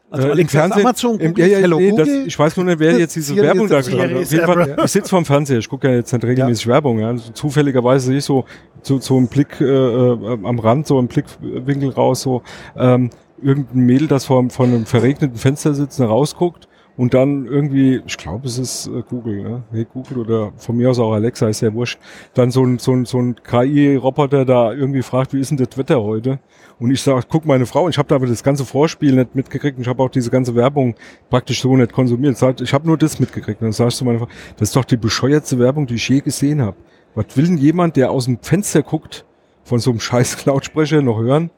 Also 0.09 0.29
Äh, 0.29 0.31
Alexa 0.31 0.65
ist 0.67 0.71
Amazon, 0.71 1.19
im, 1.19 1.31
Google, 1.33 1.47
ja, 1.47 1.51
ja, 1.57 1.57
Hello 1.59 1.79
nee, 1.79 1.91
das, 1.91 2.07
ich 2.07 2.39
weiß 2.39 2.55
nur 2.55 2.65
nicht, 2.65 2.79
wer 2.79 2.97
jetzt 2.97 3.13
diese 3.17 3.35
Werbung 3.35 3.65
ist 3.65 3.71
da 3.71 3.81
geschaltet 3.81 4.15
hat. 4.15 4.23
Auf 4.23 4.31
jeden 4.31 4.45
Fall, 4.45 4.75
ich 4.85 4.91
sitze 4.91 5.09
vorm 5.09 5.25
Fernseher, 5.25 5.57
ich 5.57 5.67
gucke 5.67 5.89
ja 5.89 5.95
jetzt 5.95 6.13
nicht 6.13 6.23
regelmäßig 6.23 6.65
Werbung. 6.67 6.99
Ja. 6.99 7.09
Also 7.09 7.29
Zufälligerweise 7.33 8.05
sehe 8.07 8.17
ich 8.19 8.23
so, 8.23 8.45
so, 8.81 8.99
so 9.01 9.17
einen 9.17 9.27
Blick 9.27 9.59
äh, 9.59 9.65
äh, 9.65 10.37
am 10.45 10.59
Rand, 10.59 10.87
so 10.87 10.97
einen 10.97 11.09
Blickwinkel 11.09 11.89
raus, 11.89 12.21
so 12.21 12.41
ähm, 12.77 13.09
irgendein 13.41 13.85
Mädel, 13.85 14.07
das 14.07 14.25
vor, 14.25 14.49
vor 14.49 14.65
einem 14.65 14.85
verregneten 14.85 15.37
Fenster 15.37 15.73
sitzt, 15.73 15.99
rausguckt 15.99 16.67
und 16.97 17.13
dann 17.13 17.45
irgendwie, 17.45 18.01
ich 18.05 18.17
glaube, 18.17 18.47
es 18.47 18.57
ist 18.57 18.87
äh, 18.87 19.03
Google, 19.07 19.43
ne? 19.43 19.63
Hey, 19.71 19.85
Google 19.85 20.17
oder 20.17 20.51
von 20.57 20.75
mir 20.75 20.89
aus 20.89 20.97
auch 20.97 21.13
Alexa, 21.13 21.47
ist 21.47 21.61
ja 21.61 21.71
wurscht, 21.73 21.99
dann 22.33 22.49
so 22.49 22.63
ein, 22.63 22.79
so 22.79 22.91
ein, 22.91 23.05
so 23.05 23.19
ein 23.19 23.35
KI-Roboter 23.35 24.45
da 24.45 24.73
irgendwie 24.73 25.03
fragt, 25.03 25.31
wie 25.33 25.39
ist 25.39 25.51
denn 25.51 25.57
das 25.57 25.77
Wetter 25.77 26.01
heute? 26.01 26.39
Und 26.79 26.89
ich 26.89 27.01
sage, 27.01 27.23
guck 27.29 27.45
meine 27.45 27.67
Frau, 27.67 27.87
ich 27.87 27.99
habe 27.99 28.07
da 28.07 28.15
aber 28.15 28.25
das 28.25 28.43
ganze 28.43 28.65
Vorspiel 28.65 29.13
nicht 29.13 29.35
mitgekriegt 29.35 29.77
und 29.77 29.83
ich 29.83 29.87
habe 29.87 30.01
auch 30.01 30.09
diese 30.09 30.31
ganze 30.31 30.55
Werbung 30.55 30.95
praktisch 31.29 31.61
so 31.61 31.75
nicht 31.77 31.93
konsumiert. 31.93 32.41
Ich 32.61 32.73
habe 32.73 32.87
nur 32.87 32.97
das 32.97 33.19
mitgekriegt. 33.19 33.61
Und 33.61 33.67
dann 33.67 33.73
sagst 33.73 34.01
du 34.01 34.05
meine 34.05 34.19
Frau, 34.19 34.27
das 34.57 34.69
ist 34.69 34.75
doch 34.75 34.85
die 34.85 34.97
bescheuertste 34.97 35.59
Werbung, 35.59 35.85
die 35.85 35.95
ich 35.95 36.09
je 36.09 36.21
gesehen 36.21 36.61
habe. 36.61 36.77
Was 37.13 37.37
will 37.37 37.45
denn 37.45 37.57
jemand, 37.57 37.95
der 37.95 38.11
aus 38.11 38.25
dem 38.25 38.39
Fenster 38.41 38.81
guckt, 38.81 39.25
von 39.63 39.79
so 39.79 39.91
einem 39.91 39.99
scheiß 39.99 40.45
Lautsprecher 40.45 41.03
noch 41.03 41.19
hören, 41.19 41.51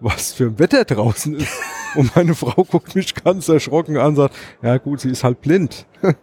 was 0.00 0.32
für 0.32 0.44
ein 0.44 0.58
Wetter 0.58 0.84
draußen 0.84 1.34
ist? 1.36 1.52
Und 1.94 2.14
meine 2.14 2.34
Frau 2.34 2.64
guckt 2.64 2.94
mich 2.94 3.14
ganz 3.14 3.48
erschrocken 3.48 3.96
an 3.96 4.08
und 4.08 4.16
sagt, 4.16 4.36
ja 4.62 4.76
gut, 4.78 5.00
sie 5.00 5.10
ist 5.10 5.24
halt 5.24 5.40
blind. 5.40 5.86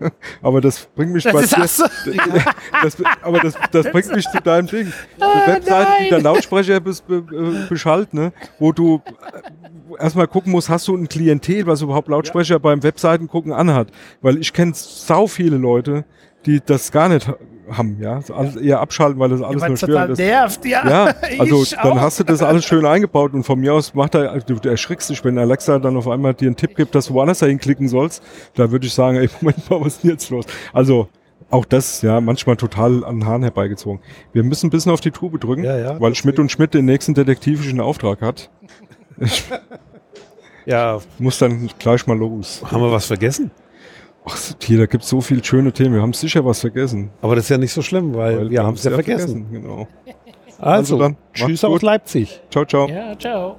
aber 0.41 0.61
das 0.61 0.88
bringt 0.95 1.11
mich 1.11 1.23
Das 1.23 1.34
bei 1.34 1.41
dir, 1.41 1.67
so. 1.67 1.84
das, 2.84 2.97
aber 3.21 3.39
das, 3.39 3.55
das 3.71 3.91
bringt 3.91 4.15
mich 4.15 4.26
zu 4.30 4.41
deinem 4.41 4.67
Ding. 4.67 4.93
Oh, 5.19 5.23
Eine 5.23 5.55
Webseite, 5.55 5.91
die 5.97 6.01
nein. 6.01 6.09
der 6.09 6.21
Lautsprecher 6.21 6.80
bis, 6.80 7.01
be, 7.01 7.21
beschallt, 7.69 8.13
ne? 8.13 8.32
wo 8.59 8.71
du 8.71 9.01
äh, 9.05 10.03
erstmal 10.03 10.28
gucken 10.28 10.51
musst, 10.51 10.69
hast 10.69 10.88
du 10.88 10.95
ein 10.95 11.07
Klientel, 11.07 11.65
was 11.65 11.82
überhaupt 11.82 12.07
Lautsprecher 12.09 12.59
beim 12.59 12.84
Webseiten 12.84 13.28
gucken 13.28 13.53
anhat. 13.53 13.88
Weil 14.21 14.38
ich 14.38 14.53
kenne 14.53 14.73
sau 14.76 15.28
viele 15.28 15.57
Leute, 15.57 16.05
die 16.45 16.61
das 16.63 16.91
gar 16.91 17.09
nicht 17.09 17.32
haben, 17.70 17.97
ja. 17.99 18.22
So 18.22 18.34
alles 18.34 18.55
eher 18.55 18.80
abschalten, 18.80 19.20
weil 19.20 19.30
das 19.30 19.41
alles 19.41 19.61
Weil 19.61 19.70
nur 19.70 19.78
störend 19.78 20.11
ist. 20.11 20.18
nervt, 20.20 20.66
ja. 20.66 20.88
Ja, 20.88 21.13
also 21.39 21.63
Ich 21.63 21.72
dann 21.76 21.91
auch. 21.93 22.01
hast 22.01 22.20
du 22.20 22.24
das 22.24 22.41
alles 22.41 22.66
schön 22.66 22.86
eingebaut 22.86 23.34
und 23.34 23.43
von 23.43 23.59
mir 23.59 23.74
aus 23.74 23.93
macht 23.93 24.16
er, 24.16 24.39
du, 24.39 24.55
du 24.55 24.70
erschrickst 24.70 25.09
dich, 25.09 25.24
wenn 25.24 25.38
Alexa 25.38 25.80
dann 25.80 25.97
auf 25.97 26.07
einmal 26.07 26.34
dir 26.34 26.47
einen 26.47 26.55
Tipp 26.55 26.76
gibt, 26.76 26.95
dass 26.95 27.07
du 27.07 27.13
woanders 27.13 27.39
dahin 27.39 27.57
klicken 27.59 27.88
sollst. 27.88 28.24
Da 28.55 28.72
würde 28.72 28.86
ich 28.88 28.93
sagen, 28.93 29.18
ey, 29.18 29.30
Moment 29.41 29.70
mal, 29.70 29.82
was 29.82 29.95
ist 29.95 30.03
denn 30.03 30.11
jetzt 30.11 30.30
los? 30.30 30.45
Also 30.74 31.07
auch 31.51 31.66
das, 31.66 32.01
ja, 32.01 32.22
manchmal 32.22 32.55
total 32.57 33.03
an 33.05 33.20
den 33.20 33.26
Haaren 33.28 33.43
herbeigezogen. 33.43 33.99
Wir 34.34 34.43
müssen 34.43 34.68
ein 34.68 34.70
bisschen 34.72 34.91
auf 34.91 35.01
die 35.01 35.11
Tube 35.11 35.39
drücken, 35.39 35.63
Ja, 35.63 35.78
ja, 35.78 35.99
weil 36.01 36.16
Schmidt 36.16 36.39
und 36.39 36.51
Schmidt 36.51 36.74
den 36.74 36.86
nächsten 36.86 37.13
detektivischen 37.13 37.80
Auftrag 37.82 38.22
hat. 38.22 38.49
Ich 39.20 39.45
Ja, 40.66 40.99
muss 41.20 41.38
dann 41.38 41.70
gleich 41.78 42.07
mal 42.07 42.18
los. 42.18 42.63
haben 42.66 42.82
wir 42.82 42.91
was 42.91 43.05
vergessen? 43.05 43.51
Ach, 44.28 44.38
hier, 44.61 44.80
da 44.80 44.86
gibt's 44.88 45.07
so 45.09 45.21
viele 45.21 45.43
schöne 45.43 45.71
Themen. 45.71 45.93
Wir 45.95 46.01
haben 46.01 46.13
sicher 46.13 46.43
was 46.45 46.59
vergessen. 46.61 47.11
Aber 47.21 47.36
das 47.36 47.45
ist 47.45 47.49
ja 47.49 47.57
nicht 47.57 47.73
so 47.73 47.82
schlimm, 47.82 48.15
weil, 48.15 48.38
weil 48.38 48.49
wir 48.49 48.63
haben 48.63 48.73
es 48.76 48.84
ja 48.84 48.91
haben's 48.91 49.05
vergessen. 49.05 49.47
Genau. 49.51 49.88
Also, 50.57 50.95
Also 50.95 50.99
dann, 50.99 51.17
tschüss 51.34 51.63
aus. 51.63 51.82
Leipzig. 51.82 52.41
Ciao, 52.49 52.65
ciao. 52.65 52.88
Ja, 52.88 53.17
ciao. 53.17 53.57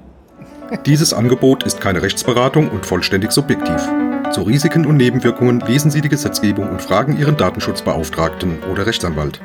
Dieses 0.84 1.14
Angebot 1.14 1.62
ist 1.64 1.80
keine 1.80 2.02
Rechtsberatung 2.02 2.68
und 2.70 2.84
vollständig 2.84 3.30
subjektiv. 3.32 3.88
Zu 4.32 4.42
Risiken 4.42 4.86
und 4.86 4.96
Nebenwirkungen 4.96 5.60
lesen 5.60 5.90
Sie 5.90 6.00
die 6.00 6.08
Gesetzgebung 6.08 6.68
und 6.68 6.82
fragen 6.82 7.16
Ihren 7.18 7.36
Datenschutzbeauftragten 7.36 8.58
oder 8.72 8.86
Rechtsanwalt. 8.86 9.40